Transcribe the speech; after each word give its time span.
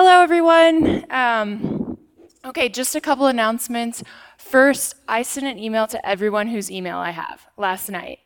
Hello, 0.00 0.22
everyone. 0.22 1.04
Um, 1.10 1.98
okay, 2.44 2.68
just 2.68 2.94
a 2.94 3.00
couple 3.00 3.26
announcements. 3.26 4.04
First, 4.38 4.94
I 5.08 5.22
sent 5.22 5.44
an 5.48 5.58
email 5.58 5.88
to 5.88 6.08
everyone 6.08 6.46
whose 6.46 6.70
email 6.70 6.98
I 6.98 7.10
have 7.10 7.48
last 7.56 7.90
night. 7.90 8.20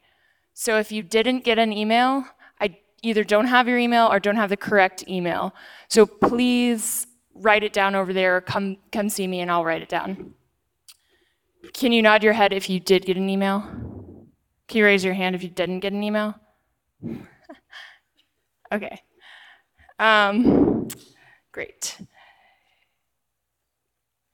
So 0.52 0.78
if 0.78 0.92
you 0.92 1.02
didn't 1.02 1.44
get 1.44 1.58
an 1.58 1.72
email, 1.72 2.26
I 2.60 2.76
either 3.02 3.24
don't 3.24 3.46
have 3.46 3.68
your 3.68 3.78
email 3.78 4.06
or 4.12 4.20
don't 4.20 4.36
have 4.36 4.50
the 4.50 4.56
correct 4.58 5.08
email. 5.08 5.54
So 5.88 6.04
please 6.04 7.06
write 7.34 7.64
it 7.64 7.72
down 7.72 7.94
over 7.94 8.12
there 8.12 8.36
or 8.36 8.42
come, 8.42 8.76
come 8.92 9.08
see 9.08 9.26
me 9.26 9.40
and 9.40 9.50
I'll 9.50 9.64
write 9.64 9.80
it 9.80 9.88
down. 9.88 10.34
Can 11.72 11.90
you 11.92 12.02
nod 12.02 12.22
your 12.22 12.34
head 12.34 12.52
if 12.52 12.68
you 12.68 12.80
did 12.80 13.06
get 13.06 13.16
an 13.16 13.30
email? 13.30 13.62
Can 14.68 14.78
you 14.78 14.84
raise 14.84 15.02
your 15.02 15.14
hand 15.14 15.34
if 15.34 15.42
you 15.42 15.48
didn't 15.48 15.80
get 15.80 15.94
an 15.94 16.02
email? 16.02 16.34
okay. 18.72 19.00
Um, 19.98 20.88
great. 21.52 21.98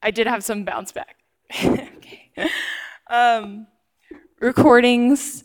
I 0.02 0.10
did 0.10 0.26
have 0.26 0.44
some 0.44 0.64
bounce 0.64 0.92
back. 0.92 1.16
okay. 1.64 2.30
Um, 3.10 3.66
recordings 4.40 5.44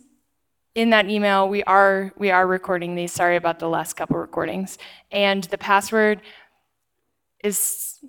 in 0.76 0.90
that 0.90 1.10
email 1.10 1.48
we 1.50 1.64
are 1.64 2.12
we 2.18 2.32
are 2.32 2.48
recording 2.48 2.96
these 2.96 3.12
sorry 3.12 3.36
about 3.36 3.60
the 3.60 3.70
last 3.70 3.94
couple 3.94 4.18
recordings 4.18 4.78
and 5.12 5.44
the 5.46 5.58
password 5.58 6.22
is 7.44 8.00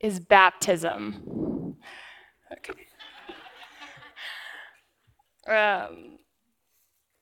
is 0.00 0.18
baptism 0.20 1.76
okay 2.52 2.72
um, 5.48 6.18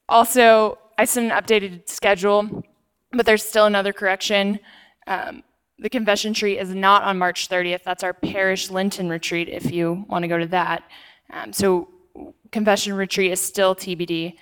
also 0.09 0.79
i 0.99 1.05
sent 1.05 1.31
an 1.31 1.43
updated 1.43 1.89
schedule 1.89 2.65
but 3.13 3.27
there's 3.27 3.43
still 3.43 3.67
another 3.67 3.93
correction 3.93 4.59
um, 5.07 5.43
the 5.79 5.91
confession 5.91 6.33
tree 6.33 6.59
is 6.59 6.75
not 6.75 7.03
on 7.03 7.19
march 7.19 7.49
30th 7.49 7.83
that's 7.85 8.03
our 8.03 8.13
parish 8.15 8.71
lenten 8.71 9.09
retreat 9.09 9.49
if 9.49 9.71
you 9.71 10.05
want 10.09 10.23
to 10.23 10.29
go 10.29 10.39
to 10.39 10.47
that 10.47 10.85
um, 11.33 11.53
so 11.53 11.89
confession 12.55 12.95
retreat 12.95 13.33
is 13.33 13.41
still 13.41 13.75
TBD. 13.75 14.35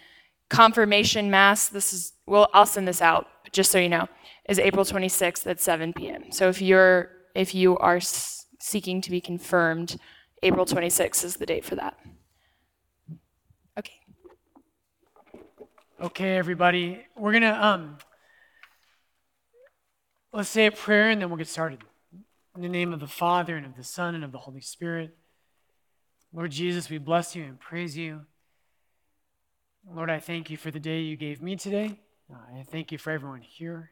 Confirmation 0.50 1.30
mass, 1.30 1.68
this 1.68 1.92
is, 1.92 2.12
well, 2.26 2.48
I'll 2.52 2.66
send 2.66 2.86
this 2.86 3.00
out, 3.00 3.26
just 3.52 3.72
so 3.72 3.78
you 3.78 3.88
know, 3.88 4.06
is 4.48 4.58
April 4.58 4.84
26th 4.84 5.46
at 5.46 5.60
7 5.60 5.92
p.m. 5.94 6.30
So 6.30 6.48
if 6.48 6.60
you're, 6.60 7.10
if 7.34 7.54
you 7.54 7.78
are 7.78 8.00
seeking 8.00 9.00
to 9.00 9.10
be 9.10 9.20
confirmed, 9.20 9.96
April 10.42 10.66
26th 10.66 11.24
is 11.24 11.36
the 11.36 11.46
date 11.46 11.64
for 11.64 11.76
that. 11.76 11.96
Okay. 13.78 13.92
Okay, 16.02 16.36
everybody, 16.36 17.06
we're 17.16 17.32
gonna 17.32 17.58
um, 17.60 17.96
let's 20.32 20.48
say 20.48 20.66
a 20.66 20.72
prayer 20.72 21.10
and 21.10 21.20
then 21.20 21.28
we'll 21.28 21.38
get 21.38 21.48
started. 21.48 21.80
In 22.54 22.62
the 22.62 22.68
name 22.68 22.92
of 22.92 23.00
the 23.00 23.06
Father 23.06 23.56
and 23.56 23.66
of 23.66 23.76
the 23.76 23.84
Son 23.84 24.14
and 24.14 24.24
of 24.24 24.32
the 24.32 24.38
Holy 24.38 24.60
Spirit. 24.60 25.16
Lord 26.32 26.50
Jesus, 26.50 26.88
we 26.88 26.98
bless 26.98 27.36
you 27.36 27.44
and 27.44 27.60
praise 27.60 27.96
you. 27.96 28.22
Lord, 29.90 30.10
I 30.10 30.20
thank 30.20 30.48
you 30.48 30.56
for 30.56 30.70
the 30.70 30.80
day 30.80 31.00
you 31.00 31.16
gave 31.16 31.42
me 31.42 31.56
today. 31.56 31.98
I 32.30 32.62
thank 32.62 32.92
you 32.92 32.98
for 32.98 33.10
everyone 33.10 33.42
here. 33.42 33.90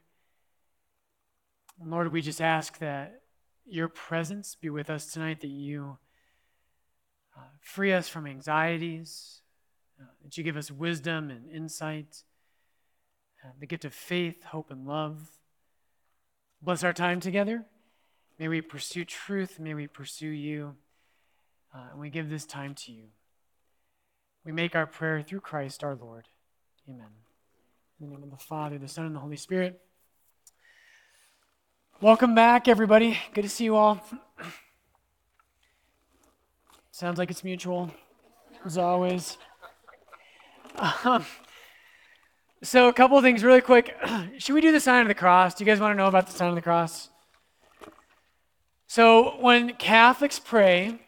Lord, 1.84 2.12
we 2.12 2.22
just 2.22 2.40
ask 2.40 2.78
that 2.78 3.22
your 3.66 3.88
presence 3.88 4.54
be 4.54 4.70
with 4.70 4.88
us 4.88 5.12
tonight, 5.12 5.40
that 5.40 5.48
you 5.48 5.98
uh, 7.36 7.42
free 7.60 7.92
us 7.92 8.08
from 8.08 8.26
anxieties, 8.26 9.40
uh, 10.00 10.04
that 10.22 10.36
you 10.38 10.44
give 10.44 10.56
us 10.56 10.70
wisdom 10.70 11.30
and 11.30 11.50
insight, 11.50 12.22
uh, 13.44 13.50
the 13.58 13.66
gift 13.66 13.84
of 13.84 13.94
faith, 13.94 14.44
hope, 14.44 14.70
and 14.70 14.86
love. 14.86 15.28
Bless 16.62 16.84
our 16.84 16.92
time 16.92 17.20
together. 17.20 17.64
May 18.38 18.48
we 18.48 18.60
pursue 18.60 19.06
truth. 19.06 19.58
May 19.58 19.72
we 19.72 19.86
pursue 19.86 20.28
you. 20.28 20.76
Uh, 21.74 21.88
and 21.92 22.00
we 22.00 22.10
give 22.10 22.28
this 22.28 22.44
time 22.44 22.74
to 22.74 22.92
you. 22.92 23.04
We 24.44 24.52
make 24.52 24.76
our 24.76 24.86
prayer 24.86 25.22
through 25.22 25.40
Christ 25.40 25.82
our 25.82 25.94
Lord. 25.94 26.26
Amen. 26.86 27.06
In 27.98 28.10
the 28.10 28.14
name 28.14 28.22
of 28.24 28.30
the 28.30 28.44
Father, 28.44 28.76
the 28.76 28.88
Son, 28.88 29.06
and 29.06 29.14
the 29.14 29.20
Holy 29.20 29.36
Spirit. 29.36 29.80
Welcome 32.02 32.34
back, 32.34 32.68
everybody. 32.68 33.18
Good 33.32 33.42
to 33.42 33.48
see 33.48 33.64
you 33.64 33.76
all. 33.76 34.04
Sounds 36.90 37.18
like 37.18 37.30
it's 37.30 37.44
mutual, 37.44 37.90
as 38.66 38.76
always. 38.76 39.38
Um, 41.04 41.24
so, 42.62 42.88
a 42.88 42.92
couple 42.92 43.16
of 43.16 43.24
things 43.24 43.42
really 43.42 43.60
quick. 43.60 43.96
Should 44.38 44.54
we 44.54 44.60
do 44.60 44.72
the 44.72 44.80
sign 44.80 45.02
of 45.02 45.08
the 45.08 45.14
cross? 45.14 45.54
Do 45.54 45.64
you 45.64 45.70
guys 45.70 45.80
want 45.80 45.92
to 45.92 45.96
know 45.96 46.08
about 46.08 46.26
the 46.26 46.32
sign 46.32 46.48
of 46.48 46.54
the 46.54 46.62
cross? 46.62 47.08
So, 48.86 49.40
when 49.40 49.74
Catholics 49.74 50.38
pray, 50.38 51.00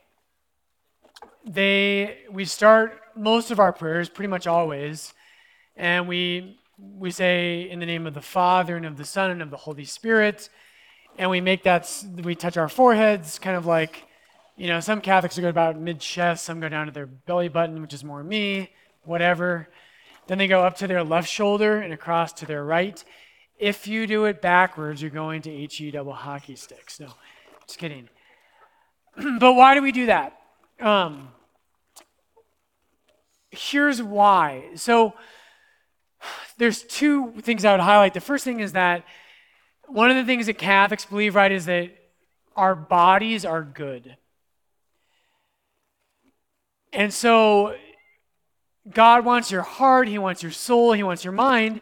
they 1.45 2.19
we 2.31 2.45
start 2.45 3.01
most 3.17 3.51
of 3.51 3.59
our 3.59 3.73
prayers 3.73 4.09
pretty 4.09 4.29
much 4.29 4.47
always 4.47 5.13
and 5.77 6.07
we 6.07 6.59
we 6.79 7.11
say 7.11 7.69
in 7.69 7.79
the 7.79 7.87
name 7.87 8.07
of 8.07 8.15
the 8.15 8.23
father 8.23 8.77
and 8.77 8.87
of 8.87 8.97
the 8.97 9.05
son 9.05 9.31
and 9.31 9.43
of 9.43 9.51
the 9.51 9.57
holy 9.57 9.85
spirit 9.85 10.49
and 11.19 11.29
we 11.31 11.41
make 11.41 11.65
that 11.65 12.05
we 12.23 12.35
touch 12.35 12.57
our 12.57 12.69
foreheads 12.69 13.39
kind 13.39 13.57
of 13.57 13.67
like 13.67 14.05
you 14.57 14.69
know 14.69 14.81
some 14.81 15.01
catholics 15.01 15.39
go 15.39 15.49
about 15.49 15.79
mid-chest 15.79 16.45
some 16.45 16.61
go 16.61 16.69
down 16.69 16.87
to 16.87 16.93
their 16.93 17.07
belly 17.07 17.49
button 17.49 17.83
which 17.83 17.93
is 17.93 18.05
more 18.05 18.23
me 18.23 18.71
whatever 19.05 19.69
then 20.27 20.39
they 20.39 20.47
go 20.47 20.63
up 20.63 20.77
to 20.77 20.87
their 20.87 21.05
left 21.05 21.29
shoulder 21.29 21.79
and 21.79 21.93
across 21.93 22.33
to 22.33 22.47
their 22.47 22.65
right 22.65 23.05
if 23.59 23.87
you 23.87 24.07
do 24.07 24.25
it 24.25 24.41
backwards 24.43 25.01
you're 25.03 25.11
going 25.11 25.43
to 25.43 25.67
he 25.67 25.91
double 25.91 26.13
hockey 26.13 26.57
sticks 26.57 27.01
no 27.01 27.09
just 27.67 27.79
kidding 27.79 28.09
but 29.39 29.55
why 29.55 29.75
do 29.75 29.83
we 29.83 29.93
do 29.93 30.07
that 30.07 30.39
um, 30.81 31.29
here's 33.53 34.03
why. 34.03 34.71
So 34.75 35.15
there's 36.59 36.83
two 36.83 37.33
things 37.43 37.65
I 37.65 37.73
would 37.73 37.81
highlight. 37.81 38.15
The 38.15 38.21
first 38.21 38.45
thing 38.45 38.61
is 38.61 38.73
that 38.73 39.05
one 39.87 40.11
of 40.11 40.17
the 40.17 40.25
things 40.25 40.47
that 40.47 40.59
Catholics 40.59 41.05
believe, 41.05 41.35
right, 41.35 41.53
is 41.53 41.67
that 41.67 41.91
our 42.57 42.75
bodies 42.75 43.45
are 43.45 43.63
good. 43.63 44.17
And 46.93 47.13
so 47.13 47.75
God 48.91 49.25
wants 49.25 49.51
your 49.51 49.63
heart, 49.63 50.09
He 50.09 50.19
wants 50.19 50.43
your 50.43 50.53
soul, 50.53 50.93
He 50.93 51.03
wants 51.03 51.25
your 51.25 51.33
mind, 51.33 51.81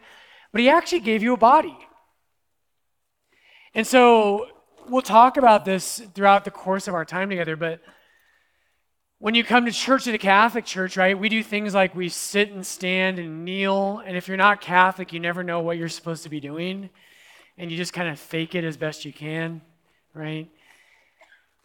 but 0.51 0.61
He 0.61 0.69
actually 0.69 0.99
gave 0.99 1.23
you 1.23 1.33
a 1.33 1.37
body. 1.37 1.77
And 3.73 3.87
so 3.87 4.47
we'll 4.87 5.01
talk 5.01 5.37
about 5.37 5.65
this 5.65 6.01
throughout 6.13 6.45
the 6.45 6.51
course 6.51 6.87
of 6.87 6.93
our 6.93 7.05
time 7.05 7.29
together, 7.29 7.55
but 7.55 7.81
when 9.21 9.35
you 9.35 9.43
come 9.43 9.65
to 9.65 9.71
church 9.71 10.07
at 10.07 10.15
a 10.15 10.17
Catholic 10.17 10.65
church, 10.65 10.97
right, 10.97 11.17
we 11.17 11.29
do 11.29 11.43
things 11.43 11.75
like 11.75 11.93
we 11.93 12.09
sit 12.09 12.49
and 12.51 12.65
stand 12.65 13.19
and 13.19 13.45
kneel. 13.45 14.01
And 14.03 14.17
if 14.17 14.27
you're 14.27 14.35
not 14.35 14.61
Catholic, 14.61 15.13
you 15.13 15.19
never 15.19 15.43
know 15.43 15.59
what 15.59 15.77
you're 15.77 15.89
supposed 15.89 16.23
to 16.23 16.29
be 16.29 16.39
doing. 16.39 16.89
And 17.55 17.69
you 17.69 17.77
just 17.77 17.93
kind 17.93 18.09
of 18.09 18.17
fake 18.19 18.55
it 18.55 18.63
as 18.63 18.77
best 18.77 19.05
you 19.05 19.13
can, 19.13 19.61
right? 20.15 20.49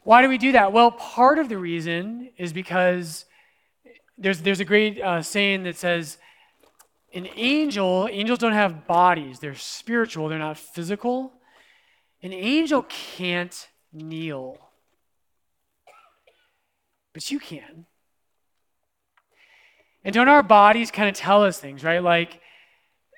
Why 0.02 0.20
do 0.20 0.28
we 0.28 0.36
do 0.36 0.52
that? 0.52 0.74
Well, 0.74 0.90
part 0.90 1.38
of 1.38 1.48
the 1.48 1.56
reason 1.56 2.28
is 2.36 2.52
because 2.52 3.24
there's, 4.18 4.40
there's 4.42 4.60
a 4.60 4.64
great 4.64 5.00
uh, 5.00 5.22
saying 5.22 5.64
that 5.64 5.76
says, 5.76 6.18
an 7.14 7.28
angel, 7.36 8.08
angels 8.10 8.38
don't 8.38 8.52
have 8.52 8.86
bodies, 8.86 9.38
they're 9.38 9.54
spiritual, 9.54 10.28
they're 10.28 10.38
not 10.38 10.58
physical. 10.58 11.32
An 12.22 12.32
angel 12.32 12.84
can't 12.88 13.68
kneel 13.92 14.58
but 17.16 17.30
you 17.30 17.38
can. 17.38 17.86
And 20.04 20.14
don't 20.14 20.28
our 20.28 20.42
bodies 20.42 20.90
kind 20.90 21.08
of 21.08 21.14
tell 21.14 21.42
us 21.42 21.58
things, 21.58 21.82
right? 21.82 22.02
Like 22.02 22.42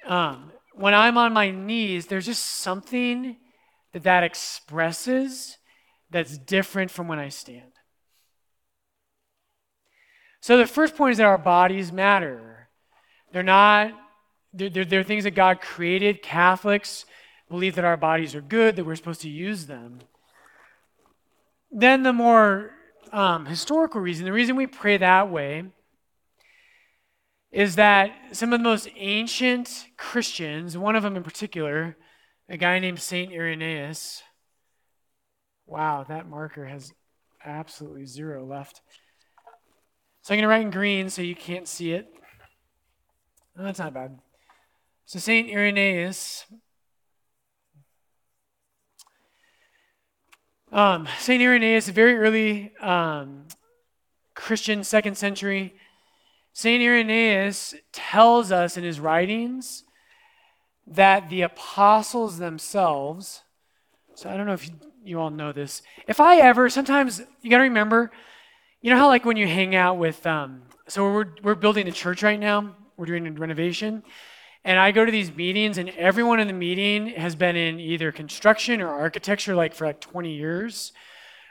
um, 0.06 0.52
when 0.72 0.94
I'm 0.94 1.18
on 1.18 1.32
my 1.32 1.50
knees, 1.50 2.06
there's 2.06 2.26
just 2.26 2.44
something 2.44 3.38
that 3.92 4.04
that 4.04 4.22
expresses 4.22 5.58
that's 6.10 6.38
different 6.38 6.92
from 6.92 7.08
when 7.08 7.18
I 7.18 7.28
stand. 7.28 7.72
So 10.40 10.56
the 10.56 10.66
first 10.66 10.96
point 10.96 11.12
is 11.12 11.18
that 11.18 11.26
our 11.26 11.38
bodies 11.38 11.92
matter. 11.92 12.68
They're 13.32 13.42
not, 13.42 13.92
they're, 14.52 14.70
they're, 14.70 14.84
they're 14.84 15.02
things 15.02 15.24
that 15.24 15.34
God 15.34 15.60
created. 15.60 16.22
Catholics 16.22 17.04
believe 17.48 17.74
that 17.74 17.84
our 17.84 17.96
bodies 17.96 18.34
are 18.34 18.40
good, 18.40 18.76
that 18.76 18.84
we're 18.84 18.96
supposed 18.96 19.22
to 19.22 19.28
use 19.28 19.66
them. 19.66 20.00
Then 21.70 22.02
the 22.02 22.12
more 22.12 22.70
um, 23.12 23.46
historical 23.46 24.00
reason, 24.00 24.24
the 24.24 24.32
reason 24.32 24.56
we 24.56 24.66
pray 24.66 24.96
that 24.96 25.30
way 25.30 25.64
is 27.50 27.76
that 27.76 28.12
some 28.32 28.52
of 28.52 28.60
the 28.60 28.64
most 28.64 28.88
ancient 28.96 29.86
Christians, 29.96 30.76
one 30.76 30.96
of 30.96 31.02
them 31.02 31.16
in 31.16 31.22
particular, 31.22 31.96
a 32.48 32.56
guy 32.56 32.78
named 32.78 33.00
St. 33.00 33.32
Irenaeus, 33.32 34.22
wow, 35.66 36.04
that 36.08 36.28
marker 36.28 36.66
has 36.66 36.92
absolutely 37.44 38.06
zero 38.06 38.44
left. 38.44 38.82
So 40.28 40.34
I'm 40.34 40.40
going 40.40 40.42
to 40.42 40.48
write 40.48 40.60
in 40.60 40.70
green 40.70 41.08
so 41.08 41.22
you 41.22 41.34
can't 41.34 41.66
see 41.66 41.92
it. 41.92 42.06
Oh, 43.58 43.62
that's 43.62 43.78
not 43.78 43.94
bad. 43.94 44.18
So 45.06 45.18
St. 45.18 45.48
Irenaeus 45.48 46.44
Um, 50.70 51.08
St. 51.18 51.42
Irenaeus, 51.42 51.88
a 51.88 51.92
very 51.92 52.18
early 52.18 52.76
um, 52.76 53.46
Christian, 54.34 54.84
second 54.84 55.16
century. 55.16 55.74
St. 56.52 56.82
Irenaeus 56.82 57.74
tells 57.90 58.52
us 58.52 58.76
in 58.76 58.84
his 58.84 59.00
writings 59.00 59.84
that 60.86 61.30
the 61.30 61.40
apostles 61.40 62.36
themselves, 62.36 63.44
so 64.14 64.28
I 64.28 64.36
don't 64.36 64.44
know 64.44 64.52
if 64.52 64.68
you, 64.68 64.74
you 65.02 65.20
all 65.20 65.30
know 65.30 65.52
this. 65.52 65.80
If 66.06 66.20
I 66.20 66.36
ever, 66.36 66.68
sometimes 66.68 67.22
you 67.40 67.48
got 67.48 67.56
to 67.56 67.62
remember, 67.62 68.10
you 68.80 68.90
know 68.90 68.96
how 68.96 69.08
like 69.08 69.24
when 69.24 69.36
you 69.36 69.46
hang 69.46 69.74
out 69.74 69.98
with, 69.98 70.24
um, 70.26 70.62
so 70.86 71.04
we're, 71.04 71.26
we're 71.42 71.54
building 71.56 71.88
a 71.88 71.92
church 71.92 72.22
right 72.22 72.38
now, 72.38 72.76
we're 72.96 73.06
doing 73.06 73.26
a 73.26 73.32
renovation. 73.32 74.02
And 74.64 74.78
I 74.78 74.92
go 74.92 75.04
to 75.04 75.10
these 75.10 75.34
meetings, 75.34 75.78
and 75.78 75.88
everyone 75.90 76.40
in 76.40 76.46
the 76.46 76.52
meeting 76.52 77.08
has 77.08 77.34
been 77.34 77.56
in 77.56 77.80
either 77.80 78.12
construction 78.12 78.80
or 78.80 78.88
architecture 78.88 79.54
like 79.54 79.74
for 79.74 79.86
like 79.86 80.00
20 80.00 80.32
years. 80.34 80.92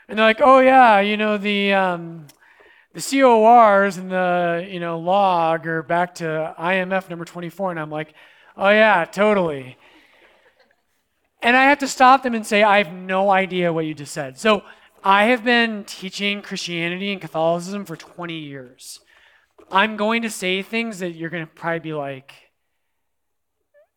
And 0.07 0.17
they're 0.17 0.25
like, 0.25 0.41
oh, 0.41 0.59
yeah, 0.59 0.99
you 0.99 1.17
know, 1.17 1.37
the, 1.37 1.73
um, 1.73 2.27
the 2.93 3.01
CORs 3.01 3.97
and 3.97 4.11
the, 4.11 4.67
you 4.69 4.79
know, 4.79 4.99
log 4.99 5.67
are 5.67 5.83
back 5.83 6.15
to 6.15 6.55
IMF 6.57 7.09
number 7.09 7.25
24. 7.25 7.71
And 7.71 7.79
I'm 7.79 7.89
like, 7.89 8.13
oh, 8.55 8.69
yeah, 8.69 9.03
totally. 9.05 9.77
And 11.41 11.57
I 11.57 11.63
have 11.65 11.79
to 11.79 11.87
stop 11.87 12.23
them 12.23 12.35
and 12.35 12.45
say, 12.45 12.63
I 12.63 12.77
have 12.77 12.93
no 12.93 13.29
idea 13.29 13.73
what 13.73 13.85
you 13.85 13.93
just 13.93 14.13
said. 14.13 14.37
So 14.37 14.63
I 15.07 15.27
have 15.27 15.41
been 15.41 15.85
teaching 15.85 16.41
Christianity 16.41 17.13
and 17.13 17.21
Catholicism 17.21 17.85
for 17.85 17.95
20 17.95 18.33
years. 18.33 18.99
I'm 19.71 19.95
going 19.95 20.23
to 20.23 20.29
say 20.29 20.61
things 20.61 20.99
that 20.99 21.11
you're 21.11 21.29
going 21.29 21.45
to 21.45 21.51
probably 21.53 21.79
be 21.79 21.93
like, 21.93 22.33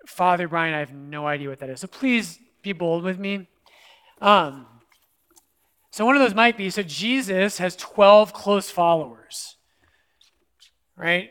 Father 0.06 0.46
Brian, 0.46 0.72
I 0.72 0.78
have 0.78 0.92
no 0.92 1.26
idea 1.26 1.48
what 1.48 1.58
that 1.58 1.68
is. 1.68 1.80
So 1.80 1.88
please 1.88 2.38
be 2.62 2.72
bold 2.72 3.02
with 3.02 3.18
me. 3.18 3.48
Um, 4.20 4.66
so 5.90 6.06
one 6.06 6.14
of 6.14 6.22
those 6.22 6.32
might 6.32 6.56
be 6.56 6.70
so 6.70 6.84
Jesus 6.84 7.58
has 7.58 7.74
12 7.74 8.32
close 8.32 8.70
followers, 8.70 9.56
right? 10.96 11.30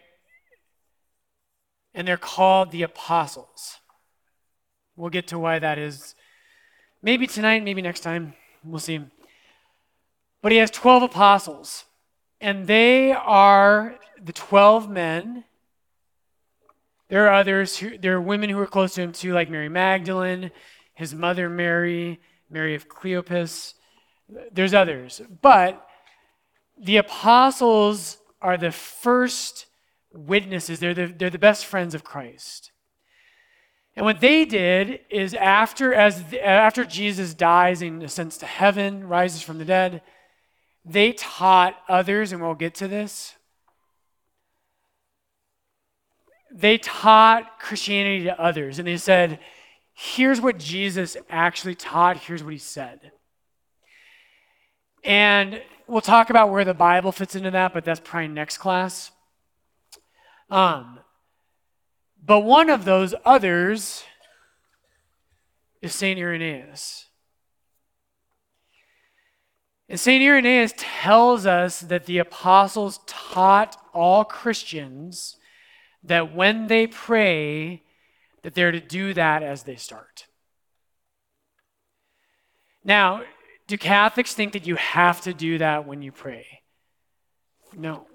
And 1.93 2.05
they're 2.05 2.17
called 2.17 2.71
the 2.71 2.83
apostles. 2.83 3.77
We'll 4.97 5.09
get 5.09 5.27
to 5.27 5.39
why 5.39 5.57
that 5.57 5.77
is. 5.77 6.15
Maybe 7.01 7.27
tonight, 7.27 7.63
maybe 7.63 7.81
next 7.81 8.01
time. 8.01 8.33
We'll 8.61 8.79
see. 8.79 9.05
But 10.41 10.51
he 10.51 10.57
has 10.59 10.71
12 10.71 11.03
apostles, 11.03 11.85
and 12.39 12.65
they 12.67 13.11
are 13.11 13.95
the 14.21 14.33
12 14.33 14.89
men. 14.89 15.43
There 17.09 17.27
are 17.27 17.33
others, 17.33 17.77
who, 17.77 17.97
there 17.97 18.15
are 18.15 18.21
women 18.21 18.49
who 18.49 18.59
are 18.59 18.67
close 18.67 18.93
to 18.95 19.01
him 19.01 19.11
too, 19.11 19.33
like 19.33 19.49
Mary 19.49 19.69
Magdalene, 19.69 20.51
his 20.93 21.13
mother 21.13 21.49
Mary, 21.49 22.19
Mary 22.49 22.75
of 22.75 22.87
Cleopas. 22.87 23.73
There's 24.51 24.73
others. 24.73 25.21
But 25.41 25.85
the 26.77 26.97
apostles 26.97 28.17
are 28.41 28.57
the 28.57 28.71
first 28.71 29.65
witnesses, 30.13 30.79
they're 30.79 30.93
the, 30.93 31.07
they're 31.07 31.29
the 31.29 31.37
best 31.37 31.65
friends 31.65 31.93
of 31.93 32.03
Christ. 32.03 32.71
And 33.95 34.05
what 34.05 34.21
they 34.21 34.45
did 34.45 35.01
is 35.09 35.33
after, 35.33 35.93
as, 35.93 36.23
after 36.33 36.85
Jesus 36.85 37.33
dies 37.33 37.81
and 37.81 38.01
ascends 38.01 38.37
to 38.37 38.45
heaven, 38.45 39.07
rises 39.07 39.41
from 39.41 39.57
the 39.57 39.65
dead, 39.65 40.01
they 40.85 41.11
taught 41.13 41.75
others, 41.87 42.31
and 42.31 42.41
we'll 42.41 42.55
get 42.55 42.75
to 42.75 42.87
this. 42.87 43.35
They 46.51 46.77
taught 46.77 47.59
Christianity 47.59 48.23
to 48.25 48.41
others, 48.41 48.79
and 48.79 48.87
they 48.87 48.97
said, 48.97 49.39
here's 49.93 50.41
what 50.41 50.57
Jesus 50.57 51.17
actually 51.29 51.75
taught, 51.75 52.17
here's 52.17 52.43
what 52.43 52.53
he 52.53 52.59
said. 52.59 53.11
And 55.03 55.61
we'll 55.87 56.01
talk 56.01 56.29
about 56.29 56.49
where 56.49 56.65
the 56.65 56.73
Bible 56.73 57.11
fits 57.11 57.35
into 57.35 57.51
that, 57.51 57.73
but 57.73 57.85
that's 57.85 57.99
probably 57.99 58.29
next 58.29 58.57
class. 58.57 59.11
Um, 60.49 60.99
but 62.25 62.39
one 62.41 62.69
of 62.69 62.85
those 62.85 63.13
others 63.25 64.03
is 65.81 65.93
St. 65.93 66.19
Irenaeus. 66.19 67.05
And 69.89 69.99
St. 69.99 70.23
Irenaeus 70.23 70.73
tells 70.77 71.47
us 71.47 71.79
that 71.79 72.05
the 72.05 72.19
apostles 72.19 72.99
taught 73.07 73.75
all 73.91 74.23
Christians 74.23 75.37
that 76.03 76.33
when 76.33 76.67
they 76.67 76.85
pray, 76.85 77.81
that 78.43 78.53
they're 78.53 78.71
to 78.71 78.79
do 78.79 79.13
that 79.15 79.41
as 79.41 79.63
they 79.63 79.75
start. 79.75 80.27
Now, 82.83 83.23
do 83.67 83.77
Catholics 83.77 84.33
think 84.33 84.53
that 84.53 84.67
you 84.67 84.75
have 84.75 85.21
to 85.21 85.33
do 85.33 85.57
that 85.57 85.87
when 85.87 86.01
you 86.03 86.11
pray? 86.11 86.45
No. 87.75 88.05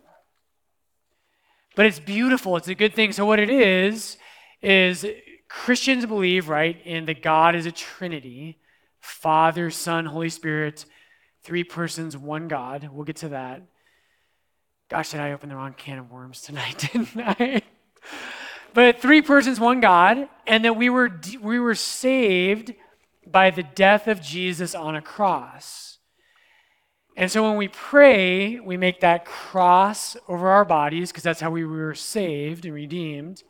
But 1.74 1.86
it's 1.86 2.00
beautiful. 2.00 2.56
It's 2.56 2.68
a 2.68 2.74
good 2.74 2.94
thing. 2.94 3.12
So, 3.12 3.26
what 3.26 3.40
it 3.40 3.50
is, 3.50 4.16
is 4.62 5.04
Christians 5.48 6.06
believe, 6.06 6.48
right, 6.48 6.80
in 6.84 7.04
that 7.06 7.22
God 7.22 7.54
is 7.54 7.66
a 7.66 7.72
Trinity 7.72 8.58
Father, 9.00 9.70
Son, 9.70 10.06
Holy 10.06 10.30
Spirit, 10.30 10.86
three 11.44 11.62
persons, 11.62 12.16
one 12.16 12.48
God. 12.48 12.88
We'll 12.92 13.04
get 13.04 13.16
to 13.16 13.28
that. 13.30 13.62
Gosh, 14.90 15.10
did 15.10 15.20
I 15.20 15.32
open 15.32 15.48
the 15.48 15.56
wrong 15.56 15.74
can 15.76 15.98
of 15.98 16.10
worms 16.10 16.42
tonight, 16.42 16.88
didn't 16.92 17.10
I? 17.16 17.62
but 18.72 19.00
three 19.00 19.22
persons, 19.22 19.60
one 19.60 19.80
God, 19.80 20.28
and 20.46 20.64
that 20.64 20.76
we 20.76 20.90
were, 20.90 21.20
we 21.40 21.60
were 21.60 21.74
saved 21.74 22.74
by 23.26 23.50
the 23.50 23.62
death 23.62 24.08
of 24.08 24.20
Jesus 24.20 24.74
on 24.74 24.96
a 24.96 25.02
cross. 25.02 25.98
And 27.16 27.30
so 27.30 27.44
when 27.44 27.56
we 27.56 27.68
pray, 27.68 28.58
we 28.58 28.76
make 28.76 29.00
that 29.00 29.24
cross 29.24 30.16
over 30.26 30.48
our 30.48 30.64
bodies 30.64 31.12
because 31.12 31.22
that's 31.22 31.40
how 31.40 31.50
we 31.50 31.64
were 31.64 31.94
saved 31.94 32.64
and 32.64 32.74
redeemed. 32.74 33.42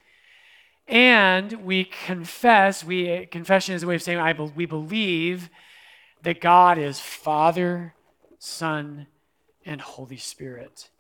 And 0.87 1.65
we 1.65 1.85
confess, 1.85 2.85
we 2.85 3.27
confession 3.27 3.75
is 3.75 3.83
a 3.83 3.87
way 3.87 3.95
of 3.95 4.03
saying 4.03 4.19
I 4.19 4.33
we 4.33 4.67
believe 4.67 5.49
that 6.25 6.41
God 6.41 6.79
is 6.79 6.99
Father, 6.99 7.95
Son, 8.39 9.07
and 9.65 9.81
Holy 9.81 10.17
Spirit. 10.17 10.91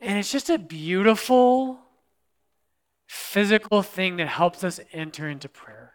And 0.00 0.18
it's 0.18 0.32
just 0.32 0.50
a 0.50 0.58
beautiful 0.58 1.78
physical 3.06 3.82
thing 3.82 4.16
that 4.16 4.28
helps 4.28 4.64
us 4.64 4.80
enter 4.92 5.28
into 5.28 5.48
prayer. 5.48 5.92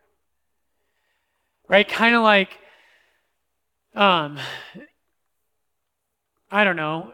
Right? 1.67 1.87
Kind 1.87 2.15
of 2.15 2.23
like 2.23 2.57
um 3.93 4.39
I 6.49 6.63
don't 6.63 6.77
know, 6.77 7.11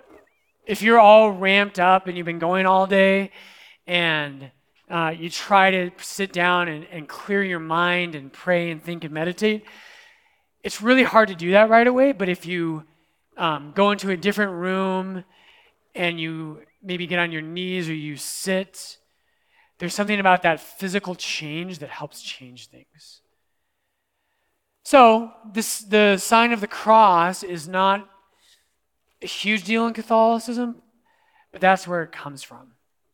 if 0.67 0.81
you're 0.83 0.99
all 0.99 1.31
ramped 1.31 1.79
up 1.79 2.07
and 2.07 2.15
you've 2.15 2.25
been 2.25 2.39
going 2.39 2.67
all 2.67 2.85
day 2.85 3.31
and 3.87 4.51
uh, 4.89 5.13
you 5.17 5.29
try 5.29 5.71
to 5.71 5.91
sit 5.97 6.31
down 6.31 6.67
and, 6.67 6.85
and 6.91 7.07
clear 7.07 7.43
your 7.43 7.59
mind 7.59 8.13
and 8.13 8.31
pray 8.31 8.69
and 8.69 8.83
think 8.83 9.03
and 9.03 9.13
meditate, 9.13 9.65
it's 10.63 10.81
really 10.81 11.03
hard 11.03 11.27
to 11.27 11.35
do 11.35 11.51
that 11.51 11.69
right 11.69 11.85
away. 11.85 12.13
But 12.13 12.29
if 12.29 12.45
you 12.45 12.85
um, 13.37 13.73
go 13.75 13.91
into 13.91 14.09
a 14.09 14.17
different 14.17 14.53
room 14.53 15.23
and 15.93 16.19
you 16.19 16.61
maybe 16.81 17.05
get 17.05 17.19
on 17.19 17.31
your 17.31 17.41
knees 17.41 17.89
or 17.89 17.93
you 17.93 18.15
sit, 18.15 18.97
there's 19.77 19.93
something 19.93 20.19
about 20.19 20.43
that 20.43 20.59
physical 20.59 21.15
change 21.15 21.79
that 21.79 21.89
helps 21.89 22.21
change 22.21 22.67
things. 22.67 23.21
So, 24.85 25.31
this, 25.53 25.79
the 25.79 26.17
sign 26.17 26.51
of 26.51 26.59
the 26.59 26.67
cross 26.67 27.41
is 27.41 27.67
not 27.67 28.09
a 29.21 29.27
huge 29.27 29.63
deal 29.63 29.87
in 29.87 29.93
Catholicism, 29.93 30.81
but 31.51 31.61
that's 31.61 31.87
where 31.87 32.03
it 32.03 32.11
comes 32.11 32.43
from. 32.43 32.73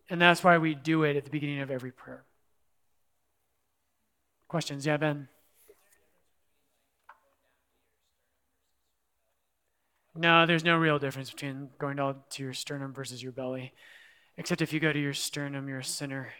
And 0.09 0.19
that's 0.19 0.43
why 0.43 0.57
we 0.57 0.73
do 0.73 1.03
it 1.03 1.15
at 1.15 1.25
the 1.25 1.29
beginning 1.29 1.59
of 1.59 1.69
every 1.69 1.91
prayer. 1.91 2.23
Questions? 4.47 4.85
Yeah, 4.85 4.97
Ben? 4.97 5.27
No, 10.19 10.45
there's 10.45 10.65
no 10.65 10.75
real 10.75 10.99
difference 10.99 11.31
between 11.31 11.69
going 11.79 11.95
to, 11.95 12.17
to 12.31 12.43
your 12.43 12.53
sternum 12.53 12.93
versus 12.93 13.23
your 13.23 13.31
belly. 13.31 13.71
Except 14.37 14.61
if 14.61 14.73
you 14.73 14.81
go 14.81 14.91
to 14.91 14.99
your 14.99 15.13
sternum, 15.13 15.69
you're 15.69 15.79
a 15.79 15.83
sinner. 15.83 16.33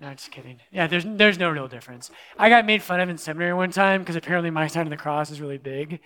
No, 0.00 0.10
just 0.14 0.30
kidding. 0.30 0.58
Yeah, 0.70 0.86
there's 0.86 1.04
there's 1.06 1.38
no 1.38 1.50
real 1.50 1.68
difference. 1.68 2.10
I 2.38 2.48
got 2.48 2.64
made 2.64 2.82
fun 2.82 3.00
of 3.00 3.10
in 3.10 3.18
seminary 3.18 3.52
one 3.52 3.72
time 3.72 4.00
because 4.00 4.16
apparently 4.16 4.48
my 4.50 4.68
side 4.68 4.86
of 4.86 4.90
the 4.90 4.96
cross 4.96 5.30
is 5.30 5.38
really 5.38 5.58
big, 5.58 6.00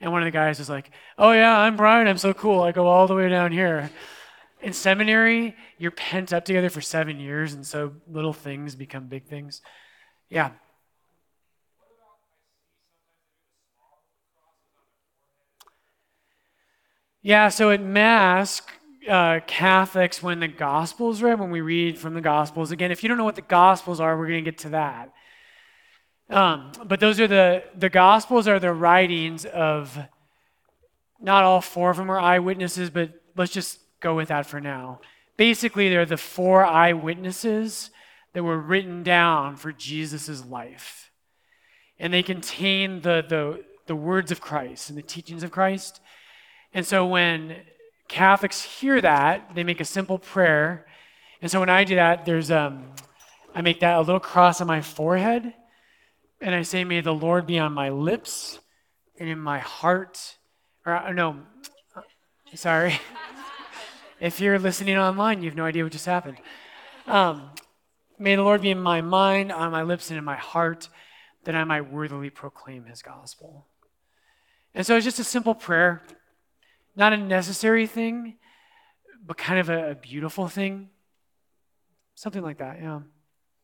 and 0.00 0.10
one 0.10 0.22
of 0.22 0.26
the 0.26 0.30
guys 0.30 0.58
was 0.58 0.70
like, 0.70 0.90
Oh, 1.18 1.32
yeah, 1.32 1.58
I'm 1.58 1.76
Brian. 1.76 2.08
I'm 2.08 2.16
so 2.16 2.32
cool. 2.32 2.62
I 2.62 2.72
go 2.72 2.86
all 2.86 3.06
the 3.06 3.14
way 3.14 3.28
down 3.28 3.52
here. 3.52 3.90
In 4.62 4.72
seminary, 4.72 5.54
you're 5.76 5.90
pent 5.90 6.32
up 6.32 6.46
together 6.46 6.70
for 6.70 6.80
seven 6.80 7.20
years, 7.20 7.52
and 7.52 7.66
so 7.66 7.92
little 8.08 8.32
things 8.32 8.74
become 8.74 9.06
big 9.06 9.26
things. 9.26 9.60
Yeah. 10.30 10.52
Yeah, 17.24 17.50
so 17.50 17.70
at 17.70 17.80
Mass, 17.80 18.62
uh, 19.08 19.38
Catholics, 19.46 20.24
when 20.24 20.40
the 20.40 20.48
Gospels 20.48 21.22
read, 21.22 21.38
when 21.38 21.52
we 21.52 21.60
read 21.60 21.96
from 21.96 22.14
the 22.14 22.20
Gospels, 22.20 22.72
again, 22.72 22.90
if 22.90 23.04
you 23.04 23.08
don't 23.08 23.16
know 23.16 23.24
what 23.24 23.36
the 23.36 23.42
Gospels 23.42 24.00
are, 24.00 24.18
we're 24.18 24.26
going 24.26 24.44
to 24.44 24.50
get 24.50 24.58
to 24.62 24.70
that. 24.70 25.12
Um, 26.28 26.72
but 26.84 26.98
those 26.98 27.20
are 27.20 27.28
the, 27.28 27.62
the 27.76 27.88
Gospels 27.88 28.48
are 28.48 28.58
the 28.58 28.72
writings 28.72 29.44
of, 29.44 29.96
not 31.20 31.44
all 31.44 31.60
four 31.60 31.90
of 31.90 31.96
them 31.96 32.10
are 32.10 32.18
eyewitnesses, 32.18 32.90
but 32.90 33.12
let's 33.36 33.52
just 33.52 33.78
go 34.00 34.16
with 34.16 34.28
that 34.28 34.46
for 34.46 34.60
now. 34.60 35.00
Basically, 35.36 35.88
they're 35.88 36.04
the 36.04 36.16
four 36.16 36.64
eyewitnesses 36.64 37.90
that 38.32 38.42
were 38.42 38.58
written 38.58 39.04
down 39.04 39.56
for 39.56 39.70
Jesus' 39.70 40.44
life. 40.44 41.12
And 42.00 42.12
they 42.12 42.24
contain 42.24 43.02
the, 43.02 43.24
the, 43.28 43.64
the 43.86 43.94
words 43.94 44.32
of 44.32 44.40
Christ 44.40 44.88
and 44.88 44.98
the 44.98 45.02
teachings 45.02 45.44
of 45.44 45.52
Christ. 45.52 46.00
And 46.74 46.86
so 46.86 47.06
when 47.06 47.56
Catholics 48.08 48.62
hear 48.62 49.00
that, 49.00 49.54
they 49.54 49.64
make 49.64 49.80
a 49.80 49.84
simple 49.84 50.18
prayer. 50.18 50.86
And 51.40 51.50
so 51.50 51.60
when 51.60 51.68
I 51.68 51.84
do 51.84 51.94
that, 51.96 52.24
there's 52.24 52.50
um, 52.50 52.92
I 53.54 53.60
make 53.60 53.80
that 53.80 53.96
a 53.96 54.00
little 54.00 54.20
cross 54.20 54.60
on 54.60 54.66
my 54.66 54.80
forehead, 54.80 55.52
and 56.40 56.54
I 56.54 56.62
say, 56.62 56.84
May 56.84 57.00
the 57.00 57.14
Lord 57.14 57.46
be 57.46 57.58
on 57.58 57.72
my 57.72 57.90
lips 57.90 58.58
and 59.18 59.28
in 59.28 59.38
my 59.38 59.58
heart. 59.58 60.36
Or 60.86 60.94
uh, 60.94 61.12
no, 61.12 61.40
sorry. 62.54 62.98
if 64.20 64.40
you're 64.40 64.58
listening 64.58 64.96
online, 64.96 65.42
you 65.42 65.50
have 65.50 65.56
no 65.56 65.64
idea 65.64 65.82
what 65.82 65.92
just 65.92 66.06
happened. 66.06 66.38
Um, 67.06 67.50
May 68.18 68.36
the 68.36 68.42
Lord 68.42 68.62
be 68.62 68.70
in 68.70 68.80
my 68.80 69.00
mind, 69.00 69.50
on 69.50 69.72
my 69.72 69.82
lips, 69.82 70.10
and 70.10 70.18
in 70.18 70.24
my 70.24 70.36
heart, 70.36 70.88
that 71.44 71.56
I 71.56 71.64
might 71.64 71.92
worthily 71.92 72.30
proclaim 72.30 72.84
his 72.84 73.02
gospel. 73.02 73.66
And 74.74 74.86
so 74.86 74.96
it's 74.96 75.04
just 75.04 75.18
a 75.18 75.24
simple 75.24 75.54
prayer, 75.54 76.02
not 76.94 77.12
a 77.12 77.16
necessary 77.16 77.86
thing, 77.86 78.36
but 79.24 79.36
kind 79.36 79.58
of 79.60 79.68
a, 79.68 79.90
a 79.90 79.94
beautiful 79.94 80.48
thing. 80.48 80.90
Something 82.14 82.42
like 82.42 82.58
that, 82.58 82.78
yeah. 82.80 83.00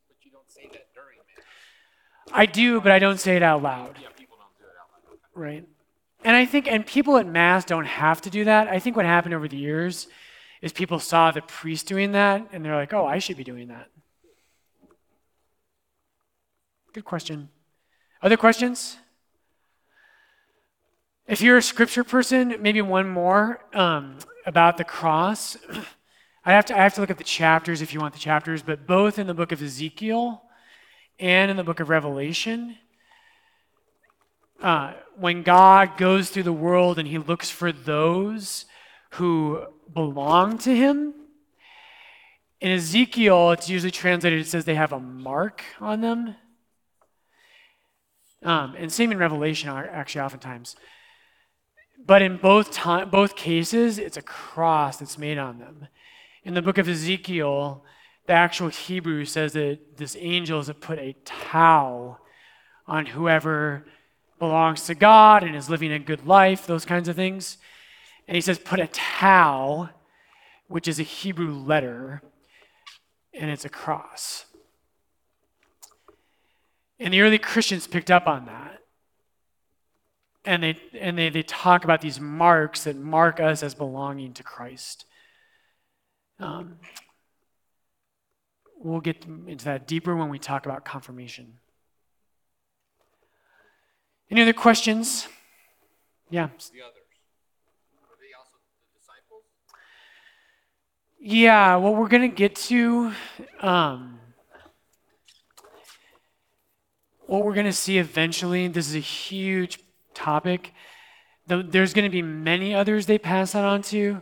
But 0.09 0.17
you 0.25 0.31
don't 0.31 0.51
say 0.51 0.69
that 0.73 0.87
during 0.95 1.19
Mass. 1.37 2.33
I 2.33 2.47
do, 2.47 2.81
but 2.81 2.93
I 2.93 2.99
don't 2.99 3.21
say 3.21 3.37
it 3.37 3.43
out 3.43 3.63
loud. 3.63 3.99
Yeah, 4.01 4.09
people 4.17 4.37
don't 4.39 4.57
do 4.59 4.65
it 4.65 4.77
out 4.81 5.11
loud. 5.11 5.19
Right. 5.35 5.65
And 6.25 6.37
I 6.37 6.47
think, 6.47 6.67
and 6.67 6.85
people 6.85 7.17
at 7.19 7.27
Mass 7.27 7.65
don't 7.65 7.85
have 7.85 8.21
to 8.23 8.31
do 8.31 8.45
that. 8.45 8.69
I 8.69 8.79
think 8.79 8.97
what 8.97 9.05
happened 9.05 9.35
over 9.35 9.49
the 9.49 9.57
years 9.57 10.09
is 10.61 10.73
people 10.73 10.99
saw 10.99 11.31
the 11.31 11.43
priest 11.43 11.87
doing 11.87 12.13
that 12.13 12.49
and 12.53 12.65
they're 12.65 12.75
like, 12.75 12.93
oh, 12.93 13.07
I 13.07 13.19
should 13.19 13.37
be 13.37 13.45
doing 13.45 13.69
that. 13.69 13.89
Good 16.93 17.05
question. 17.05 17.51
Other 18.23 18.37
questions? 18.37 18.97
If 21.29 21.43
you're 21.43 21.59
a 21.59 21.63
scripture 21.63 22.05
person, 22.05 22.57
maybe 22.61 22.81
one 22.81 23.07
more 23.07 23.61
um, 23.75 24.17
about 24.47 24.79
the 24.79 24.85
cross. 24.85 25.59
I 26.43 26.53
have 26.53 26.65
to 26.67 26.75
I 26.75 26.83
have 26.83 26.95
to 26.95 27.03
look 27.03 27.11
at 27.11 27.19
the 27.19 27.25
chapters 27.25 27.83
if 27.83 27.93
you 27.93 28.01
want 28.01 28.15
the 28.15 28.19
chapters, 28.19 28.63
but 28.63 28.87
both 28.87 29.19
in 29.19 29.27
the 29.27 29.35
book 29.35 29.53
of 29.53 29.63
Ezekiel 29.63 30.43
and 31.19 31.51
in 31.51 31.59
the 31.59 31.65
book 31.65 31.81
of 31.81 31.91
Revelation, 31.91 32.79
uh, 34.63 34.95
when 35.17 35.43
God 35.43 35.99
goes 35.99 36.31
through 36.31 36.45
the 36.45 36.53
world 36.53 36.99
and 36.99 37.07
He 37.07 37.19
looks 37.19 37.51
for 37.51 37.73
those 37.73 38.65
who 39.11 39.67
belong 39.93 40.57
to 40.59 40.75
Him. 40.75 41.13
In 42.63 42.71
Ezekiel, 42.71 43.51
it's 43.51 43.69
usually 43.69 43.91
translated. 43.91 44.41
It 44.41 44.47
says 44.47 44.65
they 44.65 44.77
have 44.77 44.95
a 44.95 44.99
mark 44.99 45.63
on 45.79 46.01
them. 46.01 46.37
Um, 48.43 48.75
and 48.79 48.91
same 48.91 49.13
in 49.13 49.19
Revelation, 49.19 49.69
actually, 49.69 50.23
oftentimes. 50.23 50.75
But 52.07 52.23
in 52.23 52.37
both 52.39 52.71
time, 52.71 53.11
both 53.11 53.37
cases, 53.37 53.99
it's 53.99 54.17
a 54.17 54.23
cross 54.23 54.99
that's 54.99 55.19
made 55.19 55.39
on 55.39 55.59
them. 55.59 55.89
In 56.45 56.55
the 56.55 56.63
book 56.63 56.79
of 56.79 56.89
Ezekiel, 56.89 57.85
the 58.27 58.33
actual 58.33 58.69
Hebrew 58.69 59.25
says 59.25 59.53
that 59.55 59.97
this 59.97 60.17
angel 60.19 60.59
has 60.59 60.71
put 60.81 60.99
a 60.99 61.17
tau 61.25 62.19
on 62.87 63.07
whoever 63.07 63.85
belongs 64.39 64.87
to 64.87 64.95
God 64.95 65.43
and 65.43 65.57
is 65.57 65.69
living 65.69 65.93
a 65.93 65.99
good 65.99 66.27
life, 66.27 66.67
those 66.67 66.85
kinds 66.85 67.09
of 67.09 67.17
things. 67.17 67.59
And 68.27 68.35
he 68.35 68.41
says, 68.41 68.59
put 68.59 68.81
a 68.81 68.87
tau, 68.87 69.91
which 70.69 70.87
is 70.87 71.01
a 71.01 71.03
Hebrew 71.05 71.53
letter, 71.53 72.23
and 73.35 73.51
it's 73.51 73.65
a 73.65 73.71
cross. 73.71 74.47
And 77.01 77.15
the 77.15 77.21
early 77.21 77.39
Christians 77.39 77.87
picked 77.87 78.11
up 78.11 78.27
on 78.27 78.47
that. 78.47 78.78
And 80.49 80.63
they, 80.63 80.79
and 80.99 81.19
they, 81.19 81.29
they 81.29 81.43
talk 81.43 81.85
about 81.85 82.01
these 82.01 82.19
marks 82.19 82.85
that 82.85 82.97
mark 82.97 83.39
us 83.39 83.63
as 83.63 83.75
belonging 83.75 84.33
to 84.33 84.43
Christ. 84.43 85.05
Um, 86.41 86.77
we'll 88.81 89.03
get 89.03 89.27
into 89.27 89.67
that 89.67 89.87
deeper 89.87 90.17
when 90.17 90.31
we 90.31 90.39
talk 90.39 90.65
about 90.65 90.87
confirmation. 90.87 91.59
Any 94.31 94.41
other 94.41 94.55
questions? 94.55 95.29
Yeah. 96.31 96.47
The 96.47 96.81
others. 96.81 96.95
Are 98.01 98.17
they 98.19 98.33
also 98.35 98.57
the 98.57 98.99
disciples? 98.99 99.43
Yeah, 101.21 101.77
what 101.77 101.95
we're 101.95 102.09
going 102.09 102.31
to 102.31 102.35
get 102.35 102.57
to, 102.57 103.13
um, 103.61 104.19
what 107.27 107.45
we're 107.45 107.53
going 107.53 107.67
to 107.67 107.73
see 107.75 107.99
eventually, 107.99 108.67
this 108.69 108.89
is 108.89 108.95
a 108.95 109.01
huge 109.01 109.81
topic. 110.19 110.73
There's 111.47 111.95
going 111.95 112.05
to 112.05 112.11
be 112.11 112.23
many 112.23 112.75
others 112.75 113.07
they 113.07 113.19
pass 113.19 113.53
that 113.53 113.65
on 113.65 113.83
to, 113.83 114.21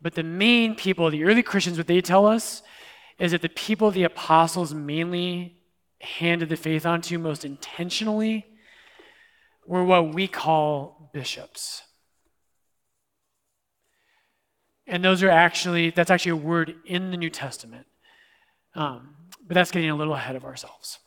but 0.00 0.14
the 0.14 0.22
main 0.22 0.76
people, 0.76 1.10
the 1.10 1.24
early 1.24 1.42
Christians, 1.42 1.76
what 1.76 1.88
they 1.88 2.00
tell 2.00 2.26
us 2.26 2.62
is 3.18 3.32
that 3.32 3.42
the 3.42 3.48
people 3.48 3.90
the 3.90 4.04
apostles 4.04 4.72
mainly 4.72 5.56
handed 6.00 6.48
the 6.48 6.56
faith 6.56 6.86
on 6.86 7.00
to 7.02 7.18
most 7.18 7.44
intentionally 7.44 8.46
were 9.66 9.84
what 9.84 10.14
we 10.14 10.28
call 10.28 11.10
bishops. 11.12 11.82
And 14.86 15.04
those 15.04 15.22
are 15.22 15.30
actually, 15.30 15.90
that's 15.90 16.10
actually 16.10 16.30
a 16.30 16.36
word 16.36 16.76
in 16.86 17.10
the 17.10 17.16
New 17.16 17.28
Testament. 17.30 17.86
Um, 18.74 19.16
but 19.46 19.54
that's 19.54 19.70
getting 19.70 19.90
a 19.90 19.96
little 19.96 20.14
ahead 20.14 20.36
of 20.36 20.44
ourselves. 20.44 20.98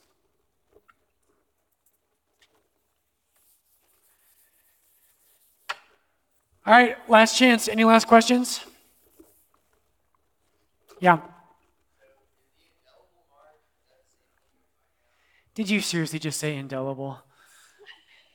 All 6.65 6.73
right, 6.73 6.97
last 7.09 7.37
chance. 7.37 7.67
Any 7.67 7.83
last 7.83 8.07
questions? 8.07 8.63
Yeah. 10.99 11.19
Did 15.55 15.69
you 15.69 15.81
seriously 15.81 16.19
just 16.19 16.39
say 16.39 16.55
indelible? 16.55 17.19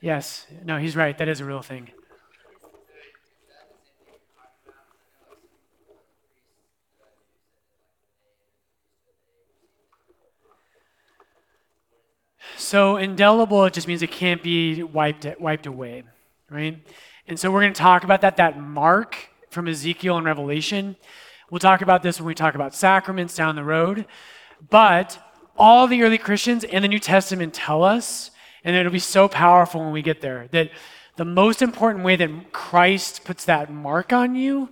Yes. 0.01 0.47
No, 0.65 0.79
he's 0.79 0.97
right. 0.97 1.17
That 1.17 1.29
is 1.29 1.41
a 1.41 1.45
real 1.45 1.63
thing. 1.63 1.91
So 12.57 12.97
indelible 12.97 13.65
it 13.67 13.75
just 13.75 13.87
means 13.87 14.03
it 14.03 14.11
can't 14.11 14.43
be 14.43 14.83
wiped 14.83 15.27
wiped 15.39 15.67
away, 15.67 16.03
right? 16.51 16.79
And 17.29 17.39
so 17.39 17.51
we're 17.51 17.63
going 17.63 17.73
to 17.73 17.81
talk 17.81 18.05
about 18.05 18.21
that 18.21 18.37
that 18.37 18.59
mark 18.59 19.17
from 19.51 19.67
Ezekiel 19.67 20.17
and 20.17 20.25
Revelation. 20.25 20.97
We'll 21.51 21.59
talk 21.59 21.83
about 21.83 22.03
this 22.03 22.21
when 22.21 22.27
we 22.27 22.35
talk 22.35 22.55
about 22.55 22.75
sacraments 22.75 23.35
down 23.35 23.57
the 23.57 23.65
road. 23.65 24.07
But 24.71 25.19
all 25.57 25.87
the 25.87 26.03
early 26.03 26.19
Christians 26.19 26.63
and 26.65 26.85
the 26.85 26.89
New 26.89 26.99
Testament 26.99 27.55
tell 27.55 27.83
us, 27.83 28.31
and 28.63 28.77
it'll 28.77 28.93
be 28.93 28.99
so 28.99 29.29
powerful 29.29 29.81
when 29.81 29.93
we 29.93 30.03
get 30.03 30.21
there, 30.21 30.49
that 30.53 30.71
the 31.17 31.25
most 31.25 31.63
important 31.63 32.05
way 32.05 32.15
that 32.17 32.53
Christ 32.53 33.25
puts 33.25 33.45
that 33.47 33.73
mark 33.73 34.13
on 34.13 34.37
you 34.37 34.71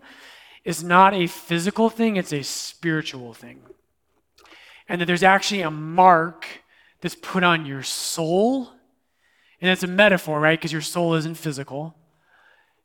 is 0.64 0.84
not 0.84 1.14
a 1.14 1.26
physical 1.26 1.90
thing, 1.90 2.16
it's 2.16 2.32
a 2.32 2.42
spiritual 2.42 3.34
thing. 3.34 3.60
And 4.88 5.00
that 5.00 5.06
there's 5.06 5.22
actually 5.22 5.62
a 5.62 5.70
mark 5.70 6.46
that's 7.00 7.14
put 7.14 7.42
on 7.42 7.66
your 7.66 7.82
soul. 7.82 8.68
And 9.60 9.70
that's 9.70 9.82
a 9.82 9.88
metaphor, 9.88 10.40
right? 10.40 10.58
Because 10.58 10.72
your 10.72 10.82
soul 10.82 11.14
isn't 11.14 11.36
physical, 11.36 11.96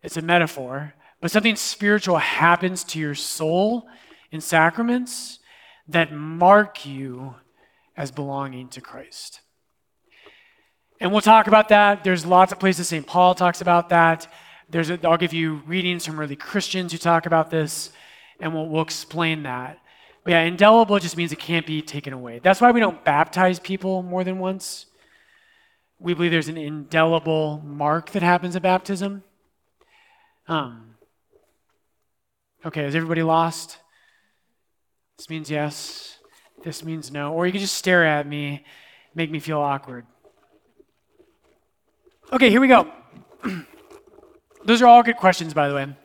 it's 0.03 0.18
a 0.18 0.22
metaphor. 0.22 0.94
But 1.22 1.32
something 1.32 1.56
spiritual 1.56 2.18
happens 2.18 2.84
to 2.86 3.00
your 3.00 3.15
soul 3.15 3.88
in 4.32 4.41
sacraments 4.41 5.39
that 5.88 6.13
mark 6.13 6.86
you 6.86 7.36
as 7.98 8.12
belonging 8.12 8.70
to 8.70 8.82
Christ. 8.82 9.41
And 11.01 11.12
we'll 11.12 11.22
talk 11.22 11.48
about 11.48 11.70
that. 11.70 12.03
There's 12.03 12.25
lots 12.25 12.51
of 12.51 12.60
places 12.60 12.88
St. 12.88 13.06
Paul 13.06 13.36
talks 13.36 13.62
about 13.62 13.89
that. 13.89 14.32
There's 14.70 14.89
a, 14.89 15.00
I'll 15.08 15.18
give 15.18 15.34
you 15.34 15.62
readings 15.65 16.06
from 16.06 16.20
early 16.20 16.36
Christians 16.36 16.91
who 16.91 16.98
talk 16.98 17.25
about 17.25 17.50
this, 17.50 17.91
and 18.39 18.53
we'll, 18.53 18.68
we'll 18.68 18.84
explain 18.84 19.44
that. 19.44 19.79
But 20.24 20.32
yeah, 20.32 20.41
indelible 20.41 21.00
just 21.00 21.18
means 21.18 21.32
it 21.32 21.39
can't 21.39 21.65
be 21.65 21.82
taken 21.82 22.13
away. 22.13 22.39
That's 22.39 22.62
why 22.62 22.72
we 22.72 22.79
don't 22.79 23.03
baptize 23.03 23.60
people 23.60 24.03
more 24.03 24.24
than 24.24 24.39
once. 24.39 24.86
We 26.00 26.13
believe 26.13 26.32
there's 26.32 26.50
an 26.50 26.58
indelible 26.58 27.62
mark 27.65 28.12
that 28.12 28.22
happens 28.22 28.56
at 28.56 28.62
baptism. 28.62 29.24
Um, 30.50 30.96
okay, 32.65 32.86
is 32.86 32.96
everybody 32.96 33.22
lost? 33.22 33.77
This 35.18 35.29
means 35.29 35.50
yes. 35.51 36.18
This 36.63 36.84
means 36.84 37.12
no. 37.12 37.34
Or 37.34 37.46
you 37.46 37.51
can 37.51 37.62
just 37.62 37.75
stare 37.75 38.03
at 38.03 38.25
me, 38.25 38.65
make 39.13 39.29
me 39.29 39.39
feel 39.39 39.60
awkward. 39.60 40.08
Okay, 42.34 42.50
here 42.50 42.60
we 42.60 42.68
go. 42.68 42.91
Those 44.65 44.82
are 44.82 44.88
all 44.88 45.03
good 45.03 45.18
questions, 45.18 45.53
by 45.53 45.70
the 45.70 45.75
way. 45.75 45.96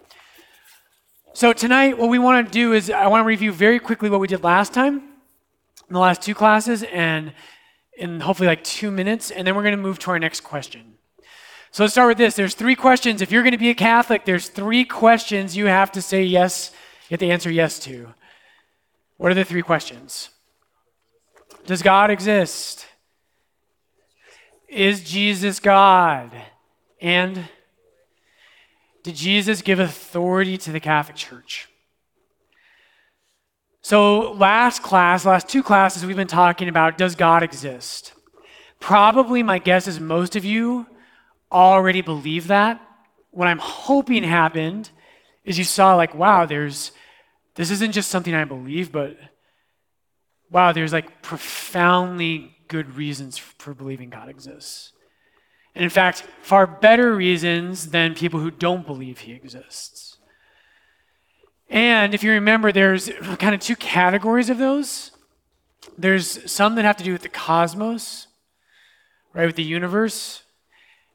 So 1.33 1.55
tonight, 1.55 1.97
what 1.97 2.11
we 2.11 2.19
want 2.19 2.47
to 2.47 2.53
do 2.53 2.75
is 2.75 2.91
I 2.91 3.07
want 3.07 3.23
to 3.23 3.27
review 3.27 3.51
very 3.51 3.79
quickly 3.79 4.11
what 4.11 4.21
we 4.21 4.29
did 4.29 4.45
last 4.45 4.75
time 4.75 4.97
in 5.89 5.95
the 5.95 5.99
last 5.99 6.21
two 6.21 6.35
classes, 6.35 6.83
and 6.83 7.33
in 7.97 8.21
hopefully 8.21 8.47
like 8.47 8.63
two 8.63 8.91
minutes, 8.91 9.31
and 9.31 9.47
then 9.47 9.55
we're 9.55 9.63
going 9.63 9.77
to 9.77 9.83
move 9.83 9.99
to 10.01 10.11
our 10.11 10.19
next 10.19 10.41
question. 10.41 10.94
So 11.75 11.83
let's 11.83 11.93
start 11.93 12.07
with 12.07 12.19
this. 12.19 12.37
There's 12.37 12.55
three 12.55 12.77
questions. 12.77 13.21
If 13.21 13.33
you're 13.33 13.43
going 13.43 13.51
to 13.51 13.59
be 13.59 13.71
a 13.71 13.75
Catholic, 13.75 14.25
there's 14.25 14.49
three 14.49 14.85
questions 14.85 15.57
you 15.57 15.67
have 15.67 15.91
to 15.91 16.01
say 16.01 16.23
yes. 16.23 16.71
You 17.09 17.15
have 17.15 17.19
to 17.19 17.29
answer 17.29 17.51
yes 17.51 17.81
to. 17.81 18.15
What 19.17 19.33
are 19.33 19.35
the 19.35 19.43
three 19.43 19.63
questions? 19.63 20.29
Does 21.67 21.83
God 21.83 22.13
exist? 22.13 22.87
Is 24.69 25.03
Jesus 25.03 25.59
God? 25.59 26.31
And 27.01 27.49
did 29.03 29.17
Jesus 29.17 29.61
give 29.61 29.81
authority 29.81 30.57
to 30.59 30.71
the 30.71 30.79
Catholic 30.79 31.17
Church? 31.17 31.69
So, 33.81 34.31
last 34.31 34.85
class, 34.85 35.25
last 35.25 35.49
two 35.49 35.65
classes, 35.65 36.07
we've 36.07 36.15
been 36.15 36.29
talking 36.29 36.69
about 36.69 36.99
does 36.99 37.17
God 37.17 37.43
exist? 37.43 38.13
Probably 38.79 39.43
my 39.43 39.59
guess 39.59 39.89
is 39.89 39.99
most 39.99 40.37
of 40.37 40.45
you 40.45 40.87
already 41.55 42.03
believe 42.03 42.49
that. 42.49 42.81
What 43.31 43.49
I'm 43.49 43.59
hoping 43.59 44.25
happened 44.25 44.91
is 45.45 45.57
you 45.57 45.65
saw, 45.65 45.95
like, 45.95 46.15
wow, 46.15 46.45
there's, 46.45 46.93
this 47.55 47.71
isn't 47.71 47.93
just 47.93 48.11
something 48.11 48.35
I 48.35 48.45
believe, 48.45 48.91
but 48.93 49.17
wow, 50.51 50.73
there's 50.73 50.93
like 50.93 51.23
profoundly 51.23 52.57
good 52.69 52.97
reasons 52.97 53.39
for 53.39 53.75
believing 53.75 54.11
God 54.11 54.29
exists. 54.29 54.93
And 55.75 55.83
in 55.83 55.91
fact, 55.91 56.25
far 56.43 56.67
better 56.67 57.15
reasons 57.15 57.89
than 57.91 58.15
people 58.15 58.41
who 58.41 58.51
don't 58.51 58.87
believe 58.87 59.19
he 59.19 59.33
exists. 59.33 60.19
And 61.69 62.15
if 62.15 62.23
you 62.23 62.31
remember, 62.31 62.71
there's 62.71 63.11
kind 63.39 63.55
of 63.55 63.61
two 63.61 63.75
categories 63.75 64.51
of 64.51 64.59
those. 64.59 65.11
There's 65.99 66.51
some 66.51 66.77
that 66.77 66.85
have 66.85 66.97
to 66.99 67.05
do 67.05 67.13
with 67.13 67.23
the 67.23 67.29
cosmos, 67.29 68.29
right, 69.33 69.47
with 69.47 69.57
the 69.57 69.65
universe 69.65 70.44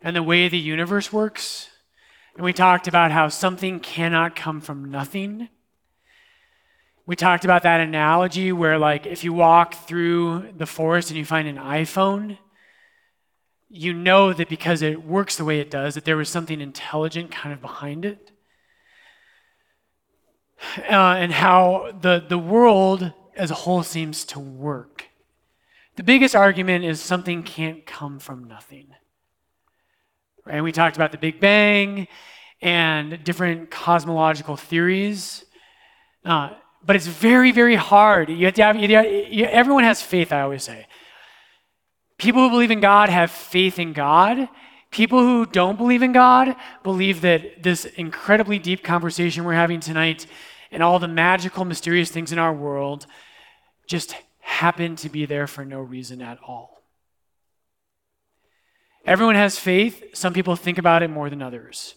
and 0.02 0.16
the 0.16 0.24
way 0.24 0.48
the 0.48 0.58
universe 0.58 1.12
works. 1.12 1.70
And 2.36 2.46
we 2.46 2.54
talked 2.54 2.88
about 2.88 3.12
how 3.12 3.28
something 3.28 3.80
cannot 3.80 4.36
come 4.36 4.62
from 4.62 4.90
nothing. 4.90 5.50
We 7.06 7.16
talked 7.16 7.44
about 7.44 7.64
that 7.64 7.82
analogy 7.82 8.52
where, 8.52 8.78
like, 8.78 9.06
if 9.06 9.24
you 9.24 9.34
walk 9.34 9.74
through 9.74 10.54
the 10.56 10.66
forest 10.66 11.10
and 11.10 11.18
you 11.18 11.26
find 11.26 11.48
an 11.48 11.58
iPhone, 11.58 12.38
you 13.68 13.94
know 13.94 14.32
that 14.32 14.48
because 14.48 14.82
it 14.82 15.04
works 15.04 15.36
the 15.36 15.46
way 15.46 15.60
it 15.60 15.72
does, 15.72 15.96
that 15.96 16.06
there 16.06 16.18
was 16.18 16.30
something 16.30 16.62
intelligent 16.62 17.32
kind 17.32 17.54
of 17.54 17.62
behind 17.62 18.06
it. 18.06 18.32
Uh, 20.78 21.16
and 21.18 21.32
how 21.32 21.92
the, 22.02 22.24
the 22.28 22.38
world 22.38 23.14
as 23.36 23.52
a 23.52 23.56
whole 23.56 23.84
seems 23.84 24.26
to 24.26 24.40
work. 24.40 25.06
The 25.96 26.04
biggest 26.04 26.36
argument 26.36 26.86
is 26.86 27.02
something 27.02 27.44
can't 27.44 27.86
come 27.86 28.20
from 28.20 28.44
nothing. 28.44 28.88
And 30.50 30.64
we 30.64 30.72
talked 30.72 30.96
about 30.96 31.12
the 31.12 31.18
Big 31.18 31.40
Bang 31.40 32.08
and 32.62 33.24
different 33.24 33.72
cosmological 33.72 34.58
theories. 34.58 35.46
Uh, 36.26 36.52
but 36.86 36.96
it's 36.96 37.08
very, 37.08 37.52
very 37.52 37.76
hard. 37.76 38.30
You 38.30 38.46
have 38.46 38.56
to 38.56 38.64
have, 38.64 38.76
you, 38.78 39.46
everyone 39.46 39.84
has 39.84 40.02
faith, 40.02 40.32
I 40.32 40.42
always 40.42 40.64
say. 40.64 40.88
People 42.18 42.44
who 42.44 42.50
believe 42.50 42.72
in 42.72 42.80
God 42.80 43.10
have 43.10 43.32
faith 43.32 43.80
in 43.80 43.94
God. 43.94 44.50
People 44.92 45.20
who 45.20 45.46
don't 45.46 45.78
believe 45.78 46.02
in 46.02 46.12
God 46.12 46.56
believe 46.84 47.22
that 47.22 47.64
this 47.64 47.86
incredibly 47.86 48.60
deep 48.60 48.84
conversation 48.84 49.44
we're 49.44 49.54
having 49.54 49.80
tonight 49.80 50.26
and 50.72 50.84
all 50.84 51.00
the 51.00 51.08
magical, 51.08 51.64
mysterious 51.64 52.12
things 52.12 52.32
in 52.32 52.40
our 52.40 52.54
world 52.54 53.06
just 53.88 54.16
happen 54.40 54.96
to 54.98 55.10
be 55.10 55.26
there 55.26 55.48
for 55.48 55.64
no 55.64 55.80
reason 55.80 56.22
at 56.22 56.40
all. 56.46 56.79
Everyone 59.06 59.36
has 59.36 59.58
faith. 59.58 60.04
Some 60.14 60.34
people 60.34 60.56
think 60.56 60.78
about 60.78 61.04
it 61.04 61.10
more 61.10 61.30
than 61.30 61.42
others. 61.42 61.96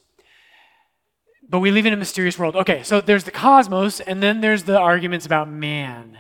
But 1.48 1.60
we 1.60 1.70
live 1.70 1.84
in 1.84 1.92
a 1.92 1.96
mysterious 1.96 2.38
world. 2.38 2.56
Okay, 2.56 2.82
so 2.82 3.00
there's 3.00 3.24
the 3.24 3.30
cosmos, 3.30 4.00
and 4.00 4.22
then 4.22 4.40
there's 4.40 4.62
the 4.62 4.78
arguments 4.78 5.26
about 5.26 5.50
man. 5.50 6.18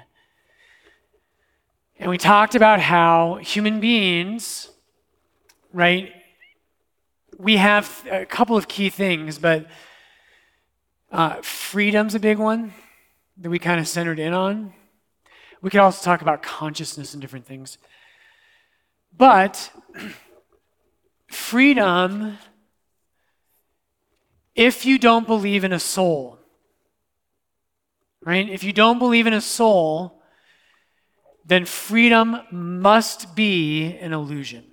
And 1.98 2.10
we 2.10 2.18
talked 2.18 2.54
about 2.54 2.80
how 2.80 3.36
human 3.36 3.80
beings, 3.80 4.70
right, 5.72 6.12
we 7.38 7.56
have 7.56 8.06
a 8.10 8.26
couple 8.26 8.56
of 8.56 8.68
key 8.68 8.90
things, 8.90 9.38
but 9.38 9.66
uh, 11.10 11.36
freedom's 11.42 12.14
a 12.14 12.20
big 12.20 12.38
one 12.38 12.72
that 13.38 13.50
we 13.50 13.58
kind 13.58 13.80
of 13.80 13.88
centered 13.88 14.18
in 14.18 14.32
on. 14.32 14.72
We 15.60 15.70
could 15.70 15.80
also 15.80 16.04
talk 16.04 16.22
about 16.22 16.42
consciousness 16.42 17.14
and 17.14 17.20
different 17.20 17.46
things. 17.46 17.78
But 19.16 19.70
freedom, 21.34 22.38
if 24.54 24.84
you 24.84 24.98
don't 24.98 25.26
believe 25.26 25.64
in 25.64 25.72
a 25.72 25.78
soul, 25.78 26.38
right? 28.24 28.48
If 28.48 28.64
you 28.64 28.72
don't 28.72 28.98
believe 28.98 29.26
in 29.26 29.32
a 29.32 29.40
soul, 29.40 30.22
then 31.44 31.64
freedom 31.64 32.40
must 32.50 33.34
be 33.34 33.96
an 33.98 34.12
illusion. 34.12 34.64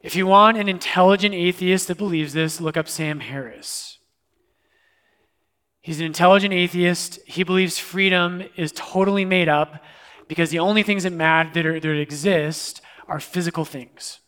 If 0.00 0.14
you 0.14 0.26
want 0.26 0.56
an 0.56 0.68
intelligent 0.68 1.34
atheist 1.34 1.88
that 1.88 1.98
believes 1.98 2.32
this, 2.32 2.60
look 2.60 2.76
up 2.76 2.88
Sam 2.88 3.18
Harris. 3.18 3.98
He's 5.80 5.98
an 5.98 6.06
intelligent 6.06 6.54
atheist. 6.54 7.18
He 7.26 7.42
believes 7.42 7.78
freedom 7.78 8.44
is 8.56 8.72
totally 8.72 9.24
made 9.24 9.48
up 9.48 9.82
because 10.28 10.50
the 10.50 10.58
only 10.58 10.82
things 10.82 11.02
that 11.04 11.12
matter 11.12 11.50
that, 11.54 11.66
are, 11.66 11.80
that 11.80 12.00
exist 12.00 12.82
are 13.08 13.20
physical 13.20 13.64
things. 13.64 14.20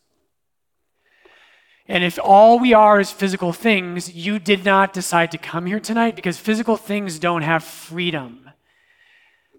And 1.88 2.04
if 2.04 2.18
all 2.22 2.58
we 2.58 2.74
are 2.74 3.00
is 3.00 3.10
physical 3.10 3.52
things, 3.52 4.14
you 4.14 4.38
did 4.38 4.64
not 4.64 4.92
decide 4.92 5.30
to 5.32 5.38
come 5.38 5.64
here 5.64 5.80
tonight 5.80 6.16
because 6.16 6.36
physical 6.36 6.76
things 6.76 7.18
don't 7.18 7.42
have 7.42 7.64
freedom. 7.64 8.50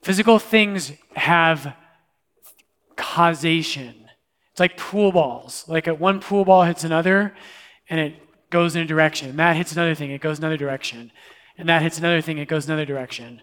Physical 0.03 0.37
things 0.37 0.93
have 1.15 1.75
causation. 2.95 4.09
It's 4.51 4.59
like 4.59 4.77
pool 4.77 5.11
balls. 5.11 5.65
Like 5.67 5.87
a, 5.87 5.93
one 5.95 6.19
pool 6.19 6.45
ball 6.45 6.63
hits 6.63 6.83
another 6.83 7.33
and 7.89 7.99
it 7.99 8.49
goes 8.51 8.75
in 8.75 8.83
a 8.83 8.85
direction. 8.85 9.31
And 9.31 9.39
that 9.39 9.55
hits 9.55 9.71
another 9.71 9.95
thing, 9.95 10.11
it 10.11 10.21
goes 10.21 10.37
another 10.37 10.57
direction. 10.57 11.11
And 11.57 11.67
that 11.67 11.81
hits 11.81 11.97
another 11.97 12.21
thing, 12.21 12.37
it 12.37 12.47
goes 12.47 12.67
another 12.67 12.85
direction. 12.85 13.41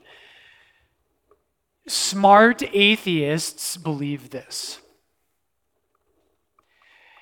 Smart 1.88 2.62
atheists 2.72 3.76
believe 3.76 4.30
this. 4.30 4.80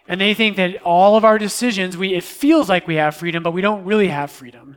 And 0.07 0.21
they 0.21 0.35
think 0.35 0.57
that 0.57 0.83
all 0.83 1.17
of 1.17 1.25
our 1.25 1.39
decisions, 1.39 1.97
we, 1.97 2.15
it 2.15 2.25
feels 2.25 2.69
like 2.69 2.87
we 2.87 2.97
have 2.97 3.17
freedom, 3.17 3.43
but 3.43 3.53
we 3.53 3.63
don't 3.63 3.85
really 3.85 4.09
have 4.09 4.31
freedom. 4.31 4.77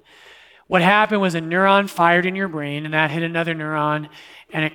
What 0.67 0.81
happened 0.81 1.21
was 1.21 1.35
a 1.35 1.41
neuron 1.41 1.89
fired 1.89 2.25
in 2.25 2.35
your 2.35 2.47
brain, 2.47 2.85
and 2.85 2.93
that 2.93 3.11
hit 3.11 3.23
another 3.23 3.53
neuron, 3.53 4.09
and 4.51 4.65
it 4.65 4.73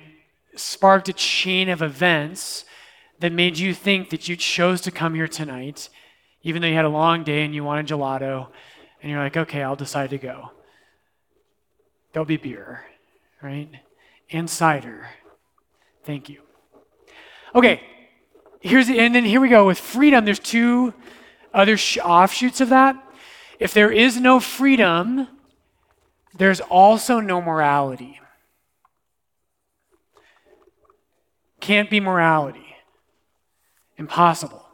sparked 0.55 1.09
a 1.09 1.13
chain 1.13 1.69
of 1.69 1.81
events 1.81 2.65
that 3.19 3.31
made 3.31 3.57
you 3.57 3.73
think 3.73 4.09
that 4.09 4.27
you 4.27 4.35
chose 4.35 4.81
to 4.81 4.91
come 4.91 5.15
here 5.15 5.27
tonight, 5.27 5.89
even 6.41 6.61
though 6.61 6.67
you 6.67 6.75
had 6.75 6.85
a 6.85 6.89
long 6.89 7.23
day 7.23 7.43
and 7.43 7.55
you 7.55 7.63
wanted 7.63 7.87
gelato, 7.87 8.47
and 9.01 9.11
you're 9.11 9.23
like, 9.23 9.37
okay, 9.37 9.63
I'll 9.63 9.75
decide 9.75 10.11
to 10.11 10.17
go. 10.17 10.51
There'll 12.11 12.25
be 12.25 12.37
beer, 12.37 12.85
right? 13.41 13.69
And 14.29 14.49
cider. 14.49 15.09
Thank 16.03 16.29
you. 16.29 16.41
Okay, 17.55 17.81
here's 18.63 18.87
the, 18.87 18.99
and 18.99 19.13
then 19.13 19.25
here 19.25 19.41
we 19.41 19.49
go 19.49 19.67
with 19.67 19.77
freedom. 19.77 20.25
There's 20.25 20.39
two 20.39 20.93
other 21.53 21.77
sh- 21.77 21.99
offshoots 21.99 22.61
of 22.61 22.69
that. 22.69 22.95
If 23.59 23.73
there 23.73 23.91
is 23.91 24.19
no 24.19 24.39
freedom, 24.39 25.27
there's 26.35 26.61
also 26.61 27.19
no 27.19 27.41
morality. 27.41 28.19
Can't 31.59 31.89
be 31.89 31.99
morality. 31.99 32.75
Impossible. 33.97 34.65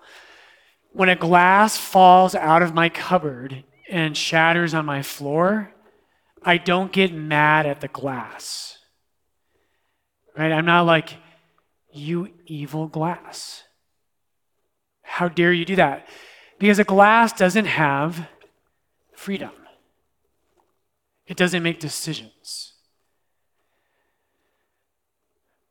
When 0.93 1.10
a 1.10 1.15
glass 1.15 1.78
falls 1.78 2.34
out 2.34 2.62
of 2.62 2.73
my 2.73 2.89
cupboard 2.89 3.63
and 3.89 4.15
shatters 4.15 4.73
on 4.73 4.86
my 4.86 5.02
floor, 5.02 5.71
I 6.43 6.58
don't 6.58 6.91
get 6.91 7.13
mad 7.13 7.65
at 7.65 7.82
the 7.82 7.88
glass. 7.88 8.78
Right? 10.38 10.52
I'm 10.52 10.65
not 10.65 10.86
like, 10.86 11.17
you 11.91 12.30
evil 12.45 12.88
glass. 12.88 13.63
How 15.10 15.28
dare 15.28 15.52
you 15.52 15.65
do 15.65 15.76
that? 15.76 16.08
Because 16.60 16.78
a 16.78 16.84
glass 16.84 17.34
doesn't 17.34 17.65
have 17.65 18.28
freedom, 19.13 19.52
it 21.26 21.36
doesn't 21.36 21.63
make 21.63 21.80
decisions. 21.80 22.74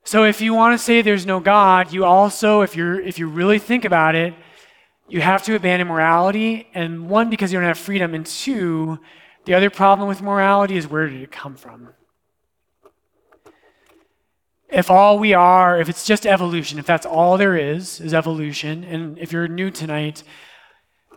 So 0.04 0.24
if 0.24 0.40
you 0.40 0.54
want 0.54 0.78
to 0.78 0.82
say 0.82 1.02
there's 1.02 1.26
no 1.26 1.38
God, 1.38 1.92
you 1.92 2.04
also, 2.04 2.62
if 2.62 2.74
you're 2.74 2.98
if 2.98 3.18
you 3.18 3.28
really 3.28 3.58
think 3.58 3.84
about 3.84 4.14
it, 4.14 4.34
you 5.06 5.20
have 5.20 5.42
to 5.44 5.54
abandon 5.54 5.86
morality. 5.86 6.66
And 6.74 7.08
one, 7.08 7.30
because 7.30 7.52
you 7.52 7.58
don't 7.58 7.68
have 7.68 7.78
freedom, 7.78 8.14
and 8.14 8.24
two, 8.24 8.98
the 9.44 9.54
other 9.54 9.70
problem 9.70 10.08
with 10.08 10.22
morality 10.22 10.76
is 10.76 10.88
where 10.88 11.08
did 11.08 11.22
it 11.22 11.30
come 11.30 11.56
from? 11.56 11.90
If 14.70 14.90
all 14.90 15.18
we 15.18 15.32
are, 15.32 15.80
if 15.80 15.88
it's 15.88 16.04
just 16.04 16.26
evolution, 16.26 16.78
if 16.78 16.86
that's 16.86 17.06
all 17.06 17.38
there 17.38 17.56
is, 17.56 18.00
is 18.00 18.12
evolution, 18.12 18.84
and 18.84 19.18
if 19.18 19.32
you're 19.32 19.48
new 19.48 19.70
tonight, 19.70 20.22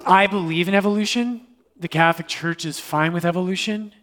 I 0.06 0.28
believe 0.28 0.68
in 0.68 0.76
evolution. 0.76 1.48
The 1.78 1.88
Catholic 1.88 2.28
Church 2.28 2.64
is 2.64 2.80
fine 2.80 3.12
with 3.12 3.26
evolution, 3.26 3.94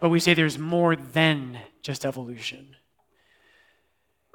but 0.00 0.08
we 0.08 0.20
say 0.20 0.32
there's 0.32 0.58
more 0.58 0.96
than 0.96 1.58
just 1.82 2.06
evolution. 2.06 2.76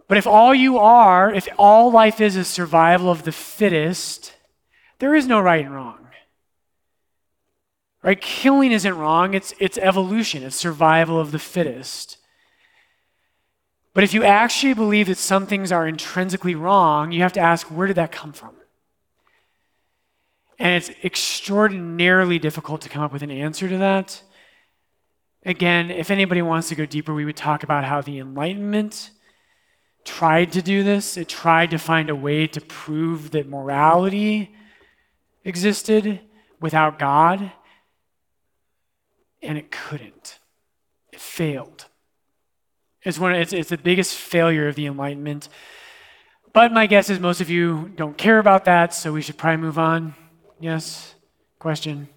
But 0.08 0.18
if 0.18 0.28
all 0.28 0.54
you 0.54 0.78
are, 0.78 1.34
if 1.34 1.48
all 1.58 1.92
life 1.92 2.22
is 2.22 2.36
is 2.36 2.48
survival 2.48 3.10
of 3.10 3.24
the 3.24 3.32
fittest, 3.32 4.36
there 5.00 5.16
is 5.16 5.26
no 5.26 5.40
right 5.40 5.66
and 5.66 5.74
wrong. 5.74 6.08
Right? 8.04 8.22
Killing 8.22 8.72
isn't 8.72 8.98
wrong, 8.98 9.34
it's, 9.34 9.56
it's 9.60 9.80
evolution, 9.80 10.44
it's 10.44 10.56
survival 10.56 11.20
of 11.20 11.32
the 11.32 11.40
fittest. 11.40 12.20
But 13.96 14.04
if 14.04 14.14
you 14.14 14.26
actually 14.26 14.74
believe 14.74 15.08
that 15.08 15.18
some 15.18 15.48
things 15.48 15.72
are 15.72 15.88
intrinsically 15.88 16.54
wrong, 16.54 17.14
you 17.14 17.22
have 17.22 17.32
to 17.34 17.40
ask 17.40 17.68
where 17.68 17.88
did 17.88 17.96
that 17.96 18.12
come 18.12 18.34
from? 18.34 18.54
And 20.60 20.76
it's 20.76 20.92
extraordinarily 21.02 22.38
difficult 22.38 22.82
to 22.82 22.90
come 22.90 23.02
up 23.02 23.14
with 23.14 23.24
an 23.24 23.32
answer 23.32 23.70
to 23.70 23.78
that. 23.78 24.22
Again, 25.46 25.92
if 25.92 26.12
anybody 26.12 26.42
wants 26.42 26.68
to 26.70 26.76
go 26.76 26.86
deeper, 26.86 27.14
we 27.14 27.24
would 27.24 27.38
talk 27.38 27.64
about 27.64 27.86
how 27.86 28.02
the 28.02 28.20
Enlightenment 28.20 29.12
tried 30.04 30.52
to 30.52 30.62
do 30.62 30.84
this. 30.84 31.16
It 31.16 31.30
tried 31.30 31.72
to 31.72 31.78
find 31.78 32.10
a 32.10 32.16
way 32.16 32.48
to 32.48 32.60
prove 32.60 33.32
that 33.32 33.48
morality 33.48 34.54
existed 35.46 36.20
without 36.60 37.00
God, 37.00 37.50
and 39.42 39.58
it 39.58 39.72
couldn't. 39.72 40.40
It 41.14 41.22
failed. 41.22 41.86
It's, 43.06 43.20
one, 43.20 43.36
it's, 43.36 43.54
it's 43.54 43.70
the 43.70 43.78
biggest 43.78 44.16
failure 44.16 44.68
of 44.68 44.74
the 44.74 44.88
Enlightenment. 44.88 45.48
But 46.54 46.74
my 46.74 46.88
guess 46.88 47.10
is 47.12 47.20
most 47.20 47.40
of 47.40 47.52
you 47.52 47.92
don't 47.96 48.18
care 48.18 48.40
about 48.40 48.66
that, 48.66 48.96
so 48.96 49.14
we 49.14 49.22
should 49.22 49.38
probably 49.38 49.58
move 49.58 49.78
on. 49.78 50.16
Yes? 50.60 51.14
Question? 51.60 52.10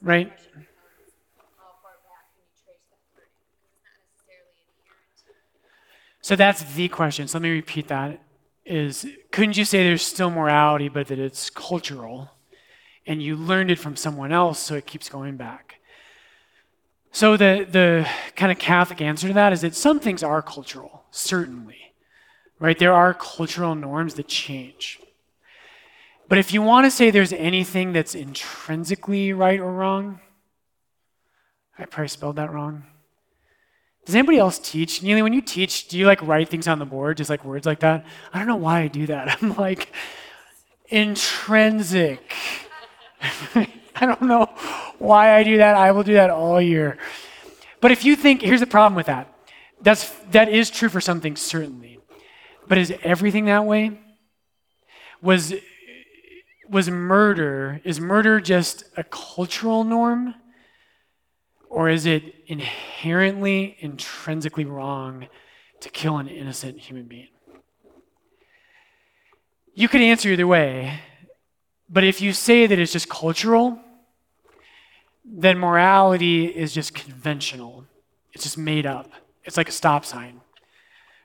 Right. 0.00 0.32
So 6.22 6.34
that's 6.34 6.62
the 6.74 6.88
question. 6.88 7.28
So 7.28 7.36
let 7.36 7.42
me 7.42 7.50
repeat 7.50 7.88
that 7.88 8.22
is 8.64 9.06
couldn't 9.32 9.56
you 9.56 9.64
say 9.64 9.82
there's 9.82 10.02
still 10.02 10.30
morality, 10.30 10.88
but 10.88 11.08
that 11.08 11.18
it's 11.18 11.50
cultural 11.50 12.30
and 13.06 13.22
you 13.22 13.36
learned 13.36 13.70
it 13.70 13.78
from 13.78 13.96
someone 13.96 14.32
else, 14.32 14.58
so 14.58 14.74
it 14.74 14.86
keeps 14.86 15.08
going 15.08 15.36
back? 15.36 15.76
So 17.12 17.36
the, 17.36 17.66
the 17.68 18.08
kind 18.36 18.52
of 18.52 18.58
Catholic 18.58 19.00
answer 19.00 19.28
to 19.28 19.34
that 19.34 19.52
is 19.52 19.62
that 19.62 19.74
some 19.74 19.98
things 19.98 20.22
are 20.22 20.42
cultural, 20.42 21.04
certainly. 21.10 21.76
Right? 22.58 22.78
There 22.78 22.92
are 22.92 23.14
cultural 23.14 23.74
norms 23.74 24.14
that 24.14 24.28
change. 24.28 25.00
But 26.28 26.38
if 26.38 26.52
you 26.52 26.62
want 26.62 26.84
to 26.84 26.90
say 26.90 27.10
there's 27.10 27.32
anything 27.32 27.92
that's 27.92 28.14
intrinsically 28.14 29.32
right 29.32 29.58
or 29.58 29.72
wrong, 29.72 30.20
I 31.76 31.86
probably 31.86 32.08
spelled 32.08 32.36
that 32.36 32.52
wrong. 32.52 32.84
Does 34.10 34.16
anybody 34.16 34.38
else 34.38 34.58
teach? 34.58 35.04
Neely, 35.04 35.22
when 35.22 35.32
you 35.32 35.40
teach, 35.40 35.86
do 35.86 35.96
you 35.96 36.04
like 36.04 36.20
write 36.22 36.48
things 36.48 36.66
on 36.66 36.80
the 36.80 36.84
board, 36.84 37.16
just 37.16 37.30
like 37.30 37.44
words 37.44 37.64
like 37.64 37.78
that? 37.78 38.04
I 38.34 38.38
don't 38.38 38.48
know 38.48 38.56
why 38.56 38.80
I 38.80 38.88
do 38.88 39.06
that. 39.06 39.38
I'm 39.40 39.54
like, 39.54 39.92
intrinsic. 40.88 42.34
I 43.54 43.68
don't 44.00 44.22
know 44.22 44.46
why 44.98 45.36
I 45.36 45.44
do 45.44 45.58
that. 45.58 45.76
I 45.76 45.92
will 45.92 46.02
do 46.02 46.14
that 46.14 46.28
all 46.28 46.60
year. 46.60 46.98
But 47.80 47.92
if 47.92 48.04
you 48.04 48.16
think, 48.16 48.42
here's 48.42 48.58
the 48.58 48.66
problem 48.66 48.96
with 48.96 49.06
that. 49.06 49.32
That's, 49.80 50.10
that 50.32 50.48
is 50.48 50.70
true 50.70 50.88
for 50.88 51.00
something, 51.00 51.36
certainly. 51.36 52.00
But 52.66 52.78
is 52.78 52.92
everything 53.04 53.44
that 53.44 53.64
way? 53.64 53.96
Was, 55.22 55.54
was 56.68 56.90
murder, 56.90 57.80
is 57.84 58.00
murder 58.00 58.40
just 58.40 58.82
a 58.96 59.04
cultural 59.04 59.84
norm? 59.84 60.34
Or 61.70 61.88
is 61.88 62.04
it 62.04 62.34
inherently, 62.48 63.76
intrinsically 63.78 64.64
wrong 64.64 65.28
to 65.78 65.88
kill 65.88 66.18
an 66.18 66.26
innocent 66.26 66.80
human 66.80 67.04
being? 67.04 67.28
You 69.72 69.88
could 69.88 70.02
answer 70.02 70.28
either 70.30 70.48
way, 70.48 70.98
but 71.88 72.02
if 72.02 72.20
you 72.20 72.32
say 72.32 72.66
that 72.66 72.76
it's 72.76 72.92
just 72.92 73.08
cultural, 73.08 73.78
then 75.24 75.58
morality 75.58 76.46
is 76.46 76.74
just 76.74 76.92
conventional. 76.92 77.86
It's 78.32 78.42
just 78.42 78.58
made 78.58 78.84
up. 78.84 79.08
It's 79.44 79.56
like 79.56 79.68
a 79.68 79.72
stop 79.72 80.04
sign 80.04 80.40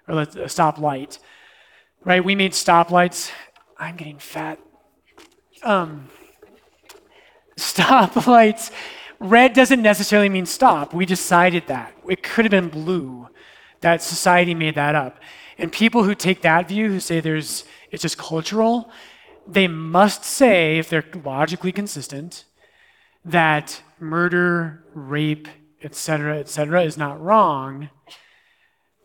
or 0.07 0.19
a 0.19 0.47
stop 0.47 0.77
light, 0.77 1.17
right? 2.03 2.23
We 2.23 2.35
made 2.35 2.51
stoplights. 2.51 3.31
I'm 3.79 3.95
getting 3.95 4.19
fat. 4.19 4.59
Um, 5.63 6.07
stoplights 7.57 8.71
red 9.19 9.53
doesn't 9.53 9.81
necessarily 9.81 10.29
mean 10.29 10.45
stop. 10.45 10.93
We 10.93 11.05
decided 11.05 11.67
that. 11.67 11.93
It 12.07 12.23
could 12.23 12.45
have 12.45 12.51
been 12.51 12.69
blue. 12.69 13.27
That 13.81 14.01
society 14.01 14.53
made 14.53 14.75
that 14.75 14.95
up. 14.95 15.19
And 15.57 15.71
people 15.71 16.03
who 16.03 16.15
take 16.15 16.41
that 16.41 16.67
view, 16.67 16.89
who 16.89 16.99
say 16.99 17.19
there's 17.19 17.63
it's 17.91 18.01
just 18.01 18.17
cultural, 18.17 18.91
they 19.47 19.67
must 19.67 20.23
say, 20.23 20.77
if 20.79 20.89
they're 20.89 21.05
logically 21.23 21.71
consistent, 21.71 22.45
that 23.23 23.81
murder, 23.99 24.83
rape, 24.93 25.47
etc., 25.83 26.39
etc., 26.39 26.83
is 26.83 26.97
not 26.97 27.21
wrong, 27.21 27.89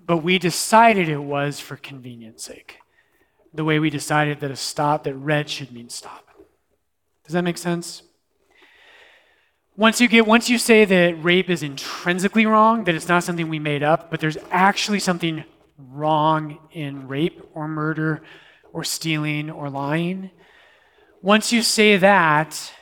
but 0.04 0.18
we 0.18 0.38
decided 0.38 1.08
it 1.08 1.18
was 1.18 1.60
for 1.60 1.76
convenience 1.76 2.42
sake. 2.42 2.78
The 3.52 3.64
way 3.64 3.78
we 3.78 3.90
decided 3.90 4.40
that 4.40 4.50
a 4.50 4.56
stop, 4.56 5.04
that 5.04 5.14
red 5.14 5.48
should 5.48 5.72
mean 5.72 5.88
stop. 5.88 6.28
Does 7.24 7.34
that 7.34 7.42
make 7.42 7.58
sense? 7.58 8.02
Once 9.80 9.98
you 9.98 10.08
get 10.08 10.26
once 10.26 10.50
you 10.50 10.58
say 10.58 10.84
that 10.84 11.24
rape 11.24 11.48
is 11.48 11.62
intrinsically 11.62 12.44
wrong, 12.44 12.84
that 12.84 12.94
it's 12.94 13.08
not 13.08 13.24
something 13.24 13.48
we 13.48 13.58
made 13.58 13.82
up, 13.82 14.10
but 14.10 14.20
there's 14.20 14.36
actually 14.50 15.00
something 15.00 15.42
wrong 15.78 16.58
in 16.72 17.08
rape 17.08 17.40
or 17.54 17.66
murder 17.66 18.20
or 18.74 18.84
stealing 18.84 19.48
or 19.48 19.70
lying. 19.70 20.30
Once 21.22 21.50
you 21.50 21.62
say 21.62 21.96
that, 21.96 22.74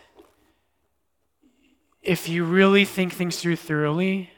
if 2.02 2.28
you 2.28 2.42
really 2.42 2.84
think 2.84 3.12
things 3.12 3.36
through 3.36 3.54
thoroughly, 3.54 4.30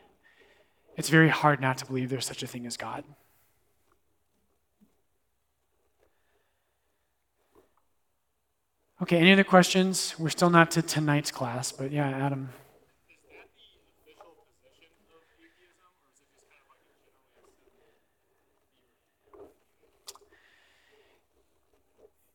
it's 0.98 1.08
very 1.08 1.30
hard 1.30 1.62
not 1.62 1.78
to 1.78 1.86
believe 1.86 2.10
there's 2.10 2.26
such 2.26 2.42
a 2.42 2.46
thing 2.46 2.66
as 2.66 2.76
God. 2.76 3.04
Okay, 9.02 9.16
any 9.16 9.32
other 9.32 9.44
questions? 9.44 10.14
We're 10.18 10.28
still 10.28 10.50
not 10.50 10.70
to 10.72 10.82
tonight's 10.82 11.30
class, 11.30 11.72
but 11.72 11.90
yeah, 11.90 12.06
Adam. 12.06 12.50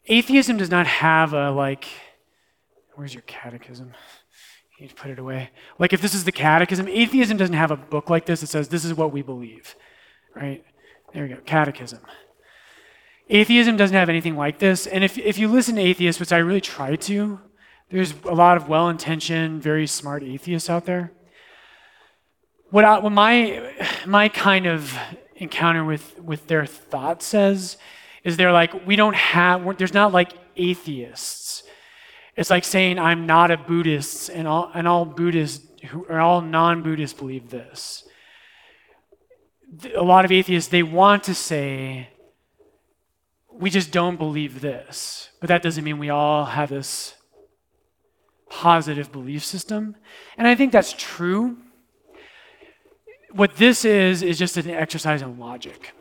Atheism 0.08 0.58
does 0.58 0.72
not 0.72 0.88
have 0.88 1.34
a 1.34 1.52
like, 1.52 1.86
where's 2.96 3.14
your 3.14 3.24
catechism? 3.28 3.94
You 4.78 4.86
need 4.86 4.90
to 4.90 4.96
put 4.96 5.12
it 5.12 5.20
away. 5.20 5.52
Like, 5.78 5.94
if 5.94 6.02
this 6.02 6.16
is 6.16 6.24
the 6.24 6.32
catechism, 6.32 6.88
atheism 6.88 7.38
doesn't 7.38 7.56
have 7.56 7.72
a 7.72 7.78
book 7.78 8.10
like 8.10 8.26
this 8.26 8.42
that 8.42 8.48
says, 8.48 8.70
this 8.70 8.86
is 8.86 8.94
what 8.94 9.12
we 9.12 9.22
believe, 9.22 9.76
right? 10.36 10.64
There 11.14 11.24
we 11.24 11.30
go, 11.30 11.38
catechism. 11.46 12.00
Atheism 13.30 13.76
doesn't 13.76 13.96
have 13.96 14.10
anything 14.10 14.36
like 14.36 14.60
this. 14.60 14.86
And 14.86 15.04
if, 15.04 15.18
if 15.18 15.38
you 15.38 15.48
listen 15.48 15.76
to 15.76 15.82
atheists, 15.82 16.20
which 16.20 16.32
I 16.32 16.38
really 16.38 16.62
try 16.62 16.96
to, 16.96 17.40
there's 17.90 18.14
a 18.24 18.34
lot 18.34 18.58
of 18.58 18.68
well 18.68 18.90
intentioned, 18.90 19.62
very 19.62 19.88
smart 19.88 20.24
atheists 20.24 20.70
out 20.70 20.86
there. 20.86 21.12
What, 22.70 22.86
I, 22.86 23.00
what 23.00 23.12
my, 23.12 23.74
my 24.06 24.30
kind 24.30 24.66
of 24.66 24.98
encounter 25.36 25.84
with, 25.84 26.20
with 26.20 26.48
their 26.48 26.66
thought 26.66 27.24
says 27.24 27.78
is 28.24 28.38
they're 28.38 28.52
like, 28.52 28.86
we 28.86 28.96
don't 28.96 29.16
have, 29.16 29.78
there's 29.78 29.94
not 29.94 30.12
like 30.12 30.34
atheists. 30.56 31.64
It's 32.36 32.50
like 32.50 32.64
saying 32.64 33.00
I'm 33.00 33.26
not 33.26 33.52
a 33.52 33.58
Buddhist 33.58 34.30
and 34.30 34.48
all, 34.48 34.70
and 34.74 34.88
all 34.88 35.06
Buddhists 35.06 35.66
who, 35.86 36.06
or 36.10 36.20
all 36.20 36.42
non 36.42 36.84
Buddhists 36.84 37.18
believe 37.18 37.50
this. 37.50 38.04
A 39.96 40.04
lot 40.04 40.26
of 40.26 40.32
atheists, 40.32 40.70
they 40.70 40.84
want 40.84 41.24
to 41.24 41.36
say, 41.36 42.10
we 43.60 43.70
just 43.70 43.92
don't 43.92 44.18
believe 44.18 44.62
this. 44.62 45.30
But 45.40 45.48
that 45.48 45.62
doesn't 45.62 45.84
mean 45.84 45.98
we 45.98 46.10
all 46.10 46.46
have 46.46 46.70
this 46.70 47.16
positive 48.50 49.12
belief 49.12 49.44
system. 49.44 49.96
And 50.38 50.48
I 50.48 50.56
think 50.56 50.72
that's 50.72 50.94
true. 50.94 51.58
What 53.32 53.58
this 53.58 53.84
is, 53.86 54.22
is 54.24 54.38
just 54.38 54.58
an 54.58 54.70
exercise 54.70 55.22
in 55.22 55.40
logic. 55.40 55.94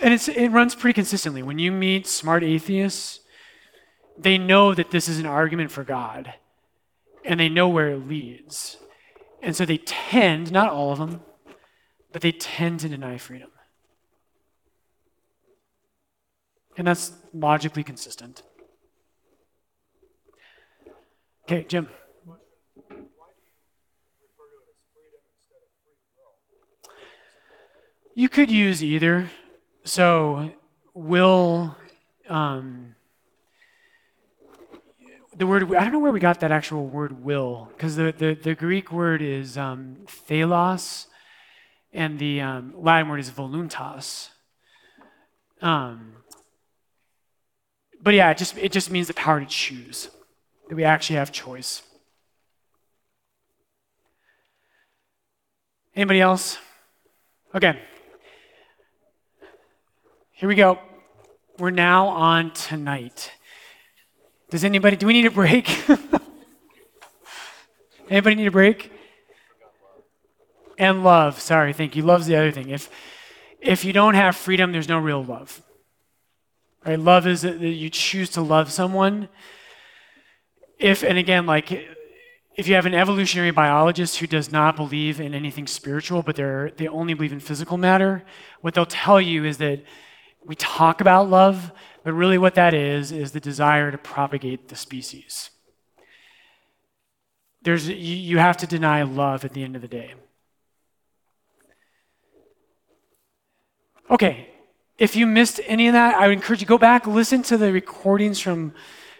And 0.00 0.12
it 0.12 0.50
runs 0.50 0.74
pretty 0.74 0.94
consistently. 0.94 1.42
When 1.42 1.58
you 1.58 1.70
meet 1.70 2.06
smart 2.06 2.42
atheists, 2.42 3.20
they 4.18 4.36
know 4.36 4.74
that 4.74 4.90
this 4.90 5.08
is 5.08 5.18
an 5.20 5.26
argument 5.26 5.70
for 5.70 5.84
God, 5.84 6.34
and 7.24 7.38
they 7.38 7.48
know 7.48 7.68
where 7.68 7.90
it 7.90 8.08
leads. 8.08 8.78
And 9.40 9.56
so 9.56 9.64
they 9.64 9.78
tend, 9.78 10.52
not 10.52 10.70
all 10.70 10.92
of 10.92 10.98
them, 10.98 11.22
but 12.12 12.20
they 12.20 12.32
tend 12.32 12.80
to 12.80 12.88
deny 12.88 13.16
freedom. 13.16 13.50
And 16.76 16.86
that's 16.86 17.12
logically 17.34 17.84
consistent. 17.84 18.42
Okay, 21.44 21.64
Jim. 21.68 21.88
You 28.14 28.28
could 28.28 28.50
use 28.50 28.82
either. 28.82 29.30
So, 29.84 30.52
will, 30.94 31.76
um, 32.28 32.94
the 35.36 35.46
word, 35.46 35.74
I 35.74 35.82
don't 35.82 35.92
know 35.92 35.98
where 35.98 36.12
we 36.12 36.20
got 36.20 36.40
that 36.40 36.52
actual 36.52 36.86
word 36.86 37.24
will, 37.24 37.70
because 37.76 37.96
the, 37.96 38.14
the, 38.16 38.34
the, 38.34 38.54
Greek 38.54 38.92
word 38.92 39.22
is 39.22 39.58
um, 39.58 39.96
thelos, 40.06 41.06
and 41.92 42.18
the 42.18 42.40
um, 42.40 42.74
Latin 42.76 43.08
word 43.08 43.18
is 43.18 43.30
voluntas. 43.30 44.28
Um, 45.60 46.21
but 48.02 48.14
yeah, 48.14 48.30
it 48.30 48.38
just, 48.38 48.58
it 48.58 48.72
just 48.72 48.90
means 48.90 49.06
the 49.06 49.14
power 49.14 49.38
to 49.38 49.46
choose, 49.46 50.08
that 50.68 50.74
we 50.74 50.84
actually 50.84 51.16
have 51.16 51.30
choice. 51.30 51.82
Anybody 55.94 56.20
else? 56.20 56.58
Okay. 57.54 57.78
Here 60.32 60.48
we 60.48 60.54
go. 60.54 60.78
We're 61.58 61.70
now 61.70 62.08
on 62.08 62.52
tonight. 62.52 63.30
Does 64.50 64.64
anybody, 64.64 64.96
do 64.96 65.06
we 65.06 65.12
need 65.12 65.26
a 65.26 65.30
break? 65.30 65.68
anybody 68.10 68.36
need 68.36 68.46
a 68.46 68.50
break? 68.50 68.90
And 70.78 71.04
love. 71.04 71.40
Sorry, 71.40 71.72
thank 71.72 71.94
you. 71.94 72.02
Love's 72.02 72.26
the 72.26 72.36
other 72.36 72.50
thing. 72.50 72.70
If, 72.70 72.90
if 73.60 73.84
you 73.84 73.92
don't 73.92 74.14
have 74.14 74.34
freedom, 74.34 74.72
there's 74.72 74.88
no 74.88 74.98
real 74.98 75.22
love. 75.22 75.62
Right? 76.84 76.98
Love 76.98 77.26
is 77.26 77.42
that 77.42 77.60
you 77.60 77.90
choose 77.90 78.30
to 78.30 78.42
love 78.42 78.72
someone. 78.72 79.28
If, 80.78 81.02
and 81.02 81.16
again, 81.16 81.46
like, 81.46 81.70
if 82.56 82.66
you 82.68 82.74
have 82.74 82.86
an 82.86 82.94
evolutionary 82.94 83.52
biologist 83.52 84.18
who 84.18 84.26
does 84.26 84.50
not 84.50 84.76
believe 84.76 85.20
in 85.20 85.32
anything 85.32 85.66
spiritual, 85.66 86.22
but 86.22 86.36
they're, 86.36 86.72
they 86.76 86.88
only 86.88 87.14
believe 87.14 87.32
in 87.32 87.40
physical 87.40 87.78
matter, 87.78 88.24
what 88.60 88.74
they'll 88.74 88.84
tell 88.84 89.20
you 89.20 89.44
is 89.44 89.58
that 89.58 89.82
we 90.44 90.56
talk 90.56 91.00
about 91.00 91.30
love, 91.30 91.70
but 92.02 92.12
really 92.12 92.36
what 92.36 92.56
that 92.56 92.74
is, 92.74 93.12
is 93.12 93.32
the 93.32 93.40
desire 93.40 93.90
to 93.90 93.98
propagate 93.98 94.68
the 94.68 94.76
species. 94.76 95.50
There's, 97.62 97.88
you, 97.88 97.94
you 97.94 98.38
have 98.38 98.56
to 98.58 98.66
deny 98.66 99.02
love 99.02 99.44
at 99.44 99.54
the 99.54 99.62
end 99.62 99.76
of 99.76 99.82
the 99.82 99.88
day. 99.88 100.14
Okay, 104.10 104.51
if 104.98 105.16
you 105.16 105.26
missed 105.26 105.60
any 105.66 105.88
of 105.88 105.94
that, 105.94 106.14
I 106.16 106.28
would 106.28 106.34
encourage 106.34 106.60
you 106.60 106.66
to 106.66 106.68
go 106.68 106.78
back, 106.78 107.06
listen 107.06 107.42
to 107.44 107.56
the 107.56 107.72
recordings 107.72 108.40
from 108.40 108.72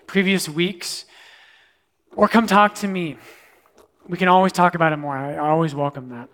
previous 0.06 0.48
weeks, 0.48 1.04
or 2.14 2.28
come 2.28 2.46
talk 2.46 2.74
to 2.76 2.88
me. 2.88 3.16
We 4.06 4.18
can 4.18 4.28
always 4.28 4.52
talk 4.52 4.74
about 4.74 4.92
it 4.92 4.96
more. 4.96 5.16
I 5.16 5.38
always 5.38 5.74
welcome 5.74 6.10
that. 6.10 6.28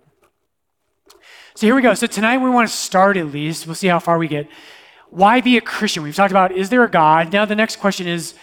So 1.55 1.67
here 1.67 1.75
we 1.75 1.83
go. 1.83 1.95
So 1.95 2.07
tonight 2.07 2.39
we 2.39 2.51
want 2.51 2.69
to 2.69 2.75
start 2.75 3.17
at 3.17 3.27
least. 3.27 3.67
We'll 3.67 3.75
see 3.75 3.89
how 3.89 3.99
far 3.99 4.19
we 4.19 4.29
get 4.29 4.49
why 5.11 5.41
be 5.41 5.57
a 5.57 5.61
Christian? 5.61 6.03
We've 6.03 6.15
talked 6.15 6.33
about 6.33 6.53
is 6.53 6.71
there 6.71 6.85
a 6.85 6.91
God? 6.91 7.33
Now 7.33 7.45
the 7.45 7.55
next 7.55 7.77
question 7.77 8.07
is 8.07 8.35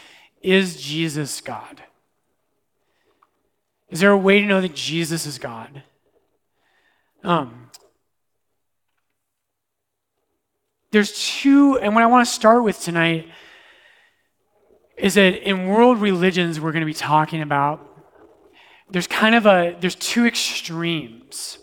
is 0.42 0.82
Jesus 0.82 1.42
God? 1.42 1.84
Is 3.90 4.00
there 4.00 4.12
a 4.12 4.18
way 4.18 4.42
to 4.42 4.46
know 4.46 4.62
that 4.62 4.76
Jesus 4.76 5.26
is 5.26 5.38
God? 5.38 5.84
Um, 7.24 7.65
there's 10.96 11.12
two, 11.42 11.78
and 11.80 11.94
what 11.94 12.04
I 12.04 12.08
want 12.08 12.26
to 12.26 12.34
start 12.34 12.64
with 12.64 12.80
tonight 12.80 13.28
is 14.98 15.16
that 15.16 15.48
in 15.48 15.68
world 15.68 16.00
religions 16.00 16.60
we're 16.60 16.72
going 16.72 16.82
to 16.82 16.86
be 16.86 16.94
talking 16.94 17.42
about 17.42 17.86
there's 18.90 19.08
kind 19.08 19.36
of 19.36 19.46
a 19.46 19.76
there's 19.82 19.96
two 19.96 20.26
extremes 20.26 21.58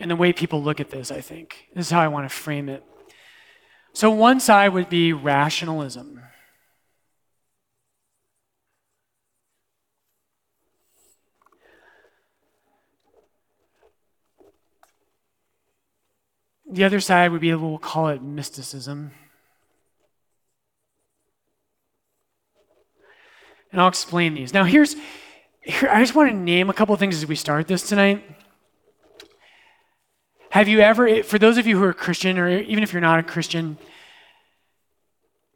in 0.00 0.08
the 0.08 0.16
way 0.16 0.32
people 0.32 0.60
look 0.60 0.80
at 0.80 0.90
this 0.90 1.12
i 1.12 1.20
think 1.20 1.68
this 1.76 1.86
is 1.86 1.92
how 1.92 2.00
i 2.00 2.08
want 2.08 2.28
to 2.28 2.34
frame 2.34 2.68
it 2.68 2.82
so 3.96 4.10
one 4.10 4.40
side 4.40 4.74
would 4.74 4.90
be 4.90 5.14
rationalism. 5.14 6.15
The 16.70 16.84
other 16.84 17.00
side 17.00 17.30
would 17.30 17.40
be, 17.40 17.54
we'll 17.54 17.78
call 17.78 18.08
it 18.08 18.22
mysticism. 18.22 19.12
And 23.70 23.80
I'll 23.80 23.88
explain 23.88 24.34
these. 24.34 24.52
Now, 24.52 24.64
here's, 24.64 24.96
here, 25.60 25.88
I 25.90 26.00
just 26.00 26.14
want 26.14 26.30
to 26.30 26.36
name 26.36 26.70
a 26.70 26.72
couple 26.72 26.92
of 26.92 26.98
things 26.98 27.16
as 27.16 27.26
we 27.26 27.36
start 27.36 27.68
this 27.68 27.88
tonight. 27.88 28.24
Have 30.50 30.68
you 30.68 30.80
ever, 30.80 31.22
for 31.22 31.38
those 31.38 31.58
of 31.58 31.66
you 31.66 31.78
who 31.78 31.84
are 31.84 31.92
Christian, 31.92 32.38
or 32.38 32.48
even 32.48 32.82
if 32.82 32.92
you're 32.92 33.02
not 33.02 33.18
a 33.18 33.22
Christian, 33.22 33.76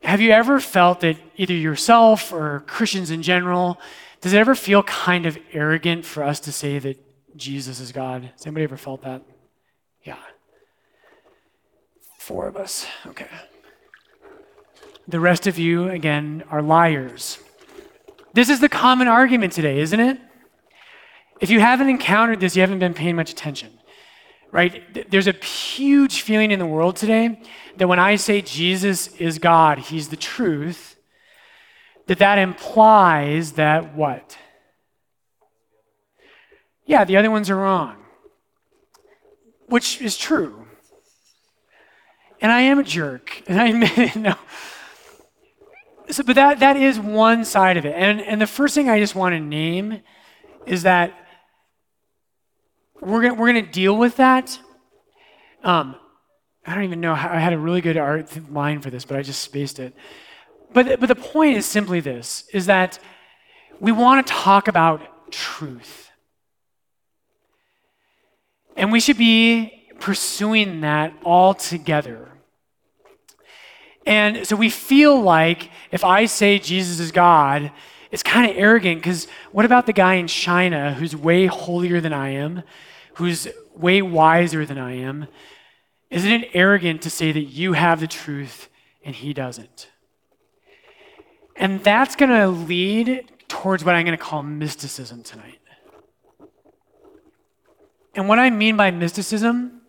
have 0.02 0.20
you 0.20 0.30
ever 0.30 0.60
felt 0.60 1.00
that 1.00 1.16
either 1.36 1.54
yourself 1.54 2.32
or 2.32 2.60
Christians 2.66 3.10
in 3.10 3.22
general, 3.22 3.80
does 4.20 4.32
it 4.32 4.38
ever 4.38 4.54
feel 4.54 4.82
kind 4.82 5.26
of 5.26 5.38
arrogant 5.52 6.04
for 6.04 6.22
us 6.22 6.40
to 6.40 6.52
say 6.52 6.78
that 6.78 6.98
Jesus 7.36 7.80
is 7.80 7.92
God? 7.92 8.24
Has 8.24 8.46
anybody 8.46 8.64
ever 8.64 8.76
felt 8.76 9.02
that? 9.02 9.22
Yeah. 10.02 10.18
Four 12.20 12.46
of 12.46 12.56
us. 12.56 12.86
Okay. 13.06 13.26
The 15.08 15.18
rest 15.18 15.46
of 15.46 15.58
you, 15.58 15.88
again, 15.88 16.44
are 16.50 16.62
liars. 16.62 17.38
This 18.34 18.48
is 18.48 18.60
the 18.60 18.68
common 18.68 19.08
argument 19.08 19.54
today, 19.54 19.80
isn't 19.80 19.98
it? 19.98 20.20
If 21.40 21.50
you 21.50 21.58
haven't 21.60 21.88
encountered 21.88 22.38
this, 22.38 22.54
you 22.54 22.60
haven't 22.60 22.78
been 22.78 22.94
paying 22.94 23.16
much 23.16 23.32
attention 23.32 23.70
right? 24.52 25.10
There's 25.10 25.28
a 25.28 25.32
huge 25.32 26.22
feeling 26.22 26.50
in 26.50 26.58
the 26.58 26.66
world 26.66 26.96
today 26.96 27.40
that 27.76 27.86
when 27.86 28.00
I 28.00 28.16
say 28.16 28.42
Jesus 28.42 29.08
is 29.16 29.38
God, 29.38 29.78
He's 29.78 30.08
the 30.08 30.16
truth, 30.16 30.96
that 32.06 32.18
that 32.18 32.38
implies 32.38 33.52
that 33.52 33.94
what? 33.94 34.36
Yeah, 36.84 37.04
the 37.04 37.16
other 37.16 37.30
ones 37.30 37.48
are 37.48 37.56
wrong, 37.56 37.96
which 39.68 40.02
is 40.02 40.18
true. 40.18 40.59
And 42.40 42.50
I 42.50 42.62
am 42.62 42.78
a 42.78 42.82
jerk, 42.82 43.42
and 43.46 43.60
I 43.60 43.66
admit 43.68 43.98
it. 43.98 44.16
No. 44.16 44.34
So, 46.10 46.24
but 46.24 46.34
that, 46.34 46.60
that 46.60 46.76
is 46.76 46.98
one 46.98 47.44
side 47.44 47.76
of 47.76 47.84
it. 47.84 47.94
And, 47.96 48.20
and 48.20 48.40
the 48.40 48.46
first 48.46 48.74
thing 48.74 48.88
I 48.88 48.98
just 48.98 49.14
want 49.14 49.34
to 49.34 49.40
name 49.40 50.00
is 50.66 50.82
that 50.82 51.14
we're 53.00 53.22
gonna, 53.22 53.34
we're 53.34 53.46
gonna 53.46 53.62
deal 53.62 53.96
with 53.96 54.16
that. 54.16 54.58
Um, 55.62 55.94
I 56.66 56.74
don't 56.74 56.84
even 56.84 57.00
know 57.00 57.14
how, 57.14 57.30
I 57.30 57.38
had 57.38 57.52
a 57.52 57.58
really 57.58 57.80
good 57.80 57.96
art 57.96 58.28
line 58.50 58.80
for 58.80 58.90
this, 58.90 59.04
but 59.04 59.16
I 59.16 59.22
just 59.22 59.40
spaced 59.40 59.78
it. 59.78 59.94
But, 60.72 61.00
but 61.00 61.06
the 61.06 61.14
point 61.14 61.56
is 61.56 61.66
simply 61.66 62.00
this, 62.00 62.44
is 62.52 62.66
that 62.66 62.98
we 63.78 63.92
want 63.92 64.26
to 64.26 64.32
talk 64.32 64.68
about 64.68 65.30
truth. 65.30 66.10
And 68.76 68.92
we 68.92 69.00
should 69.00 69.18
be 69.18 69.79
pursuing 70.00 70.80
that 70.80 71.14
all 71.24 71.54
together. 71.54 72.28
And 74.06 74.46
so 74.46 74.56
we 74.56 74.70
feel 74.70 75.20
like 75.20 75.70
if 75.92 76.02
I 76.02 76.26
say 76.26 76.58
Jesus 76.58 76.98
is 76.98 77.12
God, 77.12 77.70
it's 78.10 78.24
kind 78.24 78.50
of 78.50 78.56
arrogant 78.56 79.00
because 79.00 79.28
what 79.52 79.64
about 79.64 79.86
the 79.86 79.92
guy 79.92 80.14
in 80.14 80.26
China 80.26 80.94
who's 80.94 81.14
way 81.14 81.46
holier 81.46 82.00
than 82.00 82.12
I 82.12 82.30
am? 82.30 82.64
who's 83.20 83.48
way 83.76 84.00
wiser 84.00 84.64
than 84.64 84.78
I 84.78 84.94
am, 84.94 85.26
isn't 86.08 86.30
it 86.30 86.50
arrogant 86.54 87.02
to 87.02 87.10
say 87.10 87.32
that 87.32 87.42
you 87.42 87.74
have 87.74 88.00
the 88.00 88.06
truth 88.06 88.68
and 89.04 89.14
he 89.14 89.34
doesn't? 89.34 89.90
And 91.54 91.84
that's 91.84 92.16
going 92.16 92.30
to 92.30 92.48
lead 92.48 93.30
towards 93.46 93.84
what 93.84 93.94
I'm 93.94 94.06
going 94.06 94.16
to 94.16 94.24
call 94.24 94.42
mysticism 94.42 95.22
tonight. 95.22 95.58
And 98.14 98.26
what 98.26 98.38
I 98.38 98.48
mean 98.48 98.78
by 98.78 98.90
mysticism 98.90 99.79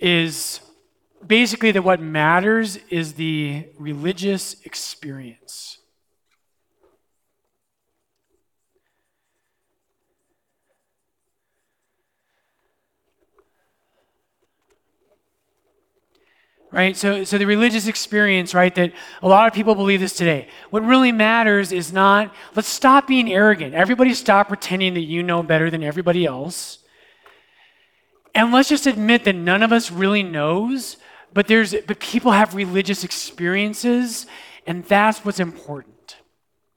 is 0.00 0.60
basically 1.26 1.70
that 1.72 1.82
what 1.82 2.00
matters 2.00 2.76
is 2.88 3.14
the 3.14 3.66
religious 3.78 4.56
experience. 4.64 5.80
right? 16.72 16.96
So 16.96 17.24
so 17.24 17.38
the 17.38 17.46
religious 17.46 17.86
experience 17.86 18.54
right 18.54 18.74
that 18.74 18.92
a 19.22 19.28
lot 19.28 19.46
of 19.46 19.52
people 19.52 19.74
believe 19.74 20.00
this 20.00 20.14
today. 20.14 20.48
What 20.70 20.84
really 20.84 21.12
matters 21.12 21.72
is 21.72 21.92
not 21.92 22.34
let's 22.54 22.68
stop 22.68 23.06
being 23.06 23.32
arrogant. 23.32 23.74
Everybody 23.74 24.14
stop 24.14 24.48
pretending 24.48 24.94
that 24.94 25.00
you 25.00 25.22
know 25.22 25.42
better 25.42 25.70
than 25.70 25.82
everybody 25.82 26.26
else. 26.26 26.79
And 28.34 28.52
let's 28.52 28.68
just 28.68 28.86
admit 28.86 29.24
that 29.24 29.34
none 29.34 29.62
of 29.62 29.72
us 29.72 29.90
really 29.90 30.22
knows, 30.22 30.96
but 31.32 31.46
there's 31.48 31.74
but 31.86 31.98
people 31.98 32.32
have 32.32 32.54
religious 32.54 33.04
experiences, 33.04 34.26
and 34.66 34.84
that's 34.84 35.24
what's 35.24 35.40
important. 35.40 36.16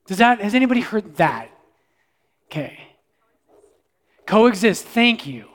Does 0.06 0.18
that 0.18 0.40
has 0.40 0.54
anybody 0.54 0.80
heard 0.80 1.16
that? 1.16 1.50
Okay. 2.46 2.78
Coexist, 4.26 4.84
thank 4.84 5.26
you. 5.26 5.48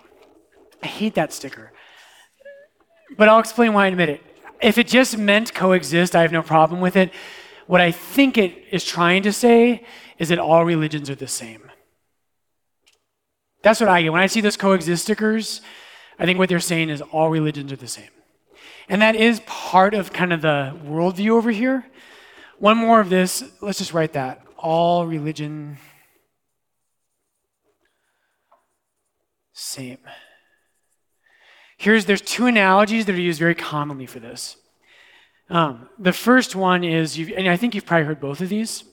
I 0.81 0.88
hate 0.88 1.15
that 1.15 1.33
sticker. 1.33 1.71
But 3.17 3.27
I'll 3.27 3.39
explain 3.39 3.73
why 3.73 3.88
in 3.88 3.93
a 3.93 3.97
minute. 3.97 4.21
If 4.62 4.77
it 4.77 4.88
just 4.88 5.17
meant 5.17 5.53
coexist, 5.53 6.15
I 6.15 6.21
have 6.21 6.31
no 6.31 6.41
problem 6.41 6.81
with 6.81 6.95
it. 6.95 7.12
What 7.67 7.81
I 7.81 7.91
think 7.91 8.38
it 8.38 8.65
is 8.71 8.83
trying 8.83 9.23
to 9.23 9.33
say 9.33 9.85
is 10.17 10.29
that 10.29 10.39
all 10.39 10.65
religions 10.65 11.09
are 11.09 11.15
the 11.15 11.27
same. 11.27 11.71
That's 13.62 13.79
what 13.79 13.89
I 13.89 14.01
get. 14.01 14.12
When 14.12 14.21
I 14.21 14.27
see 14.27 14.41
those 14.41 14.57
coexist 14.57 15.03
stickers, 15.03 15.62
I 16.19 16.25
think 16.25 16.38
what 16.38 16.49
they're 16.49 16.60
saying 16.60 16.89
is 16.89 17.01
all 17.01 17.29
religions 17.29 17.71
are 17.71 17.77
the 17.77 17.88
same. 17.88 18.10
And 18.89 19.01
that 19.01 19.15
is 19.15 19.39
part 19.45 19.93
of 19.93 20.12
kind 20.12 20.34
of 20.34 20.41
the 20.41 20.77
worldview 20.86 21.29
over 21.32 21.51
here. 21.51 21.86
One 22.58 22.77
more 22.77 22.99
of 22.99 23.10
this, 23.10 23.43
let's 23.62 23.77
just 23.77 23.93
write 23.93 24.13
that. 24.13 24.45
All 24.58 25.08
religion, 25.08 25.77
same. 29.53 29.99
Here's 31.77 32.03
there's 32.03 32.21
two 32.21 32.47
analogies 32.47 33.05
that 33.05 33.15
are 33.15 33.21
used 33.21 33.39
very 33.39 33.55
commonly 33.55 34.05
for 34.05 34.19
this. 34.19 34.58
Um, 35.49 35.88
the 35.97 36.12
first 36.12 36.55
one 36.55 36.84
is, 36.84 37.17
you've 37.17 37.32
and 37.38 37.47
I 37.47 37.55
think 37.55 37.73
you've 37.73 37.86
probably 37.86 38.05
heard 38.05 38.19
both 38.19 38.41
of 38.41 38.49
these. 38.49 38.84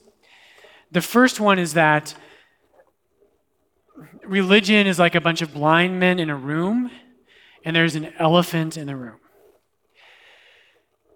The 0.91 1.01
first 1.01 1.41
one 1.41 1.59
is 1.59 1.73
that 1.73 2.15
religion 4.23 4.87
is 4.87 4.97
like 4.97 5.15
a 5.15 5.21
bunch 5.21 5.41
of 5.41 5.53
blind 5.53 5.99
men 5.99 6.19
in 6.19 6.29
a 6.29 6.35
room, 6.35 6.89
and 7.67 7.75
there's 7.75 7.95
an 7.95 8.13
elephant 8.17 8.77
in 8.77 8.87
the 8.87 8.95
room. 8.95 9.19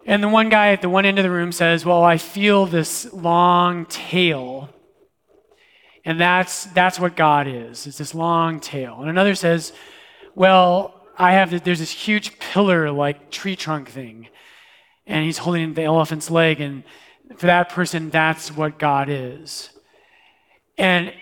And 0.05 0.21
the 0.21 0.27
one 0.27 0.49
guy 0.49 0.73
at 0.73 0.81
the 0.81 0.89
one 0.89 1.05
end 1.05 1.17
of 1.17 1.23
the 1.23 1.31
room 1.31 1.53
says, 1.53 1.85
Well, 1.85 2.03
I 2.03 2.17
feel 2.17 2.65
this 2.65 3.11
long 3.13 3.85
tail. 3.85 4.69
And 6.03 6.19
that's, 6.19 6.65
that's 6.65 6.99
what 6.99 7.15
God 7.15 7.47
is. 7.47 7.87
It's 7.87 7.99
this 7.99 8.13
long 8.13 8.59
tail. 8.59 8.97
And 8.99 9.09
another 9.09 9.33
says, 9.33 9.71
Well, 10.35 11.01
I 11.17 11.31
have 11.31 11.51
this, 11.51 11.61
there's 11.61 11.79
this 11.79 11.91
huge 11.91 12.37
pillar 12.37 12.91
like 12.91 13.31
tree 13.31 13.55
trunk 13.55 13.89
thing. 13.89 14.27
And 15.07 15.23
he's 15.23 15.37
holding 15.37 15.73
the 15.73 15.83
elephant's 15.83 16.29
leg. 16.29 16.59
And 16.59 16.83
for 17.37 17.45
that 17.45 17.69
person, 17.69 18.09
that's 18.09 18.51
what 18.51 18.77
God 18.77 19.07
is. 19.07 19.69
And 20.77 21.13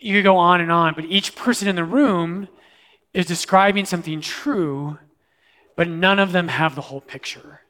you 0.00 0.16
could 0.16 0.24
go 0.24 0.36
on 0.36 0.60
and 0.60 0.72
on, 0.72 0.94
but 0.94 1.04
each 1.04 1.36
person 1.36 1.68
in 1.68 1.76
the 1.76 1.84
room 1.84 2.48
is 3.14 3.26
describing 3.26 3.86
something 3.86 4.20
true, 4.20 4.98
but 5.76 5.88
none 5.88 6.18
of 6.18 6.32
them 6.32 6.48
have 6.48 6.74
the 6.74 6.82
whole 6.82 7.00
picture. 7.00 7.60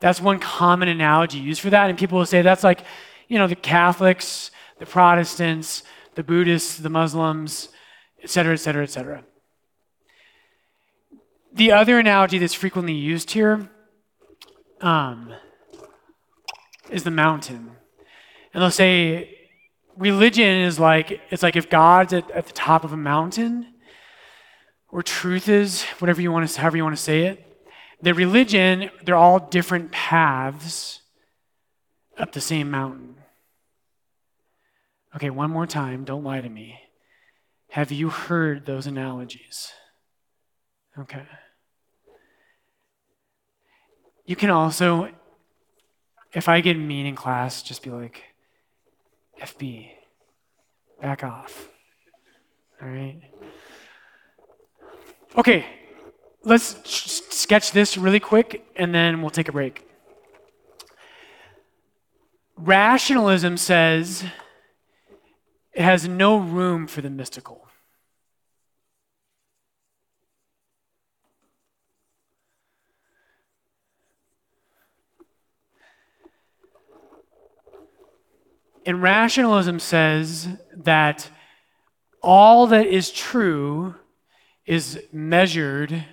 That's 0.00 0.20
one 0.20 0.38
common 0.38 0.88
analogy 0.88 1.38
used 1.38 1.62
for 1.62 1.70
that. 1.70 1.88
And 1.88 1.98
people 1.98 2.18
will 2.18 2.26
say 2.26 2.42
that's 2.42 2.62
like, 2.62 2.80
you 3.26 3.38
know, 3.38 3.46
the 3.46 3.56
Catholics, 3.56 4.50
the 4.78 4.86
Protestants, 4.86 5.82
the 6.14 6.22
Buddhists, 6.22 6.76
the 6.76 6.90
Muslims, 6.90 7.70
et 8.22 8.28
cetera, 8.28 8.52
et 8.52 8.58
cetera, 8.58 8.82
et 8.82 8.90
cetera. 8.90 9.24
The 11.52 11.72
other 11.72 11.98
analogy 11.98 12.38
that's 12.38 12.52
frequently 12.52 12.94
used 12.94 13.30
here 13.30 13.70
um, 14.80 15.32
is 16.90 17.04
the 17.04 17.10
mountain. 17.10 17.70
And 18.52 18.62
they'll 18.62 18.70
say 18.70 19.33
religion 19.96 20.62
is 20.62 20.78
like 20.78 21.20
it's 21.30 21.42
like 21.42 21.56
if 21.56 21.70
God's 21.70 22.12
at, 22.12 22.30
at 22.30 22.46
the 22.46 22.52
top 22.52 22.84
of 22.84 22.92
a 22.92 22.96
mountain, 22.96 23.66
or 24.88 25.02
truth 25.02 25.48
is, 25.48 25.82
whatever 25.98 26.20
you 26.20 26.30
want 26.30 26.48
to 26.48 26.60
however 26.60 26.76
you 26.76 26.84
want 26.84 26.96
to 26.96 27.02
say 27.02 27.26
it, 27.26 27.44
the 28.00 28.14
religion, 28.14 28.90
they're 29.04 29.16
all 29.16 29.38
different 29.38 29.92
paths 29.92 31.00
up 32.18 32.32
the 32.32 32.40
same 32.40 32.70
mountain. 32.70 33.16
Okay, 35.16 35.30
one 35.30 35.50
more 35.50 35.66
time, 35.66 36.04
don't 36.04 36.24
lie 36.24 36.40
to 36.40 36.48
me. 36.48 36.78
Have 37.70 37.92
you 37.92 38.08
heard 38.08 38.66
those 38.66 38.86
analogies? 38.86 39.72
Okay. 40.98 41.22
You 44.26 44.36
can 44.36 44.50
also, 44.50 45.10
if 46.32 46.48
I 46.48 46.60
get 46.60 46.78
mean 46.78 47.06
in 47.06 47.14
class, 47.14 47.62
just 47.62 47.82
be 47.82 47.90
like, 47.90 48.22
FB, 49.40 49.90
back 51.00 51.24
off. 51.24 51.68
All 52.80 52.88
right? 52.88 53.20
Okay, 55.36 55.66
let's 56.44 56.78
sketch 56.84 57.72
this 57.72 57.96
really 57.96 58.20
quick 58.20 58.64
and 58.76 58.94
then 58.94 59.20
we'll 59.20 59.30
take 59.30 59.48
a 59.48 59.52
break. 59.52 59.88
Rationalism 62.56 63.56
says 63.56 64.24
it 65.72 65.82
has 65.82 66.06
no 66.06 66.38
room 66.38 66.86
for 66.86 67.00
the 67.00 67.10
mystical. 67.10 67.63
And 78.86 79.02
rationalism 79.02 79.78
says 79.78 80.48
that 80.76 81.30
all 82.22 82.66
that 82.66 82.86
is 82.86 83.10
true 83.10 83.94
is 84.66 85.02
measured 85.12 86.04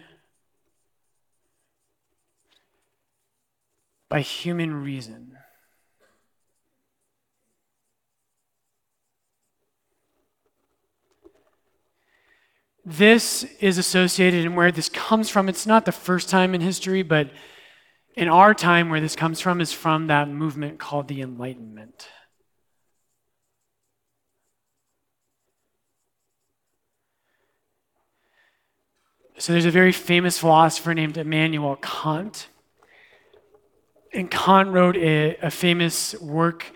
by 4.09 4.21
human 4.21 4.83
reason. 4.83 5.37
This 12.83 13.43
is 13.59 13.77
associated 13.77 14.45
and 14.45 14.57
where 14.57 14.71
this 14.71 14.89
comes 14.89 15.29
from. 15.29 15.47
It's 15.47 15.67
not 15.67 15.85
the 15.85 15.91
first 15.91 16.29
time 16.29 16.55
in 16.55 16.61
history, 16.61 17.03
but 17.03 17.29
in 18.15 18.27
our 18.27 18.53
time, 18.53 18.89
where 18.89 18.99
this 18.99 19.15
comes 19.15 19.39
from 19.39 19.61
is 19.61 19.71
from 19.71 20.07
that 20.07 20.27
movement 20.27 20.79
called 20.79 21.07
the 21.07 21.21
Enlightenment. 21.21 22.09
So 29.41 29.53
there's 29.53 29.65
a 29.65 29.71
very 29.71 29.91
famous 29.91 30.37
philosopher 30.37 30.93
named 30.93 31.17
Immanuel 31.17 31.75
Kant. 31.77 32.47
And 34.13 34.29
Kant 34.29 34.69
wrote 34.69 34.95
a, 34.97 35.35
a 35.37 35.49
famous 35.49 36.13
work 36.21 36.71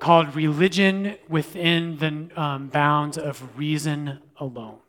called 0.00 0.34
Religion 0.34 1.14
Within 1.28 1.96
the 1.98 2.28
um, 2.40 2.70
Bounds 2.70 3.18
of 3.18 3.56
Reason 3.56 4.18
Alone. 4.40 4.80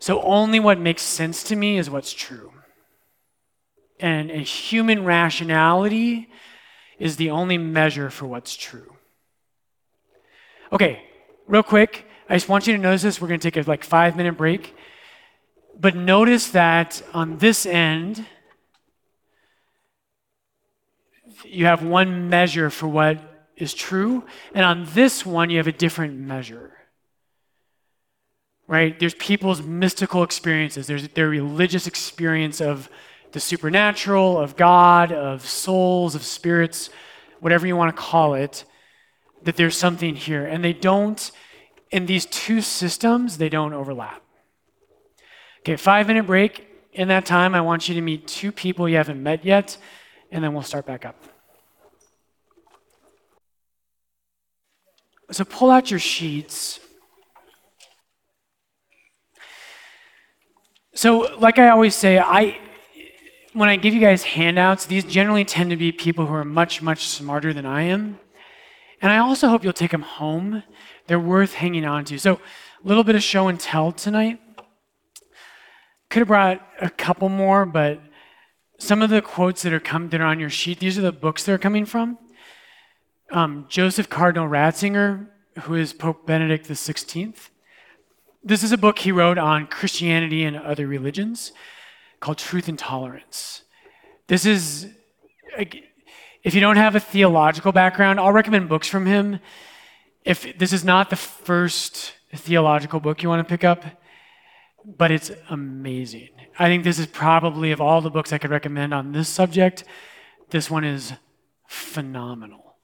So 0.00 0.20
only 0.22 0.58
what 0.58 0.80
makes 0.80 1.02
sense 1.02 1.44
to 1.44 1.54
me 1.54 1.78
is 1.78 1.88
what's 1.88 2.12
true. 2.12 2.50
And 4.00 4.32
a 4.32 4.38
human 4.38 5.04
rationality 5.04 6.28
is 6.98 7.14
the 7.14 7.30
only 7.30 7.58
measure 7.58 8.10
for 8.10 8.26
what's 8.26 8.56
true. 8.56 8.96
Okay, 10.72 11.04
real 11.46 11.62
quick. 11.62 12.08
I 12.30 12.34
just 12.34 12.48
want 12.48 12.68
you 12.68 12.76
to 12.76 12.80
notice 12.80 13.02
this. 13.02 13.20
We're 13.20 13.26
going 13.26 13.40
to 13.40 13.50
take 13.50 13.66
a 13.66 13.68
like 13.68 13.82
five 13.82 14.16
minute 14.16 14.36
break. 14.36 14.76
But 15.78 15.96
notice 15.96 16.50
that 16.50 17.02
on 17.12 17.38
this 17.38 17.66
end, 17.66 18.24
you 21.44 21.66
have 21.66 21.82
one 21.82 22.30
measure 22.30 22.70
for 22.70 22.86
what 22.86 23.18
is 23.56 23.74
true, 23.74 24.24
and 24.54 24.64
on 24.64 24.86
this 24.94 25.26
one, 25.26 25.50
you 25.50 25.56
have 25.56 25.66
a 25.66 25.72
different 25.72 26.18
measure. 26.18 26.72
Right? 28.68 28.98
There's 28.98 29.14
people's 29.14 29.60
mystical 29.60 30.22
experiences, 30.22 30.86
there's 30.86 31.08
their 31.08 31.28
religious 31.28 31.88
experience 31.88 32.60
of 32.60 32.88
the 33.32 33.40
supernatural, 33.40 34.38
of 34.38 34.56
God, 34.56 35.10
of 35.10 35.44
souls, 35.44 36.14
of 36.14 36.22
spirits, 36.22 36.90
whatever 37.40 37.66
you 37.66 37.74
want 37.74 37.94
to 37.94 38.00
call 38.00 38.34
it, 38.34 38.64
that 39.42 39.56
there's 39.56 39.76
something 39.76 40.14
here. 40.14 40.46
And 40.46 40.62
they 40.62 40.72
don't 40.72 41.30
in 41.90 42.06
these 42.06 42.26
two 42.26 42.60
systems, 42.60 43.38
they 43.38 43.48
don't 43.48 43.72
overlap. 43.72 44.22
Okay, 45.60 45.76
five 45.76 46.06
minute 46.06 46.26
break. 46.26 46.66
In 46.92 47.08
that 47.08 47.24
time, 47.24 47.54
I 47.54 47.60
want 47.60 47.88
you 47.88 47.94
to 47.94 48.00
meet 48.00 48.26
two 48.26 48.50
people 48.50 48.88
you 48.88 48.96
haven't 48.96 49.22
met 49.22 49.44
yet, 49.44 49.76
and 50.32 50.42
then 50.42 50.52
we'll 50.52 50.62
start 50.62 50.86
back 50.86 51.04
up. 51.04 51.16
So 55.30 55.44
pull 55.44 55.70
out 55.70 55.90
your 55.90 56.00
sheets. 56.00 56.80
So, 60.94 61.36
like 61.38 61.60
I 61.60 61.68
always 61.68 61.94
say, 61.94 62.18
I 62.18 62.58
when 63.52 63.68
I 63.68 63.76
give 63.76 63.94
you 63.94 64.00
guys 64.00 64.22
handouts, 64.22 64.86
these 64.86 65.04
generally 65.04 65.44
tend 65.44 65.70
to 65.70 65.76
be 65.76 65.92
people 65.92 66.26
who 66.26 66.34
are 66.34 66.44
much, 66.44 66.82
much 66.82 67.08
smarter 67.08 67.52
than 67.52 67.66
I 67.66 67.82
am. 67.82 68.18
And 69.02 69.10
I 69.10 69.18
also 69.18 69.48
hope 69.48 69.64
you'll 69.64 69.72
take 69.72 69.90
them 69.90 70.02
home. 70.02 70.62
They're 71.10 71.18
worth 71.18 71.54
hanging 71.54 71.84
on 71.84 72.04
to. 72.04 72.20
So, 72.20 72.34
a 72.34 72.86
little 72.86 73.02
bit 73.02 73.16
of 73.16 73.22
show 73.24 73.48
and 73.48 73.58
tell 73.58 73.90
tonight. 73.90 74.40
Could 76.08 76.20
have 76.20 76.28
brought 76.28 76.64
a 76.80 76.88
couple 76.88 77.28
more, 77.28 77.66
but 77.66 78.00
some 78.78 79.02
of 79.02 79.10
the 79.10 79.20
quotes 79.20 79.62
that 79.62 79.72
are 79.72 79.80
come 79.80 80.10
that 80.10 80.20
are 80.20 80.24
on 80.24 80.38
your 80.38 80.50
sheet, 80.50 80.78
these 80.78 80.96
are 80.96 81.02
the 81.02 81.10
books 81.10 81.42
they're 81.42 81.58
coming 81.58 81.84
from. 81.84 82.16
Um, 83.32 83.66
Joseph 83.68 84.08
Cardinal 84.08 84.48
Ratzinger, 84.48 85.26
who 85.62 85.74
is 85.74 85.92
Pope 85.92 86.28
Benedict 86.28 86.68
XVI. 86.68 87.34
This 88.44 88.62
is 88.62 88.70
a 88.70 88.78
book 88.78 89.00
he 89.00 89.10
wrote 89.10 89.36
on 89.36 89.66
Christianity 89.66 90.44
and 90.44 90.56
other 90.56 90.86
religions 90.86 91.50
called 92.20 92.38
Truth 92.38 92.68
and 92.68 92.78
Tolerance. 92.78 93.64
This 94.28 94.46
is, 94.46 94.86
if 95.58 96.54
you 96.54 96.60
don't 96.60 96.76
have 96.76 96.94
a 96.94 97.00
theological 97.00 97.72
background, 97.72 98.20
I'll 98.20 98.30
recommend 98.30 98.68
books 98.68 98.86
from 98.86 99.06
him. 99.06 99.40
If 100.24 100.58
this 100.58 100.72
is 100.72 100.84
not 100.84 101.10
the 101.10 101.16
first 101.16 102.14
theological 102.34 103.00
book 103.00 103.22
you 103.22 103.28
want 103.28 103.46
to 103.46 103.50
pick 103.50 103.64
up, 103.64 103.84
but 104.84 105.10
it's 105.10 105.30
amazing. 105.48 106.28
I 106.58 106.66
think 106.66 106.84
this 106.84 106.98
is 106.98 107.06
probably, 107.06 107.72
of 107.72 107.80
all 107.80 108.00
the 108.00 108.10
books 108.10 108.32
I 108.32 108.38
could 108.38 108.50
recommend 108.50 108.92
on 108.92 109.12
this 109.12 109.28
subject, 109.28 109.84
this 110.50 110.70
one 110.70 110.84
is 110.84 111.12
phenomenal. 111.66 112.76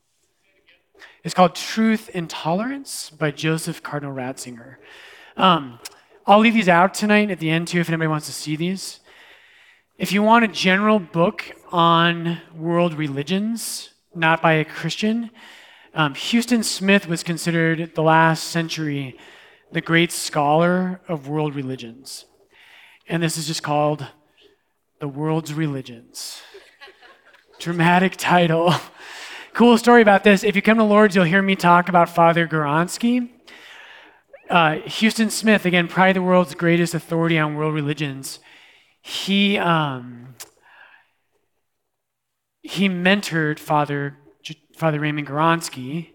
It's 1.25 1.35
called 1.35 1.55
Truth 1.55 2.11
and 2.15 2.31
Tolerance 2.31 3.11
by 3.11 3.33
Joseph 3.33 3.83
Cardinal 3.83 4.15
Ratzinger. 4.15 4.77
Um, 5.37 5.81
I'll 6.27 6.39
leave 6.39 6.55
these 6.55 6.69
out 6.69 6.95
tonight 6.95 7.31
at 7.31 7.39
the 7.39 7.51
end 7.51 7.69
too 7.69 7.81
if 7.81 7.89
anybody 7.89 8.09
wants 8.09 8.27
to 8.27 8.33
see 8.33 8.57
these. 8.57 9.01
If 9.99 10.13
you 10.13 10.23
want 10.23 10.45
a 10.45 10.49
general 10.49 10.99
book 10.99 11.45
on 11.73 12.41
world 12.55 12.95
religions, 12.95 13.91
not 14.15 14.41
by 14.41 14.55
a 14.55 14.65
Christian, 14.65 15.31
um, 15.97 16.15
Huston 16.15 16.63
Smith 16.63 17.09
was 17.09 17.23
considered 17.23 17.95
the 17.95 18.03
last 18.03 18.45
century 18.45 19.19
the 19.73 19.81
great 19.81 20.13
scholar 20.13 21.01
of 21.09 21.27
world 21.27 21.55
religions. 21.55 22.27
And 23.09 23.23
this 23.23 23.39
is 23.39 23.47
just 23.47 23.63
called 23.63 24.07
The 25.01 25.09
World's 25.09 25.55
Religions. 25.55 26.43
Dramatic 27.59 28.17
title. 28.17 28.75
cool 29.55 29.79
story 29.79 30.03
about 30.03 30.23
this. 30.23 30.45
If 30.45 30.55
you 30.55 30.61
come 30.61 30.77
to 30.77 30.85
Lourdes, 30.85 31.17
you'll 31.17 31.25
hear 31.25 31.41
me 31.41 31.57
talk 31.57 31.89
about 31.89 32.11
Father 32.11 32.47
Gawronski. 32.47 33.31
Uh, 34.51 34.81
Huston 34.87 35.31
Smith, 35.31 35.65
again, 35.65 35.89
probably 35.89 36.13
the 36.13 36.23
world's 36.23 36.55
greatest 36.55 36.95
authority 36.95 37.39
on 37.39 37.57
world 37.57 37.75
religions, 37.75 38.39
he, 39.01 39.57
um, 39.57 40.35
he 42.63 42.89
mentored 42.89 43.59
Father, 43.59 44.19
Father 44.77 45.01
Raymond 45.01 45.27
Gawronski 45.27 46.11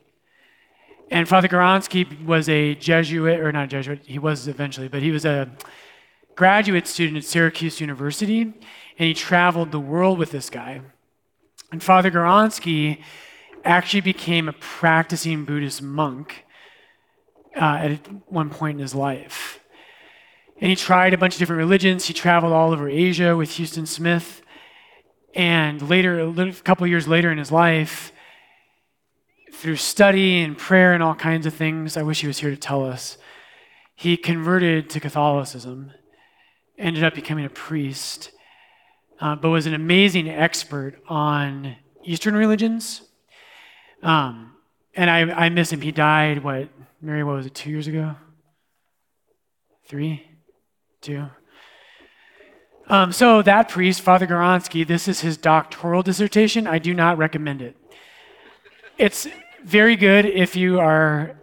and 1.12 1.28
Father 1.28 1.50
Gawronski 1.50 2.26
was 2.26 2.48
a 2.48 2.74
Jesuit, 2.76 3.42
or 3.42 3.52
not 3.52 3.66
a 3.66 3.68
Jesuit, 3.68 4.00
he 4.06 4.18
was 4.18 4.48
eventually, 4.48 4.88
but 4.88 5.02
he 5.02 5.12
was 5.12 5.26
a 5.26 5.52
graduate 6.36 6.88
student 6.88 7.18
at 7.18 7.26
Syracuse 7.26 7.82
University, 7.82 8.42
and 8.44 8.54
he 8.98 9.14
traveled 9.14 9.74
the 9.74 9.80
world 9.80 10.18
with 10.18 10.32
this 10.32 10.50
guy. 10.50 10.80
And 11.70 11.84
Father 11.84 12.10
Gawronski 12.10 13.00
actually 13.66 14.02
became 14.02 14.48
a 14.48 14.54
practicing 14.54 15.44
Buddhist 15.44 15.82
monk 15.82 16.46
uh, 17.58 17.80
at 17.82 18.32
one 18.32 18.50
point 18.50 18.76
in 18.78 18.82
his 18.82 18.96
life. 18.96 19.60
And 20.62 20.70
he 20.70 20.78
tried 20.78 21.14
a 21.14 21.18
bunch 21.18 21.34
of 21.36 21.40
different 21.40 21.60
religions. 21.60 22.06
He 22.06 22.14
traveled 22.14 22.54
all 22.54 22.72
over 22.72 22.88
Asia 22.88 23.36
with 23.36 23.58
Huston 23.58 23.86
Smith. 23.86 24.42
And 25.36 25.90
later, 25.90 26.22
a 26.22 26.54
couple 26.54 26.88
years 26.88 27.08
later 27.08 27.32
in 27.32 27.38
his 27.38 27.52
life, 27.52 28.14
through 29.62 29.76
study 29.76 30.42
and 30.42 30.58
prayer 30.58 30.92
and 30.92 31.04
all 31.04 31.14
kinds 31.14 31.46
of 31.46 31.54
things, 31.54 31.96
I 31.96 32.02
wish 32.02 32.22
he 32.22 32.28
was 32.28 32.40
here 32.40 32.50
to 32.50 32.58
tell 32.58 32.84
us, 32.84 33.20
he 33.96 34.18
converted 34.18 34.90
to 34.90 35.00
Catholicism, 35.00 35.92
ended 36.80 37.04
up 37.04 37.14
becoming 37.14 37.46
a 37.46 37.50
priest, 37.50 38.32
uh, 39.20 39.36
but 39.36 39.50
was 39.50 39.68
an 39.68 39.76
amazing 39.76 40.28
expert 40.28 40.96
on 41.08 41.76
Eastern 42.04 42.36
religions. 42.36 43.04
Um, 44.02 44.56
and 44.96 45.12
I, 45.12 45.46
I 45.46 45.50
miss 45.50 45.72
him. 45.72 45.82
He 45.82 45.92
died, 45.92 46.44
what, 46.44 46.70
Mary, 47.00 47.24
what 47.24 47.36
was 47.36 47.46
it, 47.46 47.54
two 47.54 47.70
years 47.70 47.86
ago? 47.86 48.16
Three? 49.86 50.26
Two? 51.02 51.28
Um, 52.88 53.12
so 53.12 53.44
that 53.44 53.70
priest, 53.70 54.02
Father 54.02 54.26
Gawronski, 54.26 54.88
this 54.88 55.08
is 55.08 55.22
his 55.22 55.38
doctoral 55.38 56.02
dissertation. 56.02 56.66
I 56.66 56.80
do 56.80 56.96
not 56.96 57.20
recommend 57.20 57.62
it. 57.62 57.78
It's 58.98 59.28
very 59.64 59.96
good 59.96 60.26
if 60.26 60.56
you 60.56 60.80
are 60.80 61.38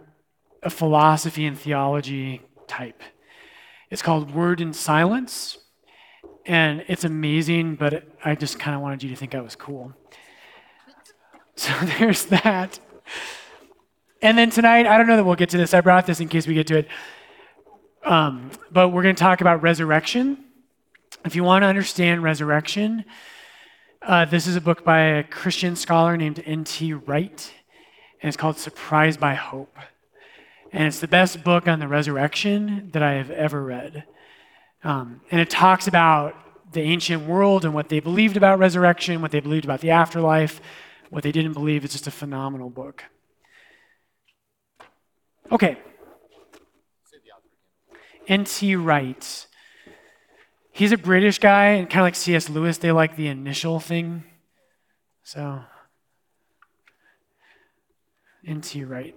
a 0.61 0.69
philosophy 0.69 1.45
and 1.45 1.57
theology 1.57 2.41
type. 2.67 3.01
It's 3.89 4.01
called 4.01 4.33
Word 4.33 4.61
and 4.61 4.75
Silence, 4.75 5.57
and 6.45 6.83
it's 6.87 7.03
amazing, 7.03 7.75
but 7.75 8.03
I 8.23 8.35
just 8.35 8.59
kind 8.59 8.75
of 8.75 8.81
wanted 8.81 9.03
you 9.03 9.09
to 9.09 9.15
think 9.15 9.35
I 9.35 9.41
was 9.41 9.55
cool. 9.55 9.93
So 11.55 11.73
there's 11.97 12.23
that. 12.27 12.79
And 14.21 14.37
then 14.37 14.49
tonight, 14.49 14.85
I 14.85 14.97
don't 14.97 15.07
know 15.07 15.17
that 15.17 15.25
we'll 15.25 15.35
get 15.35 15.49
to 15.49 15.57
this. 15.57 15.73
I 15.73 15.81
brought 15.81 16.07
this 16.07 16.21
in 16.21 16.29
case 16.29 16.47
we 16.47 16.53
get 16.53 16.67
to 16.67 16.77
it. 16.77 16.87
Um, 18.05 18.51
but 18.71 18.89
we're 18.89 19.03
going 19.03 19.15
to 19.15 19.19
talk 19.19 19.41
about 19.41 19.61
resurrection. 19.61 20.45
If 21.25 21.35
you 21.35 21.43
want 21.43 21.63
to 21.63 21.67
understand 21.67 22.23
resurrection, 22.23 23.03
uh, 24.01 24.23
this 24.23 24.47
is 24.47 24.55
a 24.55 24.61
book 24.61 24.85
by 24.85 24.99
a 25.01 25.23
Christian 25.25 25.75
scholar 25.75 26.15
named 26.15 26.41
N.T. 26.45 26.93
Wright 26.93 27.51
and 28.21 28.27
it's 28.27 28.37
called 28.37 28.57
Surprised 28.57 29.19
by 29.19 29.33
Hope. 29.35 29.75
And 30.71 30.85
it's 30.85 30.99
the 30.99 31.07
best 31.07 31.43
book 31.43 31.67
on 31.67 31.79
the 31.79 31.87
resurrection 31.87 32.89
that 32.93 33.01
I 33.01 33.13
have 33.13 33.31
ever 33.31 33.63
read. 33.63 34.03
Um, 34.83 35.21
and 35.31 35.41
it 35.41 35.49
talks 35.49 35.87
about 35.87 36.35
the 36.71 36.81
ancient 36.81 37.25
world 37.25 37.65
and 37.65 37.73
what 37.73 37.89
they 37.89 37.99
believed 37.99 38.37
about 38.37 38.59
resurrection, 38.59 39.21
what 39.21 39.31
they 39.31 39.39
believed 39.39 39.65
about 39.65 39.81
the 39.81 39.89
afterlife, 39.89 40.61
what 41.09 41.23
they 41.23 41.31
didn't 41.31 41.53
believe. 41.53 41.83
It's 41.83 41.93
just 41.93 42.07
a 42.07 42.11
phenomenal 42.11 42.69
book. 42.69 43.03
Okay. 45.51 45.77
N.T. 48.27 48.75
Wright. 48.75 49.47
He's 50.71 50.91
a 50.91 50.97
British 50.97 51.39
guy, 51.39 51.69
and 51.69 51.89
kind 51.89 52.01
of 52.01 52.05
like 52.05 52.15
C.S. 52.15 52.47
Lewis, 52.47 52.77
they 52.77 52.91
like 52.91 53.15
the 53.15 53.27
initial 53.27 53.79
thing. 53.79 54.23
So 55.23 55.61
N.T. 58.49 58.83
Wright. 58.83 59.15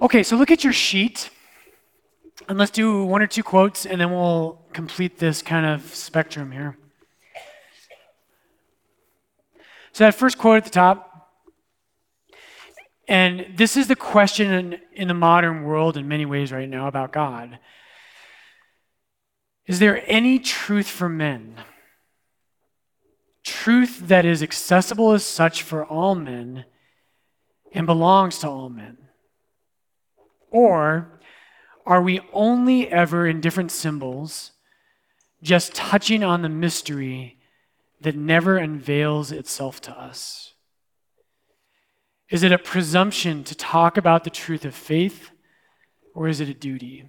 Okay, 0.00 0.22
so 0.22 0.36
look 0.36 0.52
at 0.52 0.62
your 0.62 0.72
sheet. 0.72 1.30
And 2.48 2.56
let's 2.56 2.70
do 2.70 3.02
one 3.02 3.22
or 3.22 3.26
two 3.26 3.42
quotes, 3.42 3.86
and 3.86 4.00
then 4.00 4.12
we'll 4.12 4.60
complete 4.72 5.18
this 5.18 5.42
kind 5.42 5.66
of 5.66 5.92
spectrum 5.94 6.52
here. 6.52 6.76
So, 9.90 10.04
that 10.04 10.14
first 10.14 10.38
quote 10.38 10.58
at 10.58 10.64
the 10.64 10.70
top, 10.70 11.32
and 13.08 13.46
this 13.56 13.76
is 13.76 13.88
the 13.88 13.96
question 13.96 14.52
in, 14.52 14.80
in 14.92 15.08
the 15.08 15.14
modern 15.14 15.64
world 15.64 15.96
in 15.96 16.06
many 16.06 16.26
ways 16.26 16.52
right 16.52 16.68
now 16.68 16.86
about 16.86 17.12
God. 17.12 17.58
Is 19.66 19.80
there 19.80 20.04
any 20.06 20.38
truth 20.38 20.86
for 20.86 21.08
men? 21.08 21.56
Truth 23.66 24.06
that 24.06 24.24
is 24.24 24.44
accessible 24.44 25.10
as 25.10 25.24
such 25.24 25.60
for 25.60 25.84
all 25.84 26.14
men 26.14 26.64
and 27.72 27.84
belongs 27.84 28.38
to 28.38 28.48
all 28.48 28.68
men? 28.68 28.96
Or 30.52 31.20
are 31.84 32.00
we 32.00 32.20
only 32.32 32.86
ever 32.86 33.26
in 33.26 33.40
different 33.40 33.72
symbols 33.72 34.52
just 35.42 35.74
touching 35.74 36.22
on 36.22 36.42
the 36.42 36.48
mystery 36.48 37.40
that 38.02 38.14
never 38.14 38.56
unveils 38.56 39.32
itself 39.32 39.80
to 39.80 39.90
us? 39.90 40.54
Is 42.30 42.44
it 42.44 42.52
a 42.52 42.58
presumption 42.58 43.42
to 43.42 43.56
talk 43.56 43.96
about 43.96 44.22
the 44.22 44.30
truth 44.30 44.64
of 44.64 44.76
faith, 44.76 45.32
or 46.14 46.28
is 46.28 46.40
it 46.40 46.48
a 46.48 46.54
duty? 46.54 47.08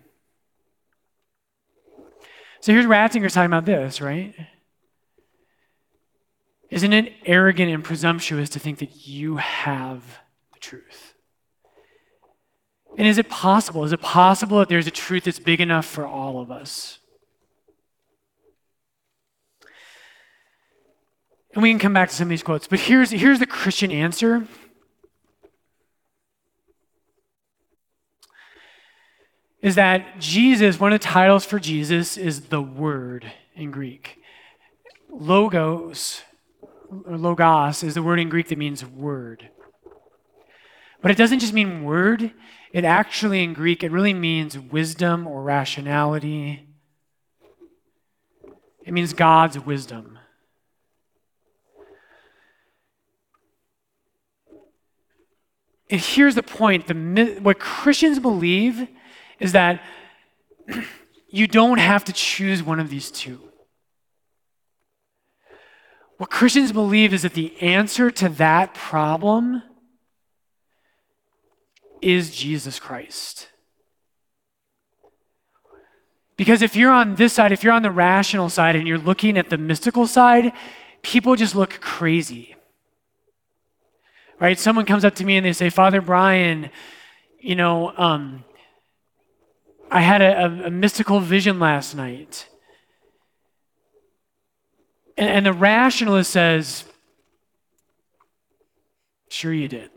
So 2.62 2.72
here's 2.72 2.88
Ratzinger 2.88 3.32
talking 3.32 3.45
about 3.45 3.66
this, 3.66 4.01
right? 4.01 4.34
Isn't 6.70 6.93
it 6.93 7.13
arrogant 7.26 7.72
and 7.72 7.84
presumptuous 7.84 8.49
to 8.49 8.59
think 8.59 8.80
that 8.80 9.07
you 9.07 9.38
have 9.38 10.03
the 10.53 10.59
truth? 10.59 11.13
And 12.97 13.07
is 13.07 13.18
it 13.18 13.30
possible? 13.30 13.84
Is 13.84 13.93
it 13.93 14.01
possible 14.01 14.59
that 14.59 14.70
there's 14.70 14.88
a 14.88 14.91
truth 14.91 15.26
that's 15.26 15.39
big 15.39 15.61
enough 15.61 15.86
for 15.86 16.05
all 16.05 16.41
of 16.41 16.51
us? 16.51 16.99
And 21.53 21.63
we 21.63 21.70
can 21.72 21.80
come 21.80 21.93
back 21.93 22.09
to 22.09 22.15
some 22.15 22.26
of 22.26 22.30
these 22.30 22.43
quotes, 22.43 22.68
but 22.68 22.80
here's, 22.80 23.11
here's 23.11 23.39
the 23.39 23.45
Christian 23.45 23.91
answer. 23.91 24.47
is 29.61 29.76
that 29.76 30.20
Jesus, 30.20 30.80
one 30.80 30.93
of 30.93 30.99
the 30.99 31.05
titles 31.05 31.45
for 31.45 31.59
Jesus 31.59 32.18
is 32.18 32.41
the 32.41 32.61
Word 32.61 33.32
in 33.55 33.72
Greek. 33.72 34.18
Logos, 35.09 36.22
logos, 36.90 37.84
is 37.84 37.94
the 37.94 38.04
word 38.04 38.20
in 38.20 38.30
Greek 38.30 38.48
that 38.50 38.58
means 38.58 38.86
word. 38.86 39.50
But 41.02 41.12
it 41.12 41.18
doesn't 41.18 41.40
just 41.40 41.54
mean 41.54 41.84
word, 41.84 42.34
it 42.74 42.84
actually 42.84 43.44
in 43.44 43.54
Greek, 43.54 43.84
it 43.84 43.92
really 43.92 44.14
means 44.14 44.58
wisdom 44.58 45.28
or 45.28 45.44
rationality. 45.44 46.68
It 48.84 48.94
means 48.94 49.14
God's 49.14 49.60
wisdom. 49.60 50.18
And 55.90 56.02
here's 56.02 56.36
the 56.36 56.44
point 56.44 56.88
the, 56.88 57.40
what 57.42 57.60
Christians 57.60 58.20
believe 58.20 58.88
is 59.40 59.54
that 59.54 59.82
you 61.30 61.48
don't 61.48 61.78
have 61.78 62.04
to 62.06 62.14
choose 62.14 62.62
one 62.64 62.80
of 62.80 62.90
these 62.90 63.12
two. 63.12 63.47
What 66.18 66.30
Christians 66.32 66.72
believe 66.72 67.13
is 67.13 67.22
that 67.22 67.34
the 67.34 67.55
answer 67.61 68.09
to 68.11 68.30
that 68.30 68.74
problem 68.74 69.61
is 72.01 72.36
Jesus 72.36 72.80
Christ. 72.80 73.49
Because 76.36 76.61
if 76.61 76.76
you're 76.76 76.91
on 76.91 77.15
this 77.15 77.34
side, 77.34 77.51
if 77.51 77.63
you're 77.63 77.74
on 77.74 77.82
the 77.82 77.91
rational 77.91 78.49
side 78.49 78.76
and 78.76 78.88
you're 78.88 78.97
looking 78.97 79.38
at 79.38 79.49
the 79.49 79.57
mystical 79.57 80.05
side, 80.05 80.53
people 81.01 81.36
just 81.36 81.55
look 81.55 81.80
crazy. 81.82 82.55
Right? 84.39 84.57
Someone 84.57 84.86
comes 84.86 85.03
up 85.03 85.15
to 85.15 85.26
me 85.26 85.38
and 85.38 85.45
they 85.45 85.53
say, 85.53 85.72
Father 85.72 85.99
Brian, 85.99 86.70
you 87.39 87.55
know, 87.55 87.91
um, 87.97 88.43
I 89.89 90.01
had 90.01 90.22
a, 90.22 90.43
a, 90.43 90.68
a 90.68 90.70
mystical 90.70 91.20
vision 91.20 91.59
last 91.59 91.95
night. 91.95 92.47
And, 95.18 95.30
and 95.30 95.45
the 95.45 95.53
rationalist 95.53 96.32
says, 96.32 96.86
Sure, 99.30 99.53
you 99.53 99.68
did. 99.68 99.89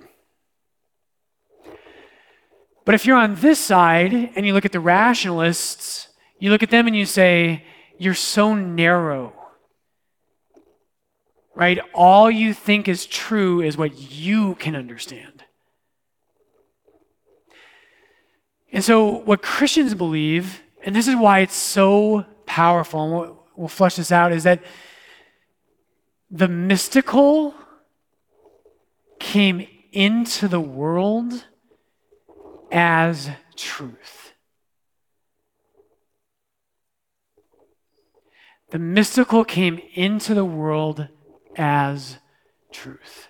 But 2.85 2.95
if 2.95 3.07
you're 3.07 3.17
on 3.17 3.37
this 3.37 3.61
side 3.61 4.13
and 4.13 4.45
you 4.45 4.53
look 4.53 4.65
at 4.65 4.73
the 4.73 4.81
rationalists, 4.81 6.09
you 6.41 6.51
look 6.51 6.63
at 6.63 6.71
them 6.71 6.87
and 6.87 6.97
you 6.97 7.07
say, 7.07 7.65
You're 7.99 8.15
so 8.15 8.55
narrow. 8.55 9.35
Right? 11.55 11.79
All 11.95 12.31
you 12.31 12.55
think 12.55 12.89
is 12.89 13.07
true 13.07 13.61
is 13.61 13.77
what 13.77 13.99
you 13.99 14.55
can 14.57 14.75
understand. 14.75 15.45
And 18.73 18.85
so, 18.85 19.05
what 19.05 19.43
Christians 19.43 19.95
believe, 19.95 20.63
and 20.85 20.95
this 20.95 21.09
is 21.09 21.17
why 21.17 21.41
it's 21.41 21.57
so 21.57 22.25
powerful, 22.47 23.03
and 23.03 23.13
we'll, 23.13 23.47
we'll 23.57 23.69
flesh 23.69 23.97
this 23.97 24.13
out, 24.13 24.33
is 24.33 24.45
that 24.45 24.63
the 26.31 26.49
mystical 26.49 27.55
came 29.19 29.67
into 29.93 30.47
the 30.47 30.61
world 30.61 31.45
as 32.71 33.31
truth. 33.57 34.33
The 38.71 38.79
mystical 38.79 39.45
came 39.45 39.81
into 39.95 40.33
the 40.35 40.45
world 40.45 41.09
as 41.57 42.19
truth. 42.71 43.29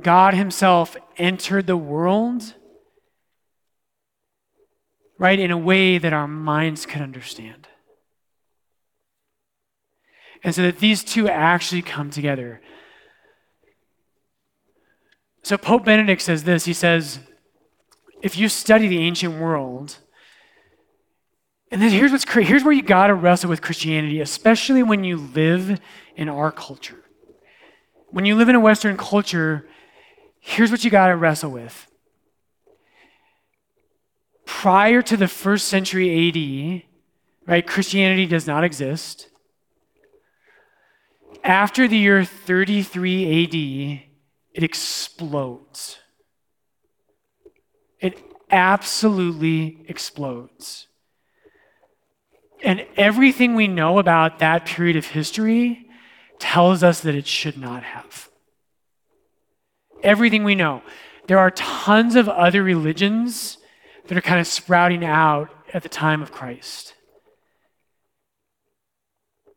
God 0.00 0.32
Himself 0.32 0.96
entered 1.18 1.66
the 1.66 1.76
world, 1.76 2.54
right, 5.20 5.38
in 5.38 5.50
a 5.50 5.58
way 5.58 5.98
that 5.98 6.14
our 6.14 6.26
minds 6.26 6.86
could 6.86 7.02
understand. 7.02 7.68
And 10.42 10.54
so 10.54 10.62
that 10.62 10.78
these 10.78 11.04
two 11.04 11.28
actually 11.28 11.82
come 11.82 12.10
together. 12.10 12.62
So 15.42 15.58
Pope 15.58 15.84
Benedict 15.84 16.22
says 16.22 16.44
this 16.44 16.64
he 16.64 16.72
says, 16.72 17.20
if 18.22 18.38
you 18.38 18.48
study 18.48 18.88
the 18.88 18.98
ancient 18.98 19.38
world, 19.38 19.98
and 21.70 21.80
then 21.80 21.90
here's 21.90 22.10
what's. 22.10 22.24
Here's 22.32 22.64
where 22.64 22.72
you 22.72 22.82
got 22.82 23.08
to 23.08 23.14
wrestle 23.14 23.50
with 23.50 23.62
Christianity, 23.62 24.20
especially 24.20 24.82
when 24.82 25.04
you 25.04 25.18
live 25.18 25.80
in 26.16 26.28
our 26.28 26.50
culture. 26.50 27.04
When 28.08 28.24
you 28.24 28.34
live 28.34 28.48
in 28.48 28.56
a 28.56 28.60
Western 28.60 28.96
culture, 28.96 29.68
here's 30.40 30.70
what 30.70 30.82
you 30.82 30.90
got 30.90 31.08
to 31.08 31.16
wrestle 31.16 31.50
with. 31.50 31.89
Prior 34.58 35.00
to 35.00 35.16
the 35.16 35.28
first 35.28 35.68
century 35.68 36.28
AD, 36.28 36.82
right, 37.46 37.66
Christianity 37.66 38.26
does 38.26 38.46
not 38.46 38.62
exist. 38.62 39.28
After 41.42 41.88
the 41.88 41.96
year 41.96 42.24
33 42.24 43.44
AD, 43.44 43.54
it 44.52 44.62
explodes. 44.62 46.00
It 48.00 48.18
absolutely 48.50 49.84
explodes. 49.88 50.88
And 52.62 52.84
everything 52.98 53.54
we 53.54 53.66
know 53.66 53.98
about 53.98 54.40
that 54.40 54.66
period 54.66 54.96
of 54.96 55.06
history 55.06 55.86
tells 56.38 56.82
us 56.82 57.00
that 57.00 57.14
it 57.14 57.26
should 57.26 57.56
not 57.56 57.82
have. 57.82 58.28
Everything 60.02 60.44
we 60.44 60.54
know. 60.54 60.82
There 61.28 61.38
are 61.38 61.52
tons 61.52 62.14
of 62.14 62.28
other 62.28 62.62
religions 62.62 63.56
that 64.10 64.18
are 64.18 64.22
kind 64.22 64.40
of 64.40 64.46
sprouting 64.48 65.04
out 65.04 65.50
at 65.72 65.84
the 65.84 65.88
time 65.88 66.20
of 66.20 66.32
Christ. 66.32 66.94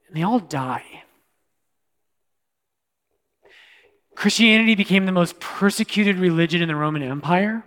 And 0.08 0.16
they 0.16 0.22
all 0.22 0.38
die. 0.38 0.86
Christianity 4.14 4.76
became 4.76 5.08
the 5.08 5.12
most 5.12 5.40
persecuted 5.40 6.20
religion 6.20 6.62
in 6.62 6.68
the 6.68 6.76
Roman 6.76 7.02
Empire. 7.02 7.64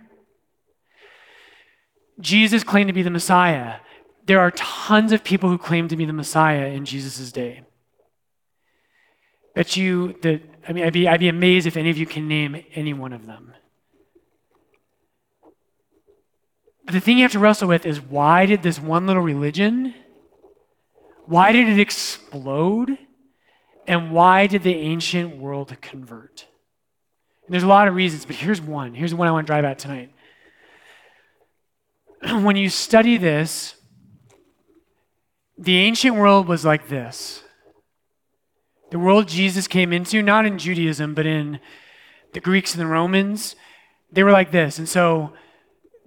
Jesus 2.21 2.63
claimed 2.63 2.87
to 2.87 2.93
be 2.93 3.03
the 3.03 3.09
Messiah. 3.09 3.81
There 4.25 4.39
are 4.39 4.51
tons 4.51 5.11
of 5.11 5.25
people 5.25 5.49
who 5.49 5.57
claim 5.57 5.89
to 5.89 5.97
be 5.97 6.05
the 6.05 6.13
Messiah 6.13 6.67
in 6.67 6.85
Jesus' 6.85 7.33
day. 7.33 7.63
Bet 9.55 9.75
you 9.75 10.15
that, 10.21 10.41
I 10.65 10.71
mean, 10.71 10.85
I'd 10.85 10.93
be, 10.93 11.05
I'd 11.05 11.19
be 11.19 11.27
amazed 11.27 11.67
if 11.67 11.75
any 11.75 11.89
of 11.89 11.97
you 11.97 12.05
can 12.05 12.29
name 12.29 12.63
any 12.73 12.93
one 12.93 13.11
of 13.11 13.25
them. 13.25 13.51
But 16.87 16.93
the 16.93 17.01
thing 17.01 17.17
you 17.17 17.23
have 17.23 17.33
to 17.33 17.39
wrestle 17.39 17.67
with 17.67 17.85
is 17.85 17.99
why 17.99 18.45
did 18.45 18.63
this 18.63 18.79
one 18.79 19.07
little 19.07 19.21
religion, 19.21 19.93
why 21.25 21.51
did 21.51 21.67
it 21.67 21.79
explode? 21.79 22.97
And 23.85 24.11
why 24.11 24.47
did 24.47 24.63
the 24.63 24.73
ancient 24.73 25.35
world 25.37 25.75
convert? 25.81 26.47
And 27.45 27.53
there's 27.53 27.63
a 27.63 27.67
lot 27.67 27.89
of 27.89 27.95
reasons, 27.95 28.25
but 28.25 28.37
here's 28.37 28.61
one. 28.61 28.93
Here's 28.95 29.13
one 29.13 29.27
I 29.27 29.31
want 29.31 29.47
to 29.47 29.51
drive 29.51 29.65
at 29.65 29.79
tonight. 29.79 30.13
when 32.41 32.55
you 32.55 32.69
study 32.69 33.17
this, 33.17 33.75
the 35.57 35.77
ancient 35.77 36.15
world 36.15 36.47
was 36.47 36.63
like 36.63 36.87
this. 36.87 37.43
The 38.91 38.99
world 38.99 39.27
Jesus 39.27 39.67
came 39.67 39.91
into, 39.91 40.21
not 40.21 40.45
in 40.45 40.57
Judaism, 40.57 41.13
but 41.13 41.25
in 41.25 41.59
the 42.31 42.39
Greeks 42.39 42.73
and 42.73 42.81
the 42.81 42.87
Romans, 42.87 43.57
they 44.09 44.23
were 44.23 44.31
like 44.31 44.51
this. 44.51 44.79
And 44.79 44.87
so 44.87 45.33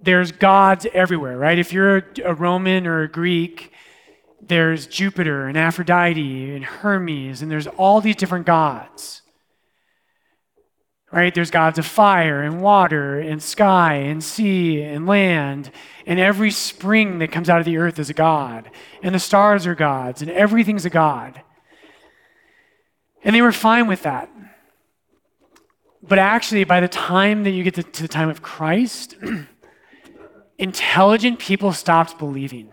there's 0.01 0.31
gods 0.31 0.87
everywhere, 0.93 1.37
right? 1.37 1.59
If 1.59 1.71
you're 1.71 2.03
a 2.23 2.33
Roman 2.33 2.87
or 2.87 3.03
a 3.03 3.07
Greek, 3.07 3.71
there's 4.41 4.87
Jupiter 4.87 5.47
and 5.47 5.57
Aphrodite 5.57 6.55
and 6.55 6.65
Hermes, 6.65 7.41
and 7.41 7.51
there's 7.51 7.67
all 7.67 8.01
these 8.01 8.15
different 8.15 8.45
gods. 8.45 9.21
Right? 11.11 11.35
There's 11.35 11.51
gods 11.51 11.77
of 11.77 11.85
fire 11.85 12.41
and 12.41 12.61
water 12.61 13.19
and 13.19 13.43
sky 13.43 13.95
and 13.95 14.23
sea 14.23 14.81
and 14.81 15.05
land. 15.05 15.69
And 16.05 16.21
every 16.21 16.51
spring 16.51 17.19
that 17.19 17.33
comes 17.33 17.49
out 17.49 17.59
of 17.59 17.65
the 17.65 17.77
earth 17.77 17.99
is 17.99 18.09
a 18.09 18.13
god. 18.13 18.71
And 19.03 19.13
the 19.13 19.19
stars 19.19 19.67
are 19.67 19.75
gods, 19.75 20.21
and 20.21 20.31
everything's 20.31 20.85
a 20.85 20.89
god. 20.89 21.41
And 23.23 23.35
they 23.35 23.41
were 23.41 23.51
fine 23.51 23.87
with 23.87 24.03
that. 24.03 24.29
But 26.01 26.17
actually, 26.17 26.63
by 26.63 26.79
the 26.79 26.87
time 26.87 27.43
that 27.43 27.51
you 27.51 27.63
get 27.63 27.75
to, 27.75 27.83
to 27.83 28.01
the 28.01 28.07
time 28.07 28.29
of 28.29 28.41
Christ, 28.41 29.15
intelligent 30.61 31.39
people 31.39 31.73
stopped 31.73 32.19
believing. 32.19 32.69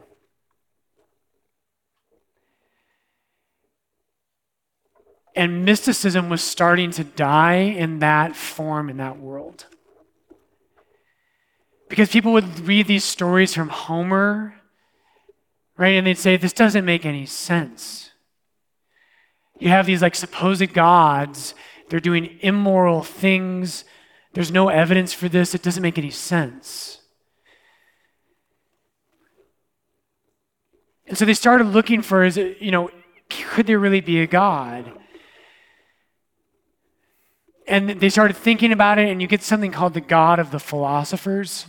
And 5.35 5.65
mysticism 5.65 6.29
was 6.29 6.43
starting 6.43 6.91
to 6.93 7.05
die 7.05 7.55
in 7.55 8.01
that 8.01 8.37
form, 8.37 8.91
in 8.91 8.99
that 8.99 9.19
world. 9.19 9.65
Because 11.89 12.11
people 12.11 12.33
would 12.33 12.61
read 12.61 12.87
these 12.87 13.05
stories 13.05 13.55
from 13.55 13.71
Homer, 13.71 14.55
right? 15.79 15.95
And 15.95 16.07
they'd 16.07 16.19
say, 16.19 16.37
this 16.37 16.53
doesn't 16.53 16.85
make 16.85 17.07
any 17.07 17.25
sense. 17.25 18.11
You 19.59 19.71
have 19.71 19.87
these 19.87 20.03
like 20.03 20.15
supposed 20.15 20.75
gods, 20.75 21.55
they're 21.89 22.01
doing 22.01 22.39
immoral 22.43 23.03
things, 23.03 23.85
There's 24.35 24.53
no 24.53 24.69
evidence 24.69 25.13
for 25.13 25.29
this. 25.29 25.55
It 25.55 25.63
doesn't 25.63 25.83
make 25.83 25.99
any 25.99 26.11
sense. 26.11 26.98
And 31.09 31.17
so 31.17 31.25
they 31.25 31.35
started 31.35 31.67
looking 31.69 32.03
for, 32.03 32.23
is 32.23 32.37
it, 32.37 32.59
you 32.61 32.71
know, 32.71 32.91
could 33.31 33.67
there 33.67 33.79
really 33.79 34.03
be 34.03 34.21
a 34.21 34.27
God? 34.27 34.93
And 37.67 37.89
they 37.89 38.09
started 38.09 38.37
thinking 38.37 38.73
about 38.73 38.99
it, 38.99 39.09
and 39.09 39.21
you 39.21 39.27
get 39.27 39.43
something 39.43 39.73
called 39.73 39.95
the 39.95 40.01
God 40.01 40.39
of 40.39 40.51
the 40.51 40.59
philosophers. 40.59 41.67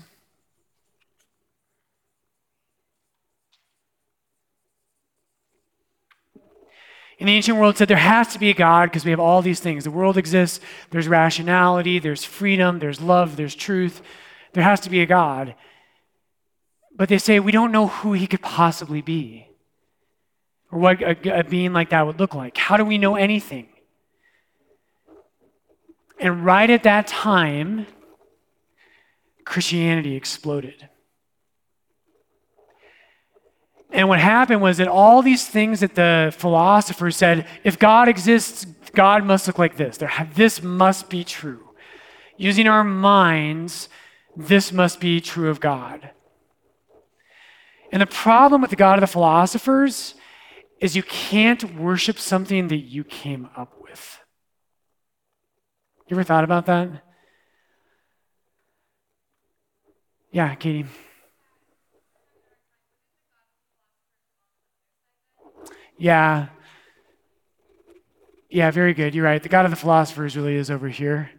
In 7.17 7.27
the 7.27 7.33
ancient 7.33 7.57
world, 7.57 7.77
said 7.77 7.89
there 7.89 7.97
has 7.97 8.31
to 8.33 8.39
be 8.39 8.49
a 8.49 8.53
God 8.53 8.89
because 8.89 9.03
we 9.03 9.11
have 9.11 9.19
all 9.19 9.41
these 9.41 9.59
things. 9.59 9.83
The 9.83 9.91
world 9.91 10.17
exists, 10.17 10.61
there's 10.89 11.07
rationality, 11.09 11.99
there's 11.99 12.23
freedom, 12.23 12.79
there's 12.79 13.01
love, 13.01 13.35
there's 13.35 13.55
truth. 13.55 14.01
There 14.53 14.63
has 14.63 14.79
to 14.81 14.89
be 14.89 15.01
a 15.01 15.05
God. 15.05 15.55
But 16.99 17.07
they 17.07 17.17
say 17.17 17.39
we 17.39 17.53
don't 17.53 17.71
know 17.71 17.87
who 17.87 18.11
he 18.11 18.27
could 18.27 18.41
possibly 18.41 19.01
be 19.01 19.47
or 20.69 20.79
what 20.79 21.01
a, 21.01 21.39
a 21.39 21.43
being 21.45 21.71
like 21.71 21.91
that 21.91 22.05
would 22.05 22.19
look 22.19 22.35
like. 22.35 22.57
How 22.57 22.75
do 22.75 22.83
we 22.83 22.97
know 22.97 23.15
anything? 23.15 23.69
And 26.19 26.43
right 26.43 26.69
at 26.69 26.83
that 26.83 27.07
time, 27.07 27.87
Christianity 29.45 30.17
exploded. 30.17 30.89
And 33.91 34.09
what 34.09 34.19
happened 34.19 34.61
was 34.61 34.75
that 34.79 34.89
all 34.89 35.21
these 35.21 35.47
things 35.47 35.79
that 35.79 35.95
the 35.95 36.35
philosophers 36.37 37.15
said, 37.15 37.47
if 37.63 37.79
God 37.79 38.09
exists, 38.09 38.65
God 38.91 39.23
must 39.23 39.47
look 39.47 39.57
like 39.57 39.77
this. 39.77 39.97
This 40.35 40.61
must 40.61 41.09
be 41.09 41.23
true. 41.23 41.69
Using 42.35 42.67
our 42.67 42.83
minds, 42.83 43.87
this 44.35 44.73
must 44.73 44.99
be 44.99 45.21
true 45.21 45.49
of 45.49 45.61
God. 45.61 46.09
And 47.91 48.01
the 48.01 48.07
problem 48.07 48.61
with 48.61 48.69
the 48.69 48.75
God 48.75 48.95
of 48.95 49.01
the 49.01 49.07
philosophers 49.07 50.15
is 50.79 50.95
you 50.95 51.03
can't 51.03 51.75
worship 51.75 52.19
something 52.19 52.67
that 52.67 52.77
you 52.77 53.03
came 53.03 53.49
up 53.55 53.73
with. 53.81 54.19
You 56.07 56.15
ever 56.15 56.23
thought 56.23 56.43
about 56.43 56.65
that? 56.67 56.89
Yeah, 60.31 60.53
Katie. 60.55 60.85
Yeah. 65.97 66.47
Yeah, 68.49 68.71
very 68.71 68.93
good. 68.93 69.13
You're 69.13 69.25
right. 69.25 69.41
The 69.41 69.49
God 69.49 69.65
of 69.65 69.71
the 69.71 69.77
philosophers 69.77 70.37
really 70.37 70.55
is 70.55 70.71
over 70.71 70.87
here. 70.87 71.31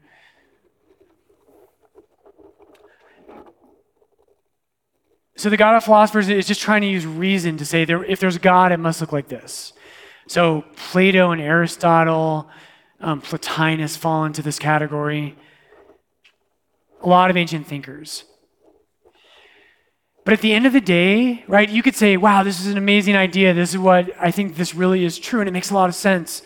So 5.40 5.48
the 5.48 5.56
God 5.56 5.74
of 5.74 5.84
philosophers 5.84 6.28
is 6.28 6.46
just 6.46 6.60
trying 6.60 6.82
to 6.82 6.86
use 6.86 7.06
reason 7.06 7.56
to 7.56 7.64
say 7.64 7.86
there, 7.86 8.04
if 8.04 8.20
there's 8.20 8.36
God, 8.36 8.72
it 8.72 8.76
must 8.76 9.00
look 9.00 9.10
like 9.10 9.28
this. 9.28 9.72
So 10.26 10.66
Plato 10.76 11.30
and 11.30 11.40
Aristotle, 11.40 12.50
um, 13.00 13.22
Plotinus 13.22 13.96
fall 13.96 14.26
into 14.26 14.42
this 14.42 14.58
category. 14.58 15.34
A 17.02 17.08
lot 17.08 17.30
of 17.30 17.38
ancient 17.38 17.66
thinkers. 17.66 18.24
But 20.26 20.34
at 20.34 20.42
the 20.42 20.52
end 20.52 20.66
of 20.66 20.74
the 20.74 20.80
day, 20.82 21.42
right, 21.48 21.70
you 21.70 21.82
could 21.82 21.96
say, 21.96 22.18
wow, 22.18 22.42
this 22.42 22.60
is 22.60 22.66
an 22.66 22.76
amazing 22.76 23.16
idea. 23.16 23.54
This 23.54 23.70
is 23.70 23.78
what 23.78 24.10
I 24.20 24.30
think 24.30 24.56
this 24.56 24.74
really 24.74 25.06
is 25.06 25.18
true, 25.18 25.40
and 25.40 25.48
it 25.48 25.52
makes 25.52 25.70
a 25.70 25.74
lot 25.74 25.88
of 25.88 25.94
sense. 25.94 26.42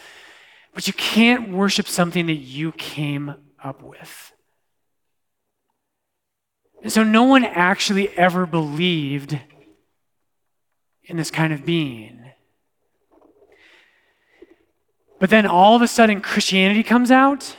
But 0.72 0.86
you 0.86 0.92
can't 0.92 1.50
worship 1.50 1.88
something 1.88 2.26
that 2.26 2.34
you 2.34 2.70
came 2.70 3.34
up 3.60 3.82
with. 3.82 4.33
And 6.84 6.92
so 6.92 7.02
no 7.02 7.24
one 7.24 7.44
actually 7.44 8.16
ever 8.16 8.46
believed 8.46 9.36
in 11.02 11.16
this 11.16 11.32
kind 11.32 11.52
of 11.52 11.66
being. 11.66 12.20
But 15.18 15.30
then 15.30 15.46
all 15.46 15.74
of 15.74 15.82
a 15.82 15.88
sudden, 15.88 16.20
Christianity 16.20 16.84
comes 16.84 17.10
out, 17.10 17.56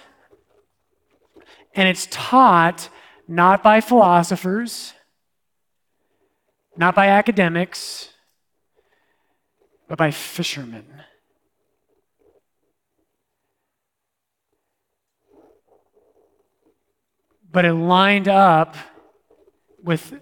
and 1.73 1.89
it's 1.89 2.07
taught 2.09 2.88
not 3.28 3.61
by 3.61 3.82
philosophers 3.82 4.93
not 6.78 6.95
by 6.95 7.07
academics, 7.07 8.09
but 9.88 9.97
by 9.97 10.11
fishermen. 10.11 10.86
But 17.51 17.63
it 17.65 17.73
lined 17.73 18.28
up 18.28 18.76
with 19.86 20.13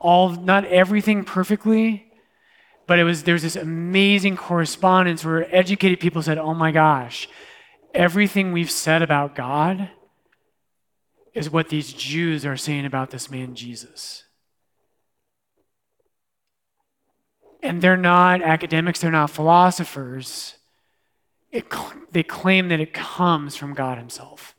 all, 0.00 0.30
not 0.30 0.64
everything 0.64 1.24
perfectly, 1.24 2.12
but 2.86 2.98
it 2.98 3.04
was 3.04 3.22
there's 3.22 3.42
this 3.42 3.56
amazing 3.56 4.36
correspondence 4.36 5.24
where 5.24 5.54
educated 5.54 6.00
people 6.00 6.22
said, 6.22 6.38
"Oh 6.38 6.54
my 6.54 6.72
gosh, 6.72 7.28
everything 7.94 8.52
we've 8.52 8.70
said 8.70 9.02
about 9.02 9.34
God 9.34 9.90
is 11.34 11.50
what 11.50 11.68
these 11.68 11.92
Jews 11.92 12.44
are 12.46 12.56
saying 12.56 12.86
about 12.86 13.10
this 13.10 13.30
man 13.30 13.54
Jesus." 13.54 14.26
and 17.66 17.82
they're 17.82 17.96
not 17.96 18.42
academics, 18.42 19.00
they're 19.00 19.10
not 19.10 19.30
philosophers. 19.30 20.56
It, 21.50 21.66
they 22.12 22.22
claim 22.22 22.68
that 22.68 22.80
it 22.80 22.92
comes 22.92 23.56
from 23.56 23.74
God 23.74 23.98
Himself. 23.98 24.54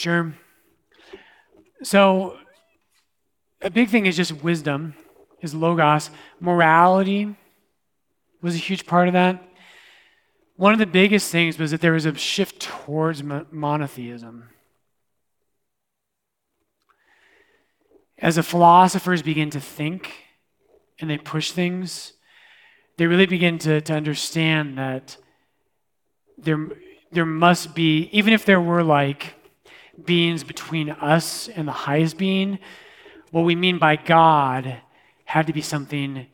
Sure. 0.00 0.32
So, 1.82 2.38
a 3.60 3.68
big 3.68 3.90
thing 3.90 4.06
is 4.06 4.16
just 4.16 4.32
wisdom, 4.42 4.94
is 5.42 5.52
logos. 5.54 6.08
Morality 6.40 7.36
was 8.40 8.54
a 8.54 8.58
huge 8.58 8.86
part 8.86 9.08
of 9.08 9.12
that. 9.12 9.46
One 10.56 10.72
of 10.72 10.78
the 10.78 10.86
biggest 10.86 11.30
things 11.30 11.58
was 11.58 11.70
that 11.72 11.82
there 11.82 11.92
was 11.92 12.06
a 12.06 12.14
shift 12.14 12.60
towards 12.60 13.22
monotheism. 13.22 14.48
as 18.22 18.36
the 18.36 18.42
philosophers 18.42 19.20
begin 19.20 19.50
to 19.50 19.60
think 19.60 20.14
and 20.98 21.10
they 21.10 21.18
push 21.18 21.52
things, 21.52 22.14
they 22.96 23.06
really 23.06 23.26
begin 23.26 23.58
to, 23.58 23.82
to 23.82 23.92
understand 23.92 24.78
that 24.78 25.18
there, 26.38 26.68
there 27.12 27.26
must 27.26 27.74
be, 27.74 28.08
even 28.12 28.32
if 28.32 28.46
there 28.46 28.62
were 28.62 28.82
like 28.82 29.34
beings 30.06 30.44
between 30.44 30.90
us 30.90 31.48
and 31.48 31.66
the 31.66 31.72
highest 31.72 32.18
being, 32.18 32.58
what 33.30 33.42
we 33.42 33.54
mean 33.54 33.78
by 33.78 33.96
God 33.96 34.80
had 35.24 35.46
to 35.46 35.52
be 35.52 35.62
something 35.62 36.26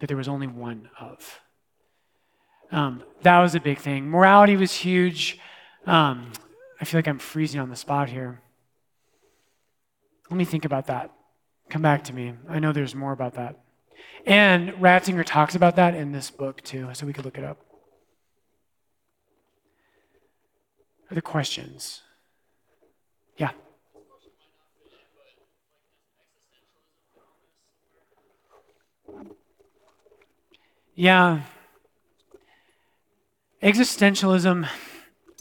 that 0.00 0.06
there 0.06 0.16
was 0.16 0.28
only 0.28 0.46
one 0.46 0.88
of. 0.98 1.40
Um, 2.72 3.02
that 3.22 3.38
was 3.40 3.54
a 3.54 3.60
big 3.60 3.78
thing. 3.78 4.08
Morality 4.08 4.56
was 4.56 4.72
huge. 4.72 5.38
Um, 5.86 6.32
I 6.80 6.84
feel 6.84 6.98
like 6.98 7.08
I'm 7.08 7.18
freezing 7.18 7.60
on 7.60 7.68
the 7.68 7.76
spot 7.76 8.08
here. 8.08 8.40
Let 10.30 10.36
me 10.36 10.44
think 10.44 10.64
about 10.64 10.86
that. 10.86 11.12
Come 11.68 11.82
back 11.82 12.04
to 12.04 12.12
me. 12.12 12.34
I 12.48 12.58
know 12.58 12.72
there's 12.72 12.94
more 12.94 13.12
about 13.12 13.34
that. 13.34 13.60
And 14.26 14.70
Ratzinger 14.74 15.24
talks 15.24 15.54
about 15.54 15.76
that 15.76 15.94
in 15.94 16.12
this 16.12 16.30
book 16.30 16.62
too, 16.62 16.88
so 16.92 17.06
we 17.06 17.12
could 17.12 17.24
look 17.24 17.38
it 17.38 17.44
up. 17.44 17.58
Other 21.10 21.20
questions? 21.20 22.02
Yeah. 23.36 23.50
Yeah. 31.00 31.40
Existentialism, 33.62 34.68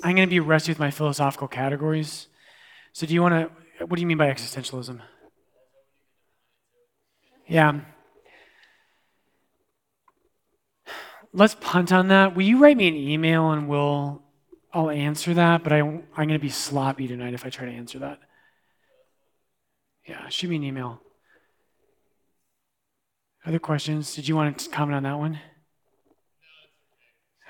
I'm 0.02 0.16
going 0.16 0.26
to 0.26 0.32
be 0.32 0.40
rusty 0.40 0.72
with 0.72 0.80
my 0.80 0.90
philosophical 0.90 1.50
categories. 1.50 2.30
So, 2.94 3.06
do 3.06 3.14
you 3.14 3.22
want 3.22 3.34
to, 3.34 3.86
what 3.86 3.98
do 3.98 4.00
you 4.02 4.08
mean 4.08 4.18
by 4.18 4.32
existentialism? 4.32 5.02
Yeah. 7.46 7.82
Let's 11.34 11.58
punt 11.60 11.92
on 11.92 12.08
that. 12.08 12.38
Will 12.38 12.44
you 12.44 12.60
write 12.60 12.78
me 12.78 12.88
an 12.88 12.96
email 12.96 13.52
and 13.52 13.68
we'll 13.68 14.24
I'll 14.72 14.90
answer 14.90 15.34
that, 15.34 15.64
but 15.64 15.74
I, 15.74 15.80
I'm 15.80 16.06
going 16.16 16.30
to 16.30 16.40
be 16.40 16.48
sloppy 16.48 17.06
tonight 17.06 17.34
if 17.34 17.46
I 17.46 17.50
try 17.50 17.66
to 17.66 17.72
answer 17.74 18.00
that. 18.00 18.20
Yeah, 20.08 20.30
shoot 20.30 20.52
me 20.52 20.56
an 20.56 20.64
email. 20.64 21.02
Other 23.50 23.58
questions? 23.58 24.14
Did 24.14 24.28
you 24.28 24.36
want 24.36 24.60
to 24.60 24.70
comment 24.70 24.96
on 24.96 25.02
that 25.02 25.18
one? 25.18 25.40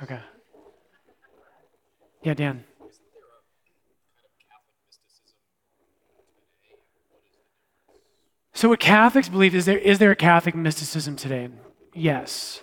Okay. 0.01 0.21
Yeah, 2.23 2.35
Dan. 2.35 2.63
So, 8.53 8.69
what 8.69 8.79
Catholics 8.79 9.27
believe 9.27 9.53
is 9.53 9.65
there 9.65 9.77
is 9.77 9.99
there 9.99 10.11
a 10.11 10.15
Catholic 10.15 10.55
mysticism 10.55 11.17
today? 11.17 11.49
Yes. 11.93 12.61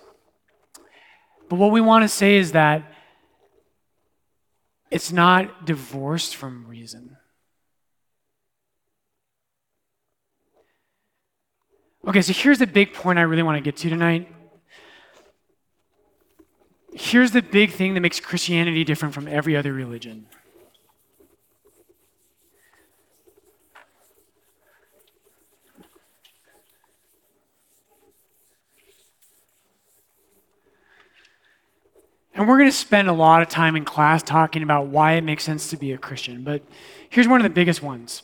But 1.47 1.57
what 1.57 1.71
we 1.71 1.79
want 1.79 2.05
to 2.05 2.09
say 2.09 2.37
is 2.37 2.53
that 2.53 2.91
it's 4.89 5.11
not 5.11 5.63
divorced 5.63 6.35
from 6.35 6.65
reason. 6.65 7.17
Okay, 12.07 12.21
so 12.21 12.31
here's 12.31 12.59
the 12.59 12.67
big 12.67 12.93
point 12.93 13.19
I 13.19 13.23
really 13.23 13.43
want 13.43 13.57
to 13.57 13.61
get 13.61 13.75
to 13.77 13.89
tonight. 13.89 14.31
Here's 16.93 17.31
the 17.31 17.41
big 17.41 17.71
thing 17.71 17.95
that 17.95 17.99
makes 17.99 18.17
Christianity 18.21 18.85
different 18.85 19.13
from 19.13 19.27
every 19.27 19.57
other 19.57 19.73
religion. 19.73 20.25
And 32.33 32.47
we're 32.47 32.57
going 32.57 32.69
to 32.69 32.75
spend 32.75 33.09
a 33.09 33.13
lot 33.13 33.41
of 33.41 33.49
time 33.49 33.75
in 33.75 33.83
class 33.83 34.23
talking 34.23 34.63
about 34.63 34.87
why 34.87 35.13
it 35.13 35.25
makes 35.25 35.43
sense 35.43 35.71
to 35.71 35.77
be 35.77 35.91
a 35.91 35.97
Christian. 35.97 36.45
But 36.45 36.61
here's 37.09 37.27
one 37.27 37.41
of 37.41 37.43
the 37.43 37.49
biggest 37.49 37.81
ones. 37.83 38.21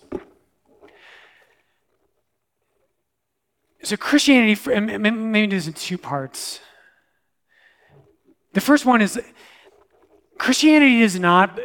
So, 3.84 3.98
Christianity, 3.98 4.58
maybe 4.80 5.48
this 5.48 5.68
in 5.68 5.74
two 5.74 5.98
parts. 5.98 6.62
The 8.54 8.62
first 8.62 8.86
one 8.86 9.02
is 9.02 9.22
Christianity 10.38 11.00
does 11.02 11.20
not 11.20 11.60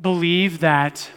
believe 0.00 0.60
that. 0.60 1.10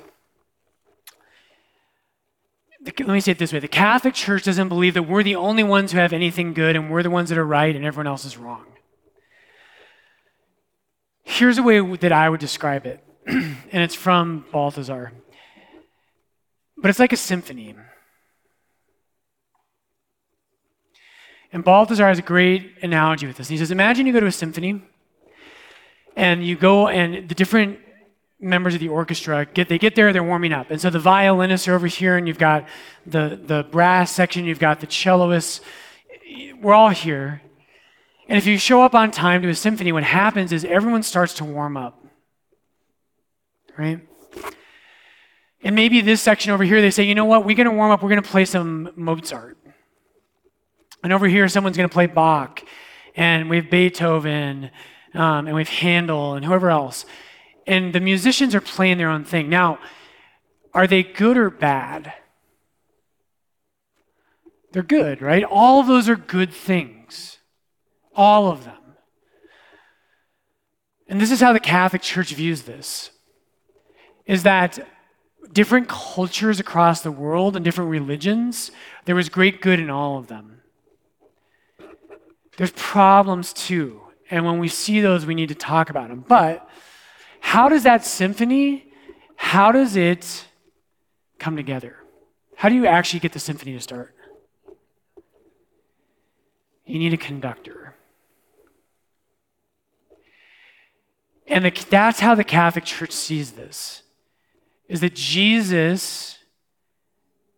Let 2.86 2.99
me 2.99 3.20
say 3.20 3.32
it 3.32 3.39
this 3.39 3.51
way 3.51 3.60
the 3.60 3.68
Catholic 3.68 4.14
Church 4.14 4.43
doesn't 4.43 4.70
believe 4.70 4.93
that 4.93 5.03
we're 5.03 5.24
the 5.24 5.36
only 5.36 5.64
ones 5.64 5.91
who 5.91 5.97
have 5.97 6.14
anything 6.14 6.53
good 6.53 6.76
and 6.76 6.89
we're 6.89 7.03
the 7.03 7.10
ones 7.10 7.30
that 7.30 7.38
are 7.38 7.45
right 7.45 7.76
and 7.76 7.84
everyone 7.84 8.08
else 8.08 8.24
is 8.26 8.38
wrong. 8.38 8.66
Here's 11.24 11.58
a 11.58 11.64
way 11.64 11.82
that 11.97 12.12
I 12.12 12.30
would 12.30 12.39
describe 12.39 12.86
it, 12.86 13.03
and 13.26 13.58
it's 13.74 13.95
from 13.95 14.45
Balthasar. 14.51 15.12
But 16.78 16.89
it's 16.89 16.99
like 16.99 17.12
a 17.12 17.18
symphony. 17.18 17.76
And 21.56 21.64
Balthasar 21.64 22.06
has 22.08 22.20
a 22.20 22.22
great 22.22 22.74
analogy 22.82 23.28
with 23.28 23.38
this. 23.38 23.47
He 23.47 23.58
says, 23.58 23.72
Imagine 23.72 24.06
you 24.06 24.12
go 24.12 24.20
to 24.20 24.26
a 24.26 24.32
symphony, 24.32 24.82
and 26.16 26.45
you 26.45 26.58
go, 26.58 26.89
and 26.89 27.30
the 27.30 27.36
different 27.36 27.80
members 28.39 28.74
of 28.74 28.82
the 28.82 28.89
orchestra 28.89 29.45
get 29.45 29.70
they 29.70 29.80
get 29.80 29.95
there 29.95 30.12
they're 30.12 30.22
warming 30.22 30.51
up 30.51 30.70
and 30.70 30.80
so 30.80 30.89
the 30.89 30.99
violinists 30.99 31.70
are 31.70 31.74
over 31.74 31.88
here 31.88 32.18
and 32.18 32.28
you've 32.28 32.38
got 32.38 32.68
the 33.06 33.39
the 33.41 33.66
brass 33.72 34.12
section 34.12 34.43
you've 34.43 34.60
got 34.60 34.82
the 34.82 34.88
celloists 34.88 35.62
we're 36.62 36.74
all 36.74 36.89
here 36.89 37.41
and 38.28 38.38
if 38.38 38.45
you 38.45 38.58
show 38.58 38.82
up 38.82 38.95
on 38.95 39.12
time 39.12 39.41
to 39.43 39.49
a 39.49 39.56
symphony, 39.56 39.91
what 39.91 40.03
happens 40.03 40.51
is 40.51 40.66
everyone 40.66 41.03
starts 41.03 41.36
to 41.36 41.45
warm 41.45 41.78
up. 41.78 42.03
Right? 43.78 43.99
And 45.62 45.76
maybe 45.76 46.01
this 46.01 46.22
section 46.22 46.51
over 46.51 46.64
here, 46.64 46.82
they 46.82 46.91
say, 46.91 47.03
you 47.03 47.16
know 47.16 47.26
what, 47.26 47.45
we're 47.45 47.56
going 47.56 47.70
to 47.70 47.76
warm 47.76 47.91
up, 47.91 48.01
we're 48.01 48.10
going 48.10 48.22
to 48.22 48.30
play 48.30 48.45
some 48.45 48.91
Mozart. 48.95 49.58
And 51.06 51.14
over 51.14 51.28
here, 51.28 51.47
someone's 51.47 51.78
going 51.78 51.88
to 51.88 51.93
play 51.93 52.08
Bach, 52.08 52.64
and 53.16 53.47
we 53.47 53.58
have 53.58 53.70
Beethoven, 53.70 54.72
um, 55.14 55.45
and 55.45 55.53
we 55.53 55.62
have 55.62 55.70
Handel, 55.70 56.34
and 56.34 56.43
whoever 56.43 56.72
else. 56.72 57.06
And 57.68 57.93
the 57.93 57.99
musicians 57.99 58.56
are 58.56 58.60
playing 58.60 58.97
their 58.97 59.10
own 59.10 59.24
thing. 59.24 59.47
Now, 59.47 59.78
are 60.74 60.88
they 60.88 61.03
good 61.03 61.38
or 61.38 61.51
bad? 61.51 62.12
They're 64.72 64.82
good, 64.82 65.22
right? 65.22 65.43
All 65.43 65.80
of 65.80 65.86
those 65.86 66.10
are 66.10 66.16
good 66.16 66.51
things. 66.51 67.38
All 68.16 68.47
of 68.47 68.66
them. 68.66 68.95
And 71.08 71.22
this 71.22 71.30
is 71.30 71.39
how 71.39 71.53
the 71.53 71.60
Catholic 71.60 72.01
Church 72.01 72.34
views 72.34 72.64
this 72.64 73.12
is 74.26 74.41
that 74.41 74.80
different 75.53 75.88
cultures 75.88 76.60
across 76.60 77.01
the 77.01 77.12
world 77.12 77.56
and 77.56 77.64
different 77.64 77.91
religions, 77.91 78.72
there 79.06 79.14
was 79.14 79.30
great 79.30 79.62
good 79.62 79.80
in 79.80 79.91
all 79.91 80.18
of 80.18 80.26
them. 80.26 80.55
There's 82.58 82.72
problems 82.72 83.53
too. 83.53 84.01
And 84.30 84.45
when 84.45 84.60
we 84.60 84.68
see 84.68 85.01
those, 85.01 85.26
we 85.26 85.36
need 85.36 85.49
to 85.49 85.56
talk 85.56 85.89
about 85.89 86.10
them. 86.10 86.24
But 86.28 86.68
how 87.39 87.70
does 87.70 87.84
that 87.84 88.06
symphony, 88.06 88.91
how 89.36 89.72
does 89.72 89.95
it 89.95 90.45
come 91.38 91.56
together? 91.56 91.97
How 92.56 92.70
do 92.70 92.76
you 92.76 92.86
actually 92.86 93.20
get 93.20 93.34
the 93.34 93.39
symphony 93.39 93.74
to 93.74 93.80
start? 93.82 94.16
You 96.86 96.99
need 96.99 97.14
a 97.14 97.18
conductor. 97.18 97.95
And 101.47 101.66
the, 101.66 101.86
that's 101.89 102.20
how 102.20 102.36
the 102.36 102.43
Catholic 102.43 102.86
Church 102.86 103.12
sees 103.12 103.51
this 103.51 104.03
is 104.88 105.01
that 105.01 105.16
Jesus 105.16 106.39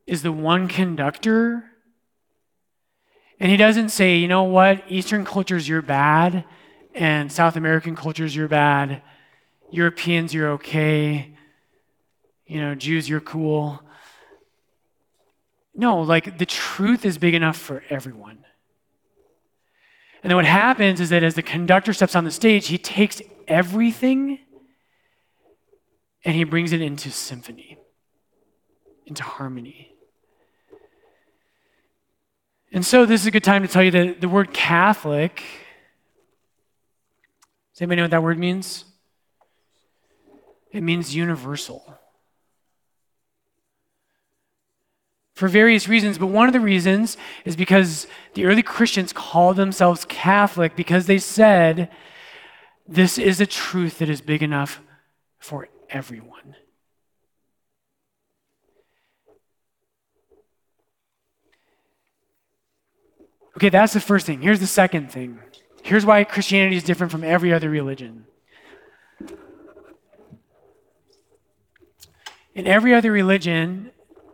is 0.06 0.24
the 0.24 0.32
one 0.32 0.68
conductor. 0.68 1.66
And 3.40 3.52
he 3.52 3.58
doesn't 3.58 3.90
say, 3.90 4.18
you 4.18 4.28
know 4.28 4.44
what, 4.44 4.84
Eastern 4.90 5.24
cultures, 5.24 5.68
you're 5.68 5.82
bad, 5.82 6.44
and 6.96 7.32
South 7.32 7.56
American 7.56 7.96
cultures, 7.96 8.36
you're 8.36 8.48
bad. 8.48 9.02
Europeans, 9.70 10.34
you're 10.34 10.52
okay. 10.54 11.36
You 12.48 12.62
know, 12.62 12.76
Jews, 12.76 13.08
you're 13.08 13.20
cool. 13.20 13.82
No, 15.76 16.02
like 16.02 16.40
the 16.40 16.46
truth 16.46 17.06
is 17.06 17.18
big 17.18 17.36
enough 17.36 17.58
for 17.58 17.84
everyone. 17.90 18.40
And 20.24 20.32
then 20.32 20.36
what 20.36 20.46
happens 20.46 21.00
is 21.00 21.10
that 21.10 21.24
as 21.24 21.36
the 21.36 21.44
conductor 21.44 21.94
steps 21.94 22.16
on 22.16 22.24
the 22.24 22.32
stage, 22.32 22.68
he 22.68 22.80
takes 22.80 23.22
everything 23.48 24.40
and 26.26 26.36
he 26.36 26.44
brings 26.44 26.72
it 26.72 26.82
into 26.82 27.12
symphony, 27.12 27.78
into 29.06 29.24
harmony. 29.24 29.97
And 32.72 32.86
so, 32.86 33.06
this 33.06 33.22
is 33.22 33.28
a 33.28 33.32
good 33.32 33.44
time 33.44 33.62
to 33.62 33.68
tell 33.68 33.84
you 33.84 33.92
that 33.92 34.22
the 34.22 34.28
word 34.28 34.54
Catholic, 34.54 35.42
does 37.74 37.82
anybody 37.82 37.98
know 37.98 38.04
what 38.04 38.12
that 38.12 38.24
word 38.24 38.38
means? 38.38 38.84
It 40.72 40.82
means 40.84 41.16
universal. 41.16 41.98
For 45.34 45.48
various 45.48 45.88
reasons, 45.88 46.18
but 46.18 46.28
one 46.28 46.48
of 46.48 46.54
the 46.54 46.60
reasons 46.60 47.16
is 47.46 47.56
because 47.56 48.08
the 48.34 48.46
early 48.46 48.64
Christians 48.64 49.14
called 49.14 49.56
themselves 49.56 50.04
Catholic 50.06 50.76
because 50.76 51.06
they 51.06 51.20
said 51.20 51.90
this 52.88 53.18
is 53.18 53.40
a 53.40 53.46
truth 53.46 54.00
that 54.00 54.10
is 54.10 54.20
big 54.20 54.42
enough 54.42 54.82
for 55.38 55.70
everyone. 55.90 56.56
Okay, 63.58 63.70
that's 63.70 63.94
the 63.94 64.00
first 64.00 64.28
thing. 64.28 64.40
Here's 64.40 64.60
the 64.60 64.68
second 64.68 65.12
thing. 65.12 65.40
Here's 65.82 66.06
why 66.06 66.24
Christianity 66.26 66.76
is 66.76 66.84
different 66.84 67.12
from 67.12 67.24
every 67.24 67.52
other 67.52 67.72
religion. 67.72 68.28
In 72.54 72.68
every 72.68 72.94
other 72.94 73.12
religion, 73.12 73.90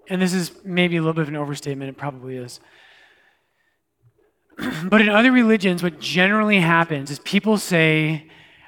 and 0.10 0.22
this 0.22 0.34
is 0.34 0.52
maybe 0.66 0.98
a 0.98 1.00
little 1.00 1.14
bit 1.14 1.22
of 1.22 1.30
an 1.30 1.38
overstatement, 1.38 1.88
it 1.88 1.98
probably 1.98 2.36
is. 2.36 2.60
but 4.84 5.00
in 5.00 5.08
other 5.08 5.32
religions, 5.32 5.82
what 5.82 6.02
generally 6.02 6.60
happens 6.60 7.10
is 7.10 7.20
people 7.20 7.58
say, 7.58 8.28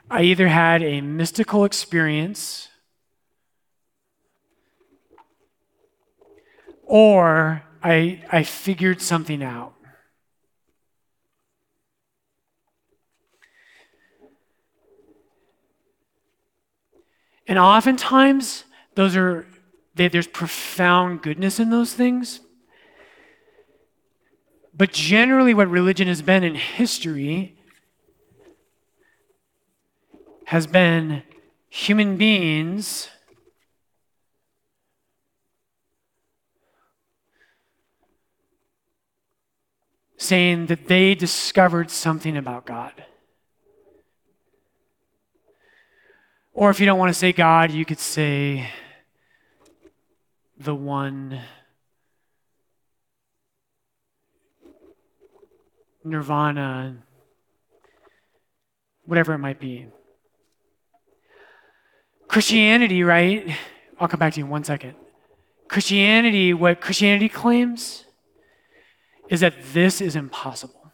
I 0.10 0.22
either 0.22 0.48
had 0.48 0.82
a 0.82 1.02
mystical 1.02 1.66
experience 1.66 2.70
or 6.84 7.62
I, 7.84 8.24
I 8.32 8.44
figured 8.44 9.02
something 9.02 9.44
out. 9.44 9.75
And 17.48 17.60
oftentimes, 17.60 18.66
those 18.96 19.16
are 19.16 19.46
they, 19.96 20.08
there's 20.08 20.28
profound 20.28 21.22
goodness 21.22 21.60
in 21.60 21.70
those 21.70 21.94
things. 21.94 22.42
But 24.78 24.92
generally, 24.92 25.54
what 25.54 25.70
religion 25.70 26.08
has 26.08 26.22
been 26.22 26.44
in 26.44 26.56
history 26.56 27.58
has 30.46 30.68
been 30.68 31.24
human 31.70 32.18
beings 32.18 33.10
saying 40.18 40.66
that 40.68 40.88
they 40.88 41.16
discovered 41.16 41.90
something 41.90 42.36
about 42.36 42.66
God. 42.66 43.06
Or 46.56 46.70
if 46.70 46.80
you 46.80 46.86
don't 46.86 46.98
want 46.98 47.10
to 47.10 47.14
say 47.14 47.34
God, 47.34 47.72
you 47.72 47.84
could 47.84 48.00
say 48.00 48.70
the 50.58 50.74
one 50.74 51.42
nirvana 56.02 56.96
whatever 59.04 59.34
it 59.34 59.40
might 59.40 59.60
be. 59.60 59.88
Christianity, 62.30 63.04
right? 63.04 63.54
I'll 64.00 64.08
come 64.08 64.20
back 64.20 64.34
to 64.34 64.40
you 64.40 64.46
in 64.46 64.50
one 64.50 64.64
second. 64.64 64.96
Christianity, 65.68 66.54
what 66.54 66.80
Christianity 66.80 67.28
claims 67.28 68.06
is 69.30 69.42
that 69.42 69.56
this 69.74 70.00
is 70.00 70.16
impossible. 70.16 70.85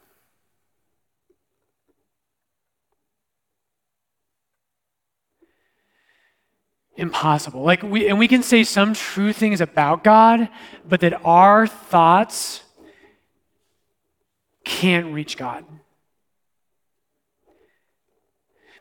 Impossible. 7.02 7.64
Like 7.64 7.82
we 7.82 8.08
and 8.08 8.20
we 8.20 8.28
can 8.28 8.43
say 8.43 8.64
some 8.64 8.93
true 8.93 9.34
things 9.34 9.60
about 9.60 10.04
God, 10.04 10.49
but 10.88 10.99
that 10.99 11.20
our 11.26 11.66
thoughts 11.66 12.62
can't 14.64 15.12
reach 15.12 15.36
God. 15.36 15.66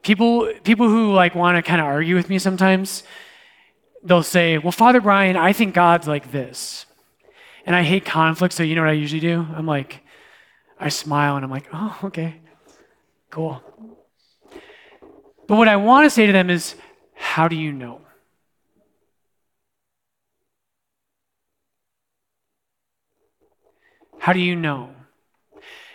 People, 0.03 0.53
people 0.65 0.87
who 0.87 1.15
like 1.15 1.35
want 1.35 1.57
to 1.57 1.63
kind 1.63 1.81
of 1.81 1.87
argue 1.87 2.15
with 2.15 2.29
me 2.29 2.39
sometimes, 2.39 3.05
they'll 4.05 4.23
say, 4.23 4.59
"Well, 4.59 4.71
Father 4.71 5.01
Brian, 5.01 5.39
I 5.39 5.55
think 5.55 5.73
God's 5.73 6.07
like 6.07 6.31
this," 6.31 6.85
and 7.65 7.75
I 7.75 7.83
hate 7.83 8.05
conflict. 8.05 8.53
So 8.53 8.63
you 8.63 8.75
know 8.75 8.83
what 8.83 8.91
I 8.91 9.01
usually 9.01 9.21
do? 9.21 9.47
I'm 9.57 9.65
like, 9.65 10.03
I 10.79 10.91
smile 10.91 11.37
and 11.37 11.45
I'm 11.45 11.51
like, 11.51 11.69
"Oh, 11.73 11.99
okay, 12.05 12.35
cool." 13.31 13.63
But 15.47 15.57
what 15.57 15.69
I 15.69 15.77
want 15.77 16.05
to 16.05 16.11
say 16.11 16.27
to 16.27 16.33
them 16.33 16.51
is, 16.51 16.75
"How 17.15 17.49
do 17.49 17.57
you 17.57 17.73
know?" 17.73 18.03
How 24.21 24.33
do 24.35 24.39
you 24.39 24.55
know? 24.55 24.91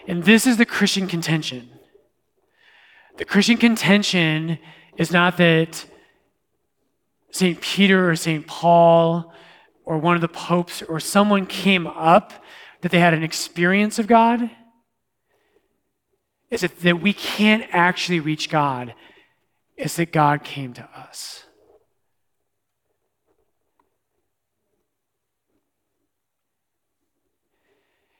And 0.07 0.23
this 0.23 0.45
is 0.45 0.57
the 0.57 0.65
Christian 0.65 1.07
contention. 1.07 1.69
The 3.17 3.25
Christian 3.25 3.57
contention 3.57 4.57
is 4.97 5.11
not 5.11 5.37
that 5.37 5.85
St. 7.31 7.61
Peter 7.61 8.09
or 8.09 8.15
St. 8.15 8.45
Paul 8.47 9.31
or 9.85 9.99
one 9.99 10.15
of 10.15 10.21
the 10.21 10.27
popes 10.27 10.81
or 10.81 10.99
someone 10.99 11.45
came 11.45 11.85
up 11.85 12.33
that 12.81 12.91
they 12.91 12.99
had 12.99 13.13
an 13.13 13.23
experience 13.23 13.99
of 13.99 14.07
God. 14.07 14.49
Is 16.49 16.63
it 16.63 16.81
that 16.81 17.01
we 17.01 17.13
can't 17.13 17.65
actually 17.71 18.19
reach 18.19 18.49
God? 18.49 18.95
It's 19.77 19.97
that 19.97 20.11
God 20.11 20.43
came 20.43 20.73
to 20.73 20.89
us. 20.95 21.44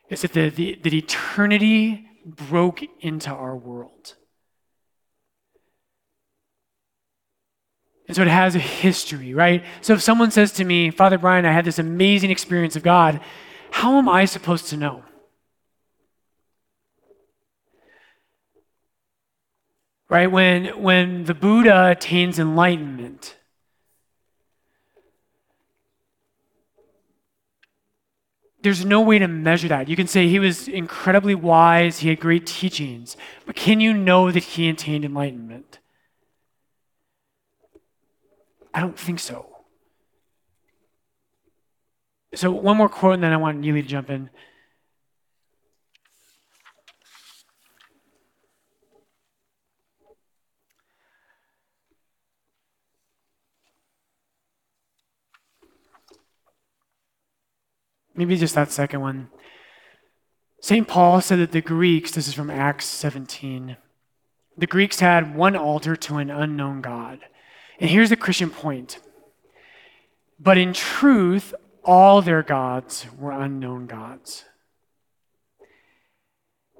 It's 0.10 0.22
that, 0.22 0.34
the, 0.34 0.49
the, 0.49 0.80
that 0.84 0.93
eternity 0.93 2.06
broke 2.26 2.82
into 3.01 3.30
our 3.30 3.56
world. 3.56 4.16
And 8.08 8.16
so 8.16 8.22
it 8.22 8.28
has 8.28 8.56
a 8.56 8.60
history, 8.60 9.34
right? 9.34 9.64
So 9.82 9.93
if 9.93 10.01
someone 10.01 10.30
says 10.30 10.51
to 10.53 10.64
me, 10.64 10.91
Father 10.91 11.18
Brian, 11.18 11.45
I 11.45 11.51
had 11.51 11.66
this 11.66 11.80
amazing 11.80 12.30
experience 12.30 12.76
of 12.76 12.84
God, 12.84 13.20
how 13.72 13.97
am 13.97 14.08
I 14.08 14.26
supposed 14.26 14.68
to 14.70 14.78
know? 14.78 15.03
Right? 20.08 20.32
When, 20.32 20.84
when 20.84 21.26
the 21.26 21.34
Buddha 21.34 21.89
attains 21.89 22.38
enlightenment, 22.38 23.36
there's 28.66 28.84
no 28.84 28.99
way 28.99 29.20
to 29.20 29.28
measure 29.28 29.68
that. 29.68 29.88
You 29.88 29.95
can 29.95 30.07
say 30.07 30.28
he 30.28 30.39
was 30.39 30.68
incredibly 30.68 31.36
wise, 31.36 31.99
he 31.99 32.09
had 32.09 32.20
great 32.20 32.47
teachings, 32.47 33.16
but 33.45 33.55
can 33.55 33.80
you 33.80 33.93
know 33.93 34.32
that 34.32 34.43
he 34.43 34.68
attained 34.68 35.05
enlightenment? 35.05 35.78
I 38.74 38.80
don't 38.80 38.97
think 38.97 39.20
so. 39.20 39.57
So, 42.34 42.51
one 42.51 42.76
more 42.76 42.89
quote, 42.89 43.13
and 43.13 43.24
then 43.24 43.32
I 43.32 43.38
want 43.38 43.59
Neely 43.59 43.84
to 43.84 43.88
jump 43.88 44.09
in. 44.09 44.32
Maybe 58.16 58.38
just 58.38 58.55
that 58.55 58.72
second 58.72 59.01
one. 59.01 59.30
St. 60.61 60.88
Paul 60.88 61.22
said 61.22 61.39
that 61.39 61.51
the 61.51 61.61
Greeks, 61.61 62.11
this 62.11 62.28
is 62.28 62.34
from 62.34 62.49
Acts 62.49 62.86
17, 62.86 63.78
the 64.57 64.68
Greeks 64.68 64.99
had 64.99 65.36
one 65.36 65.55
altar 65.55 65.95
to 65.95 66.18
an 66.18 66.30
unknown 66.30 66.82
God. 66.82 67.20
And 67.80 67.89
here's 67.89 68.09
the 68.09 68.16
Christian 68.16 68.49
point. 68.49 68.99
But 70.39 70.57
in 70.57 70.74
truth, 70.74 71.53
all 71.84 72.22
their 72.22 72.41
gods 72.41 73.05
were 73.18 73.32
unknown 73.32 73.86
gods. 73.86 74.45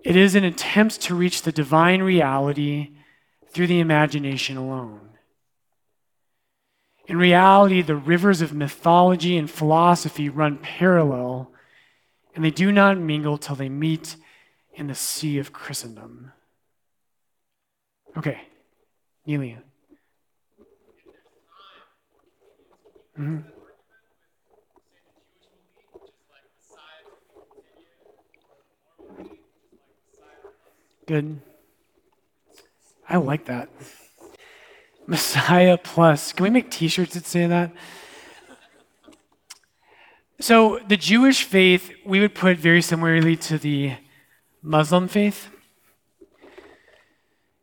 It 0.04 0.16
is 0.16 0.36
an 0.36 0.44
attempt 0.44 1.02
to 1.02 1.16
reach 1.16 1.42
the 1.42 1.52
divine 1.52 2.02
reality 2.02 2.92
through 3.50 3.68
the 3.68 3.80
imagination 3.80 4.56
alone. 4.56 5.15
In 7.08 7.18
reality, 7.18 7.82
the 7.82 7.96
rivers 7.96 8.42
of 8.42 8.54
mythology 8.54 9.38
and 9.38 9.50
philosophy 9.50 10.28
run 10.28 10.58
parallel, 10.58 11.52
and 12.34 12.44
they 12.44 12.52
do 12.52 12.72
not 12.72 12.98
mingle 12.98 13.38
till 13.38 13.56
they 13.56 13.70
meet 13.70 14.16
in 14.74 14.88
the 14.88 14.96
sea 14.96 15.38
of 15.38 15.54
Christendom. 15.54 16.32
Okay, 18.18 18.42
Nelia. 19.28 19.60
Mm-hmm. 23.20 23.38
Good. 31.06 31.40
I 33.08 33.18
like 33.18 33.46
that. 33.46 33.70
Messiah 35.08 35.78
plus. 35.78 36.34
Can 36.34 36.44
we 36.44 36.50
make 36.50 36.72
t 36.72 36.88
shirts 36.88 37.14
that 37.14 37.26
say 37.26 37.48
that? 37.48 37.72
So, 40.40 40.80
the 40.88 40.98
Jewish 40.98 41.44
faith, 41.44 41.92
we 42.06 42.20
would 42.20 42.36
put 42.36 42.58
very 42.58 42.82
similarly 42.82 43.38
to 43.38 43.58
the 43.58 43.96
Muslim 44.62 45.08
faith, 45.08 45.48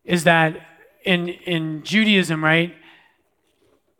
is 0.04 0.24
that 0.24 0.56
in, 1.04 1.28
in 1.28 1.82
Judaism, 1.82 2.42
right, 2.42 2.74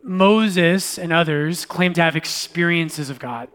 Moses 0.02 0.98
and 0.98 1.12
others 1.12 1.64
claim 1.64 1.92
to 1.94 2.02
have 2.02 2.16
experiences 2.16 3.10
of 3.10 3.18
God. 3.18 3.48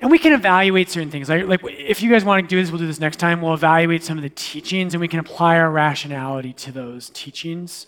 And 0.00 0.10
we 0.10 0.18
can 0.18 0.32
evaluate 0.32 0.88
certain 0.90 1.10
things. 1.10 1.28
Like, 1.28 1.46
like, 1.46 1.60
if 1.64 2.02
you 2.02 2.10
guys 2.10 2.24
want 2.24 2.44
to 2.44 2.48
do 2.48 2.60
this, 2.60 2.70
we'll 2.70 2.78
do 2.78 2.86
this 2.86 3.00
next 3.00 3.16
time. 3.16 3.40
We'll 3.40 3.54
evaluate 3.54 4.04
some 4.04 4.16
of 4.16 4.22
the 4.22 4.30
teachings 4.30 4.94
and 4.94 5.00
we 5.00 5.08
can 5.08 5.18
apply 5.18 5.58
our 5.58 5.70
rationality 5.70 6.52
to 6.52 6.72
those 6.72 7.10
teachings. 7.10 7.86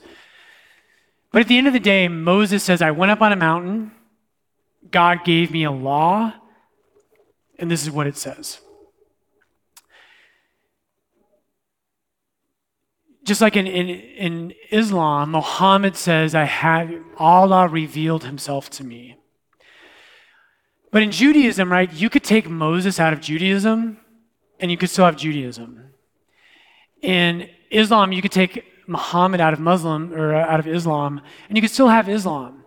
But 1.31 1.43
at 1.43 1.49
the 1.49 1.57
end 1.57 1.69
of 1.69 1.73
the 1.73 1.81
day, 1.81 2.09
Moses 2.09 2.65
says, 2.65 2.83
I 2.83 2.91
went 2.91 3.13
up 3.13 3.21
on 3.21 3.33
a 3.33 3.37
mountain, 3.37 3.93
God 4.91 5.25
gave 5.25 5.53
me 5.53 5.63
a 5.63 5.71
law, 5.71 6.35
and 7.59 7.71
this 7.71 7.83
is 7.85 7.91
what 7.93 8.09
it 8.09 8.17
says. 8.17 8.61
Just 13.23 13.41
like 13.41 13.55
in, 13.55 13.69
in, 13.69 13.89
in 13.89 14.55
Islam, 14.73 15.31
Muhammad 15.31 15.95
says, 15.95 16.35
I 16.35 16.45
had 16.45 17.01
Allah 17.17 17.69
revealed 17.69 18.25
himself 18.25 18.69
to 18.71 18.85
me. 18.85 19.20
But 20.91 21.03
in 21.03 21.11
Judaism, 21.11 21.71
right, 21.71 21.93
you 21.93 22.11
could 22.11 22.25
take 22.25 22.49
Moses 22.49 22.99
out 22.99 23.13
of 23.13 23.21
Judaism 23.21 23.99
and 24.59 24.71
you 24.71 24.77
could 24.77 24.91
still 24.91 25.05
have 25.05 25.17
Judaism. 25.17 25.85
In 27.01 27.49
Islam, 27.71 28.13
you 28.13 28.21
could 28.23 28.33
take 28.33 28.65
Muhammad 28.87 29.41
out 29.41 29.53
of 29.53 29.61
Muslim 29.61 30.13
or 30.13 30.35
uh, 30.35 30.41
out 30.41 30.61
of 30.61 30.67
Islam 30.67 31.21
and 31.49 31.57
you 31.57 31.63
could 31.63 31.71
still 31.71 31.89
have 31.89 32.09
Islam. 32.09 32.65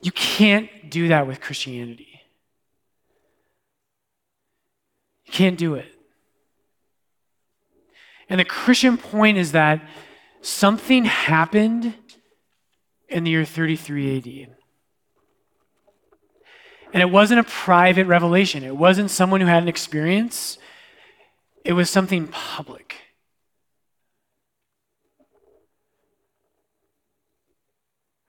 You 0.00 0.10
can't 0.12 0.68
do 0.90 1.08
that 1.08 1.26
with 1.26 1.40
Christianity. 1.40 2.20
You 5.26 5.32
can't 5.32 5.56
do 5.56 5.74
it. 5.74 5.86
And 8.28 8.40
the 8.40 8.44
Christian 8.44 8.98
point 8.98 9.38
is 9.38 9.52
that 9.52 9.86
something 10.40 11.04
happened 11.04 11.94
in 13.08 13.24
the 13.24 13.30
year 13.30 13.44
33 13.44 14.48
AD. 14.48 14.56
And 16.92 17.00
it 17.00 17.10
wasn't 17.10 17.40
a 17.40 17.44
private 17.44 18.06
revelation, 18.06 18.64
it 18.64 18.76
wasn't 18.76 19.10
someone 19.10 19.40
who 19.40 19.46
had 19.46 19.62
an 19.62 19.68
experience, 19.68 20.58
it 21.64 21.72
was 21.72 21.88
something 21.88 22.28
public. 22.28 22.96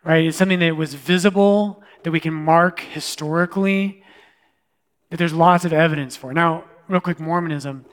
Right? 0.03 0.25
It's 0.25 0.37
something 0.37 0.59
that 0.59 0.75
was 0.75 0.93
visible, 0.93 1.81
that 2.03 2.11
we 2.11 2.19
can 2.19 2.33
mark 2.33 2.81
historically, 2.81 4.03
that 5.09 5.17
there's 5.17 5.33
lots 5.33 5.65
of 5.65 5.73
evidence 5.73 6.15
for. 6.15 6.33
Now, 6.33 6.65
real 6.87 7.01
quick 7.01 7.19
Mormonism. 7.19 7.85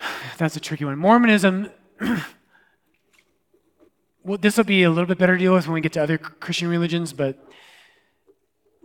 that's 0.38 0.56
a 0.56 0.60
tricky 0.60 0.84
one. 0.84 0.98
Mormonism, 0.98 1.70
well, 4.24 4.38
this 4.38 4.56
will 4.56 4.64
be 4.64 4.82
a 4.82 4.90
little 4.90 5.06
bit 5.06 5.18
better 5.18 5.36
deal 5.36 5.54
with 5.54 5.66
when 5.66 5.74
we 5.74 5.80
get 5.80 5.92
to 5.94 6.02
other 6.02 6.18
Christian 6.18 6.68
religions, 6.68 7.12
but 7.12 7.45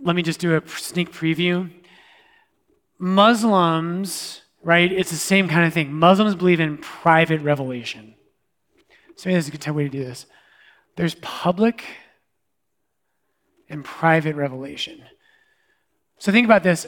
let 0.03 0.15
me 0.15 0.21
just 0.21 0.39
do 0.39 0.55
a 0.55 0.67
sneak 0.67 1.11
preview. 1.11 1.69
Muslims, 2.97 4.41
right, 4.63 4.91
it's 4.91 5.11
the 5.11 5.17
same 5.17 5.47
kind 5.47 5.65
of 5.65 5.73
thing. 5.73 5.93
Muslims 5.93 6.35
believe 6.35 6.59
in 6.59 6.77
private 6.77 7.41
revelation. 7.41 8.15
So 9.15 9.29
maybe 9.29 9.37
this 9.37 9.47
is 9.47 9.53
a 9.53 9.57
good 9.57 9.75
way 9.75 9.83
to 9.83 9.89
do 9.89 10.03
this. 10.03 10.25
There's 10.95 11.15
public 11.15 11.83
and 13.69 13.83
private 13.83 14.35
revelation. 14.35 15.01
So 16.17 16.31
think 16.31 16.45
about 16.45 16.63
this. 16.63 16.87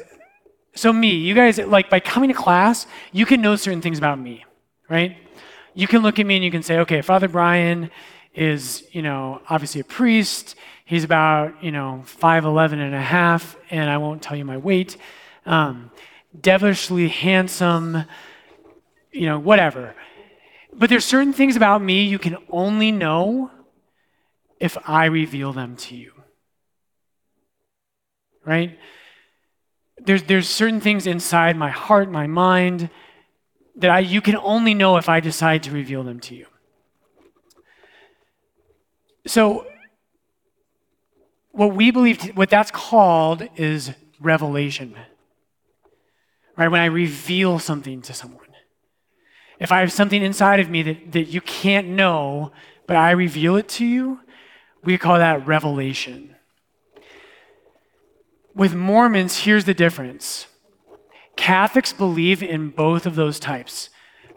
So, 0.75 0.91
me, 0.91 1.09
you 1.09 1.35
guys, 1.35 1.59
like 1.59 1.89
by 1.89 1.99
coming 1.99 2.29
to 2.29 2.35
class, 2.35 2.87
you 3.11 3.25
can 3.25 3.41
know 3.41 3.55
certain 3.55 3.81
things 3.81 3.99
about 3.99 4.19
me, 4.19 4.43
right? 4.89 5.17
You 5.75 5.87
can 5.87 6.01
look 6.01 6.19
at 6.19 6.25
me 6.25 6.35
and 6.35 6.43
you 6.43 6.49
can 6.49 6.63
say, 6.63 6.79
okay, 6.79 7.01
Father 7.01 7.27
Brian 7.27 7.91
is, 8.33 8.83
you 8.91 9.01
know, 9.01 9.41
obviously 9.49 9.81
a 9.81 9.83
priest. 9.83 10.55
He's 10.85 11.03
about, 11.03 11.63
you 11.63 11.71
know, 11.71 12.03
5'11 12.05 12.73
and 12.73 12.95
a 12.95 13.01
half, 13.01 13.55
and 13.69 13.89
I 13.89 13.97
won't 13.97 14.21
tell 14.21 14.35
you 14.35 14.45
my 14.45 14.57
weight. 14.57 14.97
Um, 15.45 15.91
devilishly 16.39 17.09
handsome, 17.09 18.05
you 19.11 19.27
know, 19.27 19.39
whatever. 19.39 19.95
But 20.73 20.89
there's 20.89 21.05
certain 21.05 21.33
things 21.33 21.55
about 21.55 21.81
me 21.81 22.05
you 22.05 22.19
can 22.19 22.37
only 22.49 22.91
know 22.91 23.51
if 24.59 24.77
I 24.87 25.05
reveal 25.05 25.53
them 25.53 25.75
to 25.75 25.95
you. 25.95 26.13
Right? 28.45 28.79
There's, 29.97 30.23
there's 30.23 30.49
certain 30.49 30.81
things 30.81 31.05
inside 31.05 31.55
my 31.55 31.69
heart, 31.69 32.09
my 32.09 32.27
mind, 32.27 32.89
that 33.75 33.89
I, 33.89 33.99
you 33.99 34.21
can 34.21 34.35
only 34.37 34.73
know 34.73 34.97
if 34.97 35.07
I 35.07 35.19
decide 35.19 35.63
to 35.63 35.71
reveal 35.71 36.03
them 36.03 36.19
to 36.21 36.35
you. 36.35 36.47
So, 39.25 39.65
what 41.51 41.75
we 41.75 41.91
believe, 41.91 42.35
what 42.35 42.49
that's 42.49 42.71
called 42.71 43.47
is 43.55 43.91
revelation. 44.19 44.95
Right? 46.57 46.67
When 46.67 46.81
I 46.81 46.85
reveal 46.85 47.59
something 47.59 48.01
to 48.03 48.13
someone. 48.13 48.39
If 49.59 49.71
I 49.71 49.79
have 49.79 49.91
something 49.91 50.21
inside 50.21 50.59
of 50.59 50.69
me 50.69 50.81
that, 50.83 51.11
that 51.13 51.23
you 51.25 51.41
can't 51.41 51.87
know, 51.87 52.51
but 52.87 52.97
I 52.97 53.11
reveal 53.11 53.55
it 53.55 53.69
to 53.69 53.85
you, 53.85 54.19
we 54.83 54.97
call 54.97 55.17
that 55.17 55.47
revelation. 55.47 56.35
With 58.53 58.75
Mormons, 58.75 59.39
here's 59.39 59.65
the 59.65 59.73
difference 59.73 60.47
Catholics 61.35 61.93
believe 61.93 62.43
in 62.43 62.69
both 62.69 63.05
of 63.05 63.15
those 63.15 63.39
types. 63.39 63.89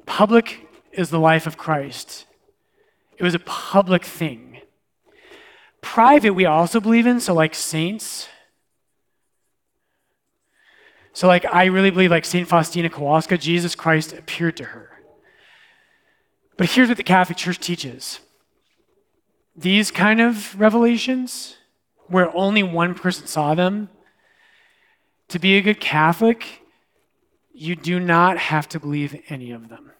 Public 0.06 0.68
is 0.92 1.10
the 1.10 1.18
life 1.18 1.46
of 1.46 1.56
Christ, 1.56 2.26
it 3.18 3.24
was 3.24 3.34
a 3.34 3.40
public 3.40 4.04
thing. 4.04 4.45
Private, 5.86 6.34
we 6.34 6.46
also 6.46 6.80
believe 6.80 7.06
in, 7.06 7.20
so 7.20 7.32
like 7.32 7.54
saints. 7.54 8.28
So, 11.12 11.28
like, 11.28 11.46
I 11.46 11.66
really 11.66 11.90
believe, 11.90 12.10
like 12.10 12.24
St. 12.24 12.46
Faustina 12.46 12.90
Kowalska, 12.90 13.38
Jesus 13.38 13.76
Christ 13.76 14.12
appeared 14.12 14.56
to 14.56 14.64
her. 14.64 14.90
But 16.56 16.70
here's 16.70 16.88
what 16.88 16.96
the 16.96 17.04
Catholic 17.04 17.38
Church 17.38 17.60
teaches 17.60 18.18
these 19.54 19.92
kind 19.92 20.20
of 20.20 20.58
revelations, 20.60 21.56
where 22.08 22.36
only 22.36 22.64
one 22.64 22.94
person 22.94 23.28
saw 23.28 23.54
them, 23.54 23.88
to 25.28 25.38
be 25.38 25.56
a 25.56 25.62
good 25.62 25.80
Catholic, 25.80 26.62
you 27.54 27.76
do 27.76 28.00
not 28.00 28.36
have 28.38 28.68
to 28.70 28.80
believe 28.80 29.22
any 29.28 29.52
of 29.52 29.68
them. 29.68 29.92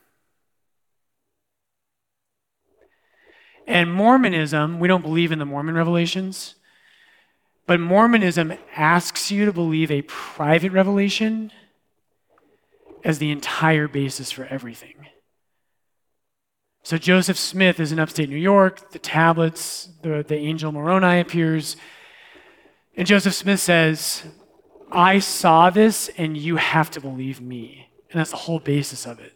And 3.67 3.93
Mormonism, 3.93 4.79
we 4.79 4.89
don't 4.89 5.03
believe 5.03 5.33
in 5.33 5.39
the 5.39 5.45
Mormon 5.45 5.75
revelations, 5.75 6.55
but 7.67 7.81
Mormonism 7.81 8.55
asks 8.77 9.31
you 9.31 9.45
to 9.45 9.53
believe 9.53 9.91
a 9.91 10.03
private 10.03 10.71
revelation 10.71 11.51
as 13.03 13.19
the 13.19 13.31
entire 13.31 13.89
basis 13.89 14.31
for 14.31 14.45
everything. 14.45 14.95
So 16.85 16.97
Joseph 16.97 17.37
Smith 17.37 17.81
is 17.81 17.91
in 17.91 17.99
upstate 17.99 18.29
New 18.29 18.37
York, 18.37 18.93
the 18.93 19.01
tablets, 19.01 19.89
the, 20.03 20.25
the 20.27 20.37
angel 20.37 20.71
Moroni 20.71 21.19
appears. 21.19 21.77
And 22.97 23.07
Joseph 23.07 23.35
Smith 23.35 23.59
says, 23.59 24.23
I 24.93 25.19
saw 25.19 25.71
this 25.71 26.09
and 26.17 26.37
you 26.37 26.57
have 26.57 26.93
to 26.93 27.01
believe 27.01 27.41
me. 27.41 27.89
And 28.11 28.21
that's 28.21 28.31
the 28.31 28.37
whole 28.37 28.61
basis 28.61 29.05
of 29.05 29.19
it. 29.19 29.33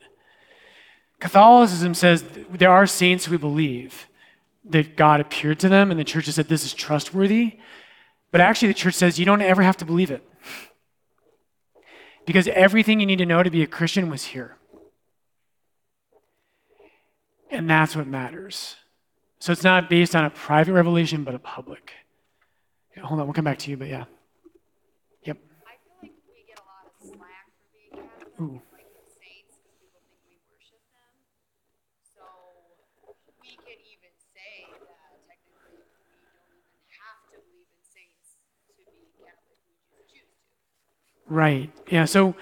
Catholicism 1.18 1.92
says 1.94 2.24
there 2.50 2.70
are 2.70 2.86
saints 2.86 3.28
we 3.28 3.36
believe 3.36 4.06
that 4.64 4.96
God 4.96 5.20
appeared 5.20 5.58
to 5.60 5.68
them, 5.68 5.90
and 5.90 5.98
the 5.98 6.04
church 6.04 6.26
has 6.26 6.34
said 6.34 6.48
this 6.48 6.64
is 6.64 6.74
trustworthy. 6.74 7.58
But 8.30 8.40
actually, 8.40 8.68
the 8.68 8.74
church 8.74 8.94
says 8.94 9.18
you 9.18 9.24
don't 9.24 9.42
ever 9.42 9.62
have 9.62 9.76
to 9.78 9.84
believe 9.84 10.10
it. 10.10 10.26
Because 12.26 12.46
everything 12.48 13.00
you 13.00 13.06
need 13.06 13.18
to 13.18 13.26
know 13.26 13.42
to 13.42 13.50
be 13.50 13.62
a 13.62 13.66
Christian 13.66 14.10
was 14.10 14.24
here. 14.26 14.56
And 17.50 17.68
that's 17.68 17.96
what 17.96 18.06
matters. 18.06 18.76
So 19.40 19.50
it's 19.52 19.64
not 19.64 19.90
based 19.90 20.14
on 20.14 20.24
a 20.24 20.30
private 20.30 20.74
revelation, 20.74 21.24
but 21.24 21.34
a 21.34 21.38
public. 21.40 21.92
Hold 23.02 23.20
on, 23.20 23.26
we'll 23.26 23.34
come 23.34 23.46
back 23.46 23.58
to 23.60 23.70
you, 23.70 23.76
but 23.76 23.88
yeah. 23.88 24.04
Yep. 25.24 25.38
I 25.66 25.74
feel 25.82 25.96
like 26.02 26.12
we 26.28 26.44
get 26.46 26.60
a 26.60 26.66
lot 26.68 26.84
of 26.86 26.92
slack 27.00 27.48
for 27.56 27.66
being 27.72 27.96
Catholic, 27.96 28.36
Ooh. 28.38 28.60
like 28.76 28.86
with 28.92 29.08
saints, 29.16 29.56
because 29.64 29.74
people 29.80 30.04
think 30.04 30.20
we 30.28 30.36
worship 30.52 30.84
them. 30.92 31.14
So 32.04 32.22
we 33.40 33.56
can 33.56 33.80
even 33.80 34.12
say 34.30 34.68
that 34.68 35.24
technically 35.24 35.80
we 35.80 35.88
don't 35.88 36.52
even 36.60 36.76
have 37.00 37.24
to 37.32 37.40
believe 37.40 37.72
in 37.72 37.80
saints 37.80 38.36
to 38.68 38.76
be 38.76 39.08
Catholic. 39.16 39.58
We 39.64 39.74
just 39.80 40.12
choose 40.12 40.36
to. 40.44 41.19
Right. 41.30 41.70
Yeah. 41.88 42.04
So 42.04 42.34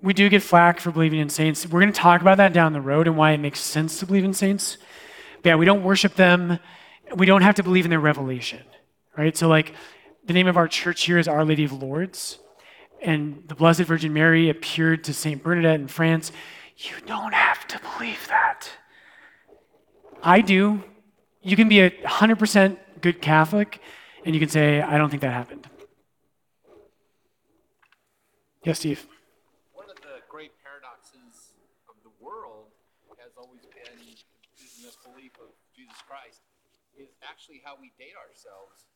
we 0.00 0.14
do 0.14 0.28
get 0.28 0.42
flack 0.42 0.80
for 0.80 0.90
believing 0.90 1.20
in 1.20 1.28
saints. 1.28 1.66
We're 1.66 1.80
going 1.80 1.92
to 1.92 2.00
talk 2.00 2.20
about 2.22 2.38
that 2.38 2.52
down 2.52 2.72
the 2.72 2.80
road 2.80 3.06
and 3.06 3.16
why 3.16 3.32
it 3.32 3.38
makes 3.38 3.60
sense 3.60 4.00
to 4.00 4.06
believe 4.06 4.24
in 4.24 4.34
saints. 4.34 4.78
But 5.42 5.50
yeah, 5.50 5.56
we 5.56 5.66
don't 5.66 5.84
worship 5.84 6.14
them. 6.14 6.58
We 7.14 7.26
don't 7.26 7.42
have 7.42 7.54
to 7.56 7.62
believe 7.62 7.84
in 7.84 7.90
their 7.90 8.00
revelation. 8.00 8.62
Right. 9.16 9.36
So 9.36 9.46
like 9.46 9.74
the 10.24 10.32
name 10.32 10.46
of 10.46 10.56
our 10.56 10.66
church 10.66 11.04
here 11.04 11.18
is 11.18 11.28
Our 11.28 11.44
Lady 11.44 11.64
of 11.64 11.72
Lourdes, 11.72 12.38
and 13.02 13.42
the 13.48 13.54
Blessed 13.54 13.82
Virgin 13.82 14.12
Mary 14.12 14.48
appeared 14.48 15.04
to 15.04 15.12
Saint 15.12 15.42
Bernadette 15.42 15.80
in 15.80 15.88
France. 15.88 16.32
You 16.76 16.94
don't 17.06 17.34
have 17.34 17.66
to 17.68 17.80
believe 17.80 18.28
that. 18.28 18.70
I 20.22 20.40
do. 20.40 20.82
You 21.42 21.56
can 21.56 21.68
be 21.68 21.80
a 21.80 21.90
100% 21.90 22.78
good 23.00 23.20
Catholic, 23.20 23.80
and 24.24 24.34
you 24.34 24.40
can 24.40 24.48
say, 24.48 24.80
I 24.80 24.96
don't 24.96 25.10
think 25.10 25.22
that 25.22 25.32
happened. 25.32 25.68
Yes, 28.62 28.78
Steve. 28.78 29.06
One 29.74 29.90
of 29.90 29.98
the 30.06 30.22
great 30.30 30.54
paradoxes 30.62 31.58
of 31.90 31.98
the 32.06 32.14
world 32.22 32.70
has 33.18 33.34
always 33.34 33.66
been 33.74 33.98
this 34.54 34.94
belief 35.02 35.34
of 35.42 35.50
Jesus 35.74 35.98
Christ 36.06 36.46
is 36.94 37.10
actually 37.26 37.58
how 37.66 37.74
we 37.74 37.90
date 37.98 38.14
ourselves. 38.14 38.86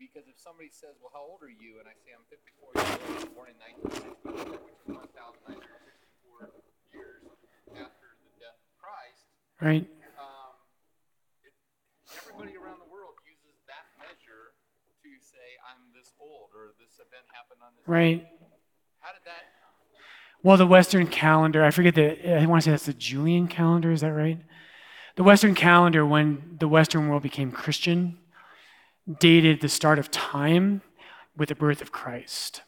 Because 0.00 0.28
if 0.28 0.40
somebody 0.40 0.68
says, 0.72 0.96
"Well, 1.00 1.12
how 1.12 1.24
old 1.24 1.40
are 1.44 1.52
you?" 1.52 1.76
and 1.80 1.88
I 1.88 1.92
say 2.00 2.12
I'm 2.16 2.24
54 2.28 2.72
years 2.72 2.88
old, 3.20 3.32
born 3.36 3.48
in 3.52 3.56
1964, 3.60 4.64
which 4.64 4.76
is 4.80 4.88
1,964 4.88 6.52
years 6.92 7.20
after 7.76 8.08
the 8.20 8.32
death 8.40 8.60
of 8.60 8.72
Christ, 8.80 9.24
Right? 9.60 9.84
um, 10.20 10.52
it, 11.44 11.52
everybody 12.16 12.56
around 12.60 12.80
the 12.84 12.88
world 12.92 13.16
uses 13.24 13.56
that 13.68 13.88
measure 14.00 14.52
to 15.00 15.10
say 15.20 15.56
I'm 15.64 15.80
this 15.96 16.12
old 16.20 16.52
or 16.52 16.76
this 16.76 17.00
event 17.00 17.24
happened 17.32 17.64
on 17.64 17.72
this. 17.80 17.88
Right. 17.88 18.20
That? 18.20 18.45
Well, 20.42 20.56
the 20.56 20.66
Western 20.66 21.06
calendar, 21.08 21.64
I 21.64 21.70
forget 21.70 21.94
the, 21.94 22.40
I 22.40 22.46
want 22.46 22.62
to 22.62 22.66
say 22.66 22.70
that's 22.70 22.86
the 22.86 22.92
Julian 22.92 23.48
calendar, 23.48 23.90
is 23.90 24.02
that 24.02 24.12
right? 24.12 24.38
The 25.16 25.24
Western 25.24 25.54
calendar, 25.54 26.06
when 26.06 26.56
the 26.60 26.68
Western 26.68 27.08
world 27.08 27.22
became 27.22 27.50
Christian, 27.50 28.18
dated 29.18 29.60
the 29.60 29.68
start 29.68 29.98
of 29.98 30.10
time 30.10 30.82
with 31.36 31.48
the 31.48 31.54
birth 31.54 31.80
of 31.80 31.90
Christ. 31.90 32.62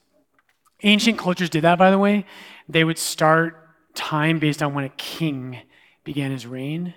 Ancient 0.82 1.18
cultures 1.18 1.51
did 1.51 1.62
that, 1.62 1.78
by 1.78 1.91
the 1.91 1.99
way. 1.99 2.24
They 2.68 2.84
would 2.84 2.99
start 2.99 3.68
time 3.95 4.39
based 4.39 4.62
on 4.62 4.74
when 4.74 4.84
a 4.84 4.91
king 4.91 5.59
began 6.05 6.30
his 6.30 6.47
reign. 6.47 6.95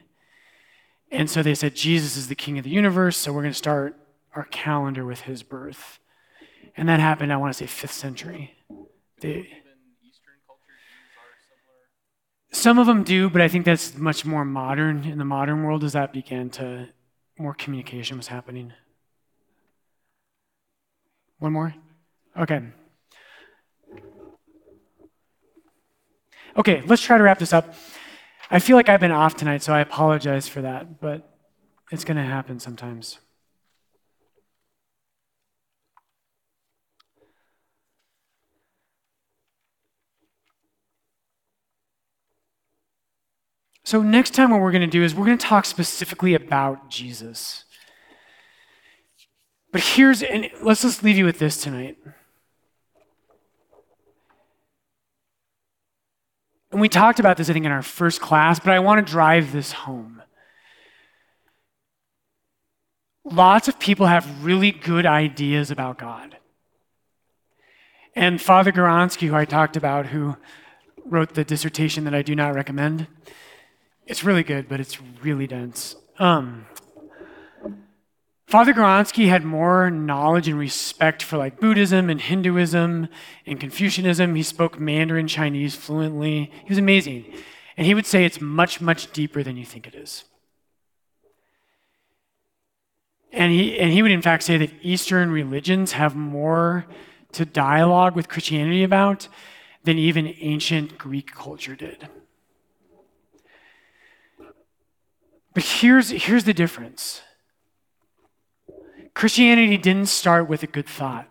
And 1.12 1.30
so 1.30 1.44
they 1.44 1.56
said, 1.56 1.76
Jesus 1.76 2.16
is 2.16 2.28
the 2.28 2.36
king 2.36 2.58
of 2.58 2.64
the 2.64 2.70
universe, 2.70 3.18
so 3.18 3.34
we're 3.34 3.42
going 3.42 3.52
to 3.52 3.58
start 3.58 3.98
our 4.34 4.46
calendar 4.46 5.06
with 5.06 5.22
his 5.22 5.44
birth. 5.44 6.00
And 6.78 6.88
that 6.88 7.00
happened, 7.00 7.34
I 7.34 7.38
want 7.38 7.54
to 7.54 7.58
say, 7.58 7.66
fifth 7.66 7.94
century. 7.94 8.56
They. 9.22 9.48
Some 12.52 12.78
of 12.78 12.86
them 12.86 13.04
do, 13.04 13.30
but 13.30 13.42
I 13.42 13.48
think 13.48 13.66
that's 13.66 13.98
much 13.98 14.26
more 14.26 14.44
modern 14.44 15.06
in 15.06 15.18
the 15.18 15.26
modern 15.26 15.64
world 15.64 15.84
as 15.86 15.94
that 15.94 16.12
began 16.12 16.50
to, 16.52 16.90
more 17.40 17.54
communication 17.54 18.18
was 18.18 18.28
happening. 18.28 18.74
One 21.40 21.54
more? 21.54 21.74
Okay. 22.38 22.62
Okay, 26.58 26.84
let's 26.86 27.02
try 27.02 27.18
to 27.18 27.24
wrap 27.24 27.40
this 27.40 27.54
up. 27.54 27.74
I 28.50 28.60
feel 28.60 28.76
like 28.76 28.90
I've 28.90 29.00
been 29.00 29.12
off 29.12 29.36
tonight, 29.36 29.64
so 29.64 29.74
I 29.74 29.80
apologize 29.80 30.50
for 30.50 30.62
that, 30.62 31.00
but 31.00 31.34
it's 31.90 32.04
going 32.04 32.18
to 32.18 32.24
happen 32.24 32.60
sometimes. 32.60 33.20
So, 43.92 44.02
next 44.02 44.34
time, 44.34 44.52
what 44.52 44.62
we're 44.62 44.72
going 44.72 44.84
to 44.84 44.88
do 44.88 45.04
is 45.04 45.14
we're 45.14 45.26
going 45.26 45.38
to 45.38 45.46
talk 45.46 45.66
specifically 45.66 46.34
about 46.34 46.90
Jesus. 46.90 47.66
But 49.74 49.82
here's, 49.82 50.24
and 50.24 50.50
let's 50.62 50.84
just 50.84 51.04
leave 51.04 51.18
you 51.18 51.26
with 51.26 51.40
this 51.40 51.62
tonight. 51.62 51.98
And 56.72 56.80
we 56.80 56.88
talked 56.88 57.20
about 57.20 57.36
this, 57.36 57.50
I 57.50 57.54
think, 57.54 57.66
in 57.66 57.72
our 57.74 57.82
first 57.82 58.22
class, 58.22 58.62
but 58.62 58.70
I 58.70 58.80
want 58.80 59.06
to 59.06 59.12
drive 59.12 59.52
this 59.52 59.74
home. 59.74 60.22
Lots 63.26 63.68
of 63.68 63.78
people 63.78 64.06
have 64.06 64.46
really 64.46 64.72
good 64.72 65.06
ideas 65.06 65.70
about 65.70 65.98
God. 65.98 66.38
And 68.16 68.42
Father 68.42 68.72
Gawronski, 68.72 69.28
who 69.28 69.36
I 69.36 69.44
talked 69.44 69.76
about, 69.76 70.06
who 70.06 70.38
wrote 71.04 71.34
the 71.34 71.44
dissertation 71.44 72.06
that 72.06 72.16
I 72.16 72.22
do 72.22 72.38
not 72.38 72.56
recommend, 72.56 73.08
it's 74.06 74.24
really 74.24 74.44
good, 74.44 74.68
but 74.68 74.80
it's 74.80 75.00
really 75.24 75.48
dense. 75.48 75.96
Um, 76.20 76.66
Father 78.52 78.74
Gawronski 78.74 79.30
had 79.30 79.46
more 79.46 79.90
knowledge 79.90 80.50
and 80.50 80.60
respect 80.60 81.24
for 81.24 81.38
like 81.38 81.62
Buddhism 81.62 82.10
and 82.10 82.20
Hinduism 82.20 83.08
and 83.46 83.60
Confucianism. 83.62 84.36
He 84.36 84.44
spoke 84.44 84.78
Mandarin 84.78 85.30
Chinese 85.30 85.74
fluently. 85.74 86.52
He 86.64 86.70
was 86.70 86.78
amazing. 86.78 87.34
And 87.78 87.88
he 87.88 87.94
would 87.94 88.06
say 88.06 88.26
it's 88.26 88.42
much, 88.42 88.82
much 88.82 89.14
deeper 89.14 89.42
than 89.42 89.56
you 89.56 89.66
think 89.66 89.88
it 89.88 89.96
is. 89.96 90.26
And 93.32 93.54
he, 93.54 93.80
and 93.80 93.94
he 93.94 94.02
would, 94.02 94.12
in 94.12 94.22
fact, 94.22 94.44
say 94.44 94.58
that 94.58 94.74
Eastern 94.82 95.32
religions 95.32 95.94
have 95.94 96.14
more 96.14 96.86
to 97.32 97.46
dialogue 97.46 98.18
with 98.18 98.28
Christianity 98.28 98.84
about 98.84 99.30
than 99.86 99.98
even 99.98 100.36
ancient 100.42 100.98
Greek 100.98 101.34
culture 101.34 101.76
did. 101.76 102.10
But 105.54 105.64
here's, 105.64 106.10
here's 106.10 106.44
the 106.44 106.54
difference 106.54 107.22
Christianity 109.14 109.78
didn't 109.78 110.08
start 110.08 110.48
with 110.48 110.64
a 110.64 110.68
good 110.68 110.88
thought. 110.88 111.28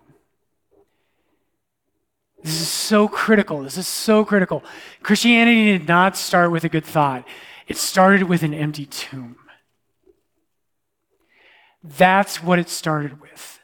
This 2.43 2.61
is 2.61 2.69
so 2.69 3.07
critical. 3.07 3.63
This 3.63 3.77
is 3.77 3.87
so 3.87 4.25
critical. 4.25 4.63
Christianity 5.03 5.79
did 5.79 5.89
not 5.89 6.17
start 6.17 6.51
with 6.51 6.65
a 6.65 6.69
good 6.69 6.85
thought, 6.85 7.27
it 7.67 7.77
started 7.77 8.25
with 8.25 8.43
an 8.43 8.55
empty 8.55 8.87
tomb. 8.87 9.37
That's 11.83 12.43
what 12.43 12.59
it 12.59 12.69
started 12.69 13.21
with. 13.21 13.59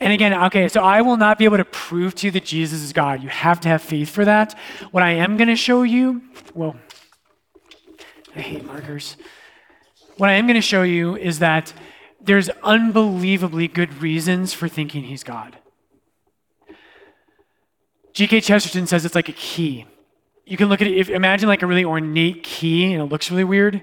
And 0.00 0.14
again, 0.14 0.32
okay, 0.44 0.66
so 0.68 0.82
I 0.82 1.02
will 1.02 1.18
not 1.18 1.38
be 1.38 1.44
able 1.44 1.58
to 1.58 1.64
prove 1.64 2.14
to 2.16 2.26
you 2.26 2.30
that 2.32 2.44
Jesus 2.44 2.80
is 2.80 2.92
God. 2.92 3.22
You 3.22 3.28
have 3.28 3.60
to 3.60 3.68
have 3.68 3.82
faith 3.82 4.08
for 4.08 4.24
that. 4.24 4.58
What 4.90 5.02
I 5.02 5.10
am 5.10 5.36
going 5.36 5.48
to 5.48 5.56
show 5.56 5.82
you, 5.82 6.22
well, 6.54 6.74
I 8.34 8.40
hate 8.40 8.64
markers. 8.64 9.16
What 10.16 10.30
I 10.30 10.34
am 10.34 10.46
going 10.46 10.54
to 10.54 10.60
show 10.60 10.82
you 10.82 11.16
is 11.16 11.38
that 11.38 11.72
there's 12.20 12.48
unbelievably 12.62 13.68
good 13.68 14.02
reasons 14.02 14.52
for 14.52 14.68
thinking 14.68 15.04
he's 15.04 15.24
God. 15.24 15.58
G.K. 18.12 18.40
Chesterton 18.40 18.86
says 18.86 19.04
it's 19.04 19.14
like 19.14 19.28
a 19.28 19.32
key. 19.32 19.86
You 20.44 20.56
can 20.56 20.68
look 20.68 20.82
at 20.82 20.88
it, 20.88 20.96
if, 20.96 21.08
imagine 21.08 21.48
like 21.48 21.62
a 21.62 21.66
really 21.66 21.84
ornate 21.84 22.42
key 22.42 22.92
and 22.92 23.02
it 23.02 23.06
looks 23.06 23.30
really 23.30 23.44
weird. 23.44 23.82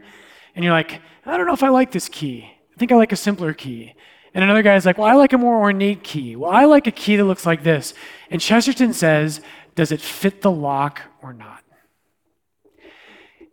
And 0.56 0.64
you're 0.64 0.74
like, 0.74 1.02
I 1.26 1.38
don't 1.38 1.48
know 1.48 1.54
if 1.54 1.64
I 1.64 1.70
like 1.70 1.92
this 1.92 2.10
key. 2.10 2.50
I 2.76 2.78
think 2.78 2.92
I 2.92 2.96
like 2.96 3.12
a 3.12 3.18
simpler 3.18 3.54
key. 3.54 3.96
And 4.34 4.44
another 4.44 4.62
guy's 4.62 4.86
like, 4.86 4.98
well, 4.98 5.08
I 5.08 5.14
like 5.14 5.34
a 5.34 5.38
more 5.38 5.60
ornate 5.60 6.04
key. 6.04 6.36
Well, 6.36 6.52
I 6.52 6.66
like 6.66 6.86
a 6.86 6.92
key 6.92 7.16
that 7.16 7.24
looks 7.24 7.46
like 7.46 7.64
this. 7.64 7.94
And 8.30 8.40
Chesterton 8.40 8.94
says, 8.94 9.42
does 9.76 9.92
it 9.92 10.02
fit 10.02 10.42
the 10.42 10.52
lock 10.52 11.02
or 11.22 11.34
not? 11.34 11.64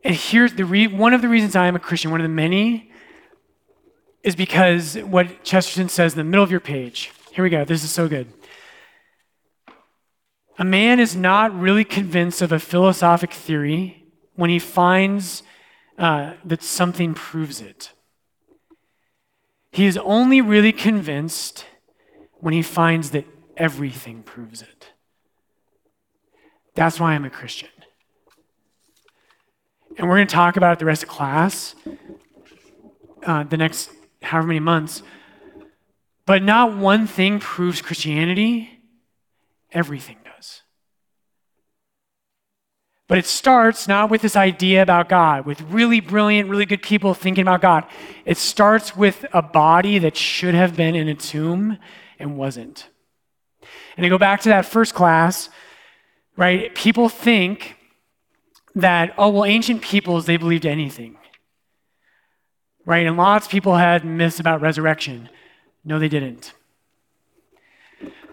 And 0.04 0.14
here's 0.14 0.52
the 0.52 0.64
re- 0.64 0.86
one 0.86 1.14
of 1.14 1.22
the 1.22 1.28
reasons 1.28 1.56
I 1.56 1.66
am 1.66 1.74
a 1.74 1.80
Christian, 1.80 2.10
one 2.10 2.20
of 2.20 2.24
the 2.24 2.28
many, 2.28 2.90
is 4.22 4.36
because 4.36 4.96
what 4.98 5.42
Chesterton 5.42 5.88
says 5.88 6.12
in 6.12 6.18
the 6.18 6.24
middle 6.24 6.44
of 6.44 6.50
your 6.50 6.60
page. 6.60 7.10
Here 7.32 7.42
we 7.42 7.50
go. 7.50 7.64
This 7.64 7.82
is 7.82 7.90
so 7.90 8.06
good. 8.06 8.32
A 10.58 10.64
man 10.64 11.00
is 11.00 11.16
not 11.16 11.58
really 11.58 11.84
convinced 11.84 12.42
of 12.42 12.52
a 12.52 12.60
philosophic 12.60 13.32
theory 13.32 14.04
when 14.36 14.50
he 14.50 14.58
finds 14.58 15.42
uh, 15.98 16.34
that 16.44 16.62
something 16.62 17.14
proves 17.14 17.60
it. 17.60 17.92
He 19.72 19.86
is 19.86 19.96
only 19.98 20.40
really 20.40 20.72
convinced 20.72 21.64
when 22.34 22.54
he 22.54 22.62
finds 22.62 23.10
that 23.10 23.26
everything 23.56 24.22
proves 24.22 24.62
it. 24.62 24.92
That's 26.74 27.00
why 27.00 27.14
I'm 27.14 27.24
a 27.24 27.30
Christian. 27.30 27.70
And 29.96 30.08
we're 30.08 30.16
going 30.16 30.26
to 30.26 30.34
talk 30.34 30.56
about 30.56 30.72
it 30.74 30.78
the 30.78 30.84
rest 30.84 31.02
of 31.02 31.08
class, 31.08 31.74
uh, 33.24 33.44
the 33.44 33.56
next 33.56 33.90
however 34.22 34.48
many 34.48 34.60
months. 34.60 35.02
But 36.26 36.42
not 36.42 36.76
one 36.76 37.06
thing 37.06 37.38
proves 37.38 37.82
Christianity, 37.82 38.80
everything 39.72 40.16
does. 40.24 40.62
But 43.06 43.18
it 43.18 43.26
starts 43.26 43.86
not 43.86 44.10
with 44.10 44.22
this 44.22 44.34
idea 44.34 44.82
about 44.82 45.08
God, 45.08 45.44
with 45.44 45.60
really 45.62 46.00
brilliant, 46.00 46.48
really 46.48 46.64
good 46.64 46.82
people 46.82 47.12
thinking 47.12 47.42
about 47.42 47.60
God. 47.60 47.84
It 48.24 48.38
starts 48.38 48.96
with 48.96 49.26
a 49.32 49.42
body 49.42 49.98
that 49.98 50.16
should 50.16 50.54
have 50.54 50.74
been 50.74 50.94
in 50.94 51.08
a 51.08 51.14
tomb 51.14 51.78
and 52.18 52.36
wasn't. 52.36 52.88
And 53.96 54.04
to 54.04 54.08
go 54.08 54.18
back 54.18 54.40
to 54.42 54.48
that 54.48 54.64
first 54.64 54.94
class, 54.94 55.50
right? 56.36 56.74
People 56.74 57.08
think 57.08 57.73
that, 58.74 59.14
oh, 59.16 59.28
well, 59.30 59.44
ancient 59.44 59.82
peoples, 59.82 60.26
they 60.26 60.36
believed 60.36 60.66
anything. 60.66 61.16
Right? 62.84 63.06
And 63.06 63.16
lots 63.16 63.46
of 63.46 63.52
people 63.52 63.76
had 63.76 64.04
myths 64.04 64.40
about 64.40 64.60
resurrection. 64.60 65.28
No, 65.84 65.98
they 65.98 66.08
didn't. 66.08 66.52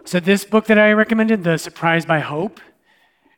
So, 0.04 0.20
this 0.20 0.46
book 0.46 0.66
that 0.66 0.80
I 0.80 0.92
recommended, 0.94 1.44
The 1.44 1.58
Surprised 1.58 2.08
by 2.08 2.20
Hope, 2.20 2.60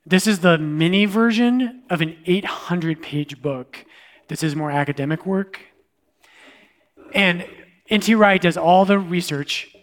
this 0.05 0.27
is 0.27 0.39
the 0.39 0.57
mini 0.57 1.05
version 1.05 1.83
of 1.89 2.01
an 2.01 2.17
800 2.25 3.01
page 3.01 3.41
book. 3.41 3.85
This 4.27 4.43
is 4.43 4.55
more 4.55 4.71
academic 4.71 5.25
work. 5.25 5.59
And 7.13 7.45
N.T. 7.89 8.15
Wright 8.15 8.41
does 8.41 8.57
all 8.57 8.85
the 8.85 8.97
research. 8.97 9.75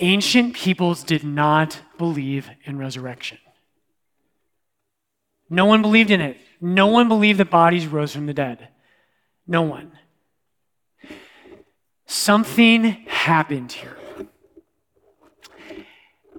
Ancient 0.00 0.54
peoples 0.54 1.02
did 1.02 1.24
not 1.24 1.80
believe 1.96 2.50
in 2.64 2.76
resurrection. 2.76 3.38
No 5.48 5.66
one 5.66 5.82
believed 5.82 6.10
in 6.10 6.20
it. 6.20 6.38
No 6.60 6.86
one 6.86 7.08
believed 7.08 7.38
that 7.40 7.50
bodies 7.50 7.86
rose 7.86 8.12
from 8.12 8.26
the 8.26 8.34
dead. 8.34 8.68
No 9.46 9.62
one. 9.62 9.92
Something 12.06 12.84
happened 13.06 13.72
here. 13.72 13.96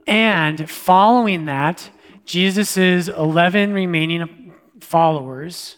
And 0.08 0.70
following 0.70 1.46
that, 1.46 1.90
Jesus' 2.26 3.08
11 3.08 3.74
remaining 3.74 4.54
followers 4.80 5.78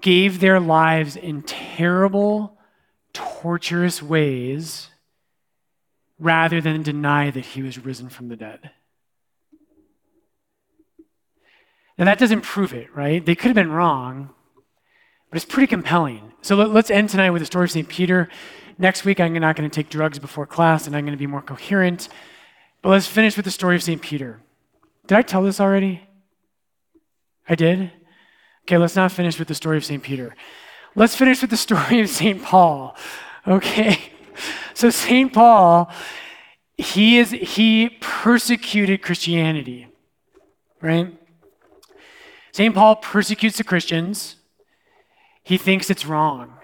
gave 0.00 0.40
their 0.40 0.58
lives 0.58 1.16
in 1.16 1.42
terrible, 1.42 2.58
torturous 3.12 4.02
ways 4.02 4.88
rather 6.18 6.60
than 6.60 6.82
deny 6.82 7.30
that 7.30 7.44
he 7.44 7.62
was 7.62 7.78
risen 7.78 8.08
from 8.08 8.28
the 8.28 8.36
dead. 8.36 8.70
Now, 11.98 12.04
that 12.04 12.18
doesn't 12.18 12.42
prove 12.42 12.74
it, 12.74 12.94
right? 12.94 13.24
They 13.24 13.34
could 13.34 13.48
have 13.48 13.54
been 13.54 13.72
wrong, 13.72 14.30
but 15.30 15.36
it's 15.36 15.44
pretty 15.44 15.66
compelling. 15.66 16.32
So 16.42 16.54
let, 16.56 16.84
us 16.84 16.90
end 16.90 17.08
tonight 17.08 17.30
with 17.30 17.40
the 17.40 17.46
story 17.46 17.64
of 17.64 17.70
St. 17.70 17.88
Peter. 17.88 18.28
Next 18.78 19.04
week, 19.04 19.18
I'm 19.18 19.32
not 19.32 19.56
going 19.56 19.68
to 19.68 19.74
take 19.74 19.88
drugs 19.88 20.18
before 20.18 20.46
class 20.46 20.86
and 20.86 20.94
I'm 20.94 21.04
going 21.04 21.16
to 21.16 21.18
be 21.18 21.26
more 21.26 21.42
coherent. 21.42 22.08
But 22.82 22.90
let's 22.90 23.06
finish 23.06 23.36
with 23.36 23.44
the 23.44 23.50
story 23.50 23.74
of 23.76 23.82
St. 23.82 24.00
Peter. 24.00 24.40
Did 25.06 25.18
I 25.18 25.22
tell 25.22 25.42
this 25.42 25.60
already? 25.60 26.02
I 27.48 27.54
did? 27.54 27.90
Okay, 28.64 28.78
let's 28.78 28.96
not 28.96 29.12
finish 29.12 29.38
with 29.38 29.48
the 29.48 29.54
story 29.54 29.76
of 29.76 29.84
St. 29.84 30.02
Peter. 30.02 30.34
Let's 30.94 31.14
finish 31.14 31.40
with 31.40 31.50
the 31.50 31.56
story 31.56 32.00
of 32.00 32.08
St. 32.08 32.42
Paul. 32.42 32.96
Okay? 33.46 33.98
So, 34.74 34.90
St. 34.90 35.32
Paul, 35.32 35.90
he, 36.76 37.16
is, 37.16 37.30
he 37.30 37.96
persecuted 38.02 39.00
Christianity, 39.00 39.88
right? 40.82 41.18
St. 42.56 42.74
Paul 42.74 42.96
persecutes 42.96 43.58
the 43.58 43.64
Christians. 43.64 44.36
He 45.42 45.58
thinks 45.58 45.90
it's 45.90 46.06
wrong. 46.06 46.54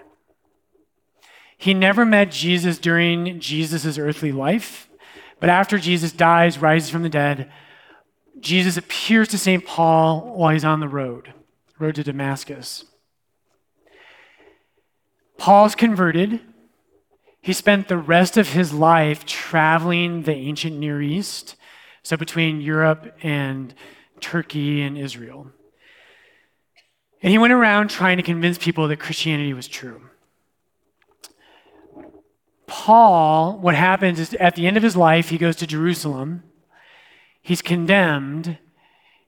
He 1.55 1.75
never 1.75 2.03
met 2.03 2.31
Jesus 2.31 2.79
during 2.79 3.39
Jesus' 3.39 3.99
earthly 3.99 4.31
life, 4.31 4.89
but 5.39 5.51
after 5.51 5.77
Jesus 5.77 6.11
dies, 6.11 6.57
rises 6.57 6.89
from 6.89 7.03
the 7.03 7.09
dead, 7.09 7.51
Jesus 8.39 8.75
appears 8.75 9.27
to 9.27 9.37
St. 9.37 9.67
Paul 9.67 10.33
while 10.35 10.51
he's 10.51 10.65
on 10.65 10.79
the 10.79 10.87
road, 10.87 11.31
road 11.77 11.93
to 11.93 12.03
Damascus. 12.03 12.85
Paul's 15.37 15.75
converted. 15.75 16.39
He 17.39 17.53
spent 17.53 17.87
the 17.87 17.99
rest 17.99 18.35
of 18.35 18.53
his 18.53 18.73
life 18.73 19.27
traveling 19.27 20.23
the 20.23 20.33
ancient 20.33 20.75
Near 20.75 21.03
East, 21.03 21.55
so 22.01 22.17
between 22.17 22.61
Europe 22.61 23.15
and 23.21 23.75
Turkey 24.21 24.81
and 24.81 24.97
Israel. 24.97 25.51
And 27.23 27.31
he 27.31 27.37
went 27.37 27.53
around 27.53 27.89
trying 27.89 28.17
to 28.17 28.23
convince 28.23 28.57
people 28.57 28.87
that 28.89 28.99
Christianity 28.99 29.53
was 29.53 29.67
true. 29.67 30.01
Paul, 32.67 33.59
what 33.59 33.75
happens 33.75 34.19
is 34.19 34.33
at 34.35 34.55
the 34.55 34.67
end 34.67 34.75
of 34.75 34.83
his 34.83 34.97
life, 34.97 35.29
he 35.29 35.37
goes 35.37 35.55
to 35.57 35.67
Jerusalem. 35.67 36.43
He's 37.41 37.61
condemned, 37.61 38.57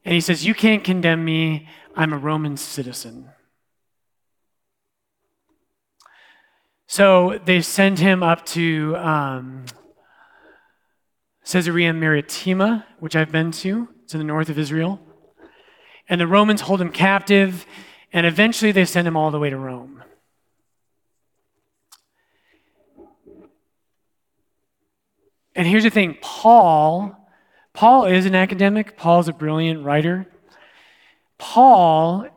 and 0.03 0.13
he 0.13 0.21
says, 0.21 0.45
You 0.45 0.53
can't 0.53 0.83
condemn 0.83 1.23
me. 1.23 1.67
I'm 1.95 2.11
a 2.11 2.17
Roman 2.17 2.57
citizen. 2.57 3.29
So 6.87 7.39
they 7.45 7.61
send 7.61 7.99
him 7.99 8.21
up 8.21 8.45
to 8.47 8.95
um, 8.97 9.65
Caesarea 11.45 11.93
Maritima, 11.93 12.85
which 12.99 13.15
I've 13.15 13.31
been 13.31 13.51
to. 13.51 13.87
It's 14.03 14.13
in 14.13 14.19
the 14.19 14.25
north 14.25 14.49
of 14.49 14.59
Israel. 14.59 14.99
And 16.07 16.21
the 16.21 16.27
Romans 16.27 16.61
hold 16.61 16.81
him 16.81 16.91
captive, 16.91 17.65
and 18.15 18.25
eventually 18.25 18.71
they 18.71 18.85
send 18.85 19.05
him 19.05 19.17
all 19.17 19.29
the 19.29 19.37
way 19.37 19.49
to 19.49 19.57
Rome. 19.57 20.01
And 25.53 25.67
here's 25.67 25.83
the 25.83 25.89
thing 25.89 26.17
Paul, 26.21 27.13
Paul 27.73 28.05
is 28.05 28.25
an 28.25 28.33
academic, 28.33 28.95
Paul's 28.95 29.27
a 29.27 29.33
brilliant 29.33 29.83
writer. 29.83 30.27
Paul 31.37 32.27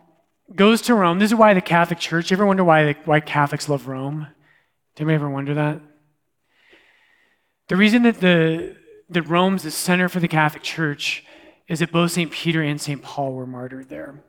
goes 0.53 0.83
to 0.83 0.95
Rome. 0.95 1.21
This 1.21 1.31
is 1.31 1.37
why 1.37 1.55
the 1.55 1.61
Catholic 1.61 2.01
Church, 2.01 2.33
you 2.33 2.37
ever 2.37 2.45
wonder 2.45 2.65
why, 2.65 2.97
why 3.05 3.21
Catholics 3.21 3.69
love 3.69 3.87
Rome? 3.87 4.27
Did 4.97 5.05
anybody 5.05 5.15
ever 5.15 5.31
wonder 5.31 5.55
that? 5.55 5.81
The 7.69 7.77
reason 7.77 8.03
that 8.03 8.19
the 8.21 8.77
that 9.11 9.23
Rome's 9.23 9.63
the 9.63 9.71
center 9.71 10.09
for 10.09 10.19
the 10.19 10.29
Catholic 10.29 10.65
Church 10.65 11.25
is 11.69 11.79
that 11.79 11.93
both 11.93 12.11
St. 12.11 12.33
Peter 12.33 12.63
and 12.63 12.81
St. 12.81 13.01
Paul 13.01 13.33
were 13.33 13.47
martyred 13.47 13.89
there. 13.89 14.25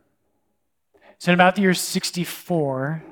So 1.19 1.31
in 1.31 1.33
about 1.33 1.55
the 1.55 1.61
year 1.61 1.73
64, 1.73 3.03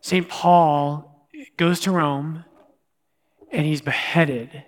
St. 0.00 0.26
Paul 0.26 1.28
goes 1.58 1.80
to 1.80 1.90
Rome 1.90 2.44
and 3.52 3.66
he's 3.66 3.82
beheaded. 3.82 4.64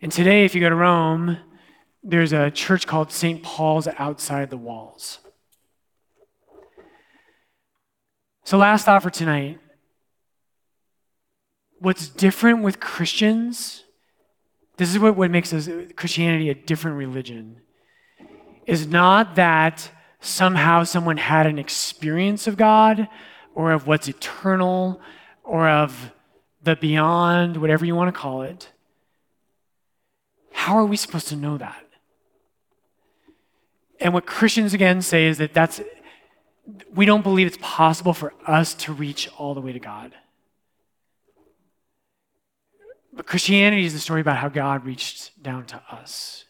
And 0.00 0.12
today, 0.12 0.44
if 0.44 0.54
you 0.54 0.60
go 0.60 0.68
to 0.68 0.76
Rome, 0.76 1.38
there's 2.04 2.32
a 2.32 2.50
church 2.50 2.86
called 2.86 3.10
St. 3.10 3.42
Paul's 3.42 3.88
outside 3.98 4.50
the 4.50 4.56
walls. 4.56 5.18
So, 8.44 8.58
last 8.58 8.84
thought 8.84 9.02
for 9.02 9.10
tonight. 9.10 9.58
What's 11.78 12.08
different 12.08 12.62
with 12.62 12.78
Christians, 12.78 13.84
this 14.76 14.90
is 14.90 14.98
what, 14.98 15.16
what 15.16 15.30
makes 15.30 15.52
us, 15.52 15.68
Christianity 15.96 16.48
a 16.48 16.54
different 16.54 16.96
religion, 16.96 17.60
is 18.66 18.86
not 18.86 19.34
that 19.34 19.90
somehow 20.24 20.84
someone 20.84 21.16
had 21.16 21.46
an 21.46 21.58
experience 21.58 22.46
of 22.46 22.56
God 22.56 23.08
or 23.54 23.72
of 23.72 23.86
what's 23.86 24.08
eternal 24.08 25.00
or 25.42 25.68
of 25.68 26.12
the 26.62 26.76
beyond, 26.76 27.58
whatever 27.58 27.84
you 27.84 27.94
want 27.94 28.12
to 28.14 28.18
call 28.18 28.42
it. 28.42 28.70
How 30.52 30.76
are 30.76 30.86
we 30.86 30.96
supposed 30.96 31.28
to 31.28 31.36
know 31.36 31.58
that? 31.58 31.84
And 34.00 34.12
what 34.12 34.26
Christians 34.26 34.74
again 34.74 35.02
say 35.02 35.26
is 35.26 35.38
that 35.38 35.54
that's 35.54 35.80
we 36.94 37.04
don't 37.04 37.22
believe 37.22 37.46
it's 37.46 37.58
possible 37.60 38.14
for 38.14 38.32
us 38.46 38.72
to 38.74 38.92
reach 38.92 39.28
all 39.36 39.54
the 39.54 39.60
way 39.60 39.72
to 39.72 39.78
God. 39.78 40.12
But 43.12 43.26
Christianity 43.26 43.84
is 43.84 43.92
the 43.92 43.98
story 43.98 44.22
about 44.22 44.38
how 44.38 44.48
God 44.48 44.84
reached 44.84 45.42
down 45.42 45.66
to 45.66 45.82
us. 45.90 46.43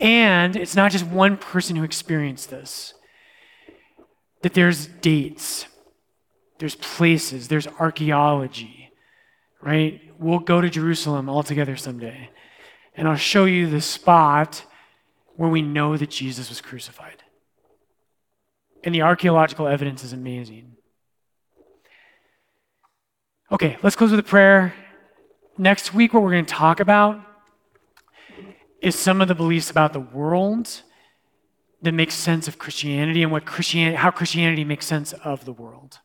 And 0.00 0.56
it's 0.56 0.76
not 0.76 0.92
just 0.92 1.06
one 1.06 1.36
person 1.36 1.76
who 1.76 1.84
experienced 1.84 2.50
this, 2.50 2.94
that 4.42 4.54
there's 4.54 4.86
dates, 4.86 5.66
there's 6.58 6.74
places, 6.74 7.48
there's 7.48 7.66
archaeology, 7.66 8.90
right? 9.62 10.00
We'll 10.18 10.38
go 10.38 10.60
to 10.60 10.68
Jerusalem 10.68 11.28
all 11.28 11.42
together 11.42 11.76
someday, 11.76 12.30
and 12.94 13.08
I'll 13.08 13.16
show 13.16 13.46
you 13.46 13.68
the 13.68 13.80
spot 13.80 14.64
where 15.36 15.50
we 15.50 15.62
know 15.62 15.96
that 15.96 16.10
Jesus 16.10 16.48
was 16.48 16.60
crucified. 16.60 17.22
And 18.84 18.94
the 18.94 19.02
archaeological 19.02 19.66
evidence 19.66 20.04
is 20.04 20.12
amazing. 20.12 20.76
Okay, 23.50 23.76
let's 23.82 23.96
close 23.96 24.10
with 24.10 24.20
a 24.20 24.24
prayer. 24.24 24.74
Next 25.58 25.94
week, 25.94 26.12
what 26.12 26.22
we're 26.22 26.32
going 26.32 26.44
to 26.44 26.54
talk 26.54 26.80
about 26.80 27.25
is 28.80 28.98
some 28.98 29.20
of 29.20 29.28
the 29.28 29.34
beliefs 29.34 29.70
about 29.70 29.92
the 29.92 30.00
world 30.00 30.82
that 31.82 31.92
make 31.92 32.10
sense 32.10 32.48
of 32.48 32.58
Christianity 32.58 33.22
and 33.22 33.30
what 33.30 33.44
Christianity, 33.44 33.96
how 33.96 34.10
Christianity 34.10 34.64
makes 34.64 34.86
sense 34.86 35.12
of 35.12 35.44
the 35.44 35.52
world. 35.52 36.00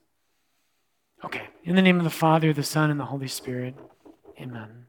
Okay, 1.24 1.48
in 1.64 1.76
the 1.76 1.82
name 1.82 1.98
of 1.98 2.04
the 2.04 2.10
Father, 2.10 2.52
the 2.54 2.64
Son, 2.64 2.90
and 2.90 3.00
the 3.00 3.06
Holy 3.06 3.28
Spirit, 3.28 3.76
amen. 4.40 4.86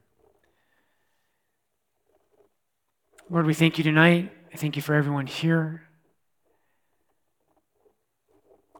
Lord, 3.29 3.45
we 3.45 3.53
thank 3.53 3.77
you 3.77 3.83
tonight. 3.83 4.31
I 4.53 4.57
thank 4.57 4.75
you 4.75 4.81
for 4.81 4.95
everyone 4.95 5.27
here. 5.27 5.83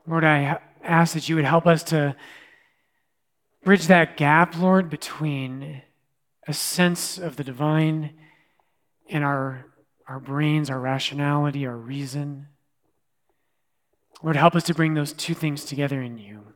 Lord, 0.05 0.23
I 0.23 0.59
ask 0.83 1.13
that 1.13 1.29
you 1.29 1.35
would 1.35 1.45
help 1.45 1.65
us 1.65 1.83
to 1.85 2.15
bridge 3.63 3.87
that 3.87 4.17
gap, 4.17 4.57
Lord, 4.57 4.89
between 4.89 5.81
a 6.45 6.53
sense 6.53 7.17
of 7.17 7.37
the 7.37 7.43
divine 7.43 8.11
and 9.09 9.23
our, 9.23 9.65
our 10.07 10.19
brains, 10.19 10.69
our 10.69 10.79
rationality, 10.79 11.65
our 11.65 11.77
reason. 11.77 12.47
Lord, 14.21 14.35
help 14.35 14.55
us 14.55 14.63
to 14.65 14.73
bring 14.73 14.93
those 14.93 15.13
two 15.13 15.33
things 15.33 15.65
together 15.65 16.01
in 16.01 16.17
you. 16.17 16.53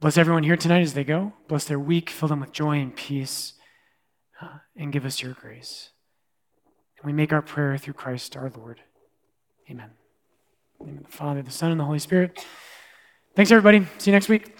Bless 0.00 0.18
everyone 0.18 0.42
here 0.42 0.56
tonight 0.56 0.82
as 0.82 0.94
they 0.94 1.04
go. 1.04 1.32
Bless 1.48 1.64
their 1.64 1.78
week. 1.78 2.10
Fill 2.10 2.28
them 2.28 2.40
with 2.40 2.52
joy 2.52 2.78
and 2.78 2.94
peace. 2.94 3.54
Uh, 4.42 4.58
and 4.76 4.92
give 4.92 5.04
us 5.04 5.22
your 5.22 5.32
grace. 5.32 5.90
And 6.98 7.06
we 7.06 7.12
make 7.12 7.32
our 7.32 7.40
prayer 7.40 7.78
through 7.78 7.94
Christ 7.94 8.36
our 8.36 8.50
Lord. 8.54 8.80
Amen. 9.70 9.90
In 10.80 10.96
the 11.02 11.08
Father, 11.08 11.40
the 11.40 11.50
Son, 11.50 11.70
and 11.70 11.80
the 11.80 11.84
Holy 11.84 12.00
Spirit. 12.00 12.44
Thanks, 13.34 13.50
everybody. 13.50 13.86
See 13.98 14.10
you 14.10 14.14
next 14.14 14.28
week. 14.28 14.54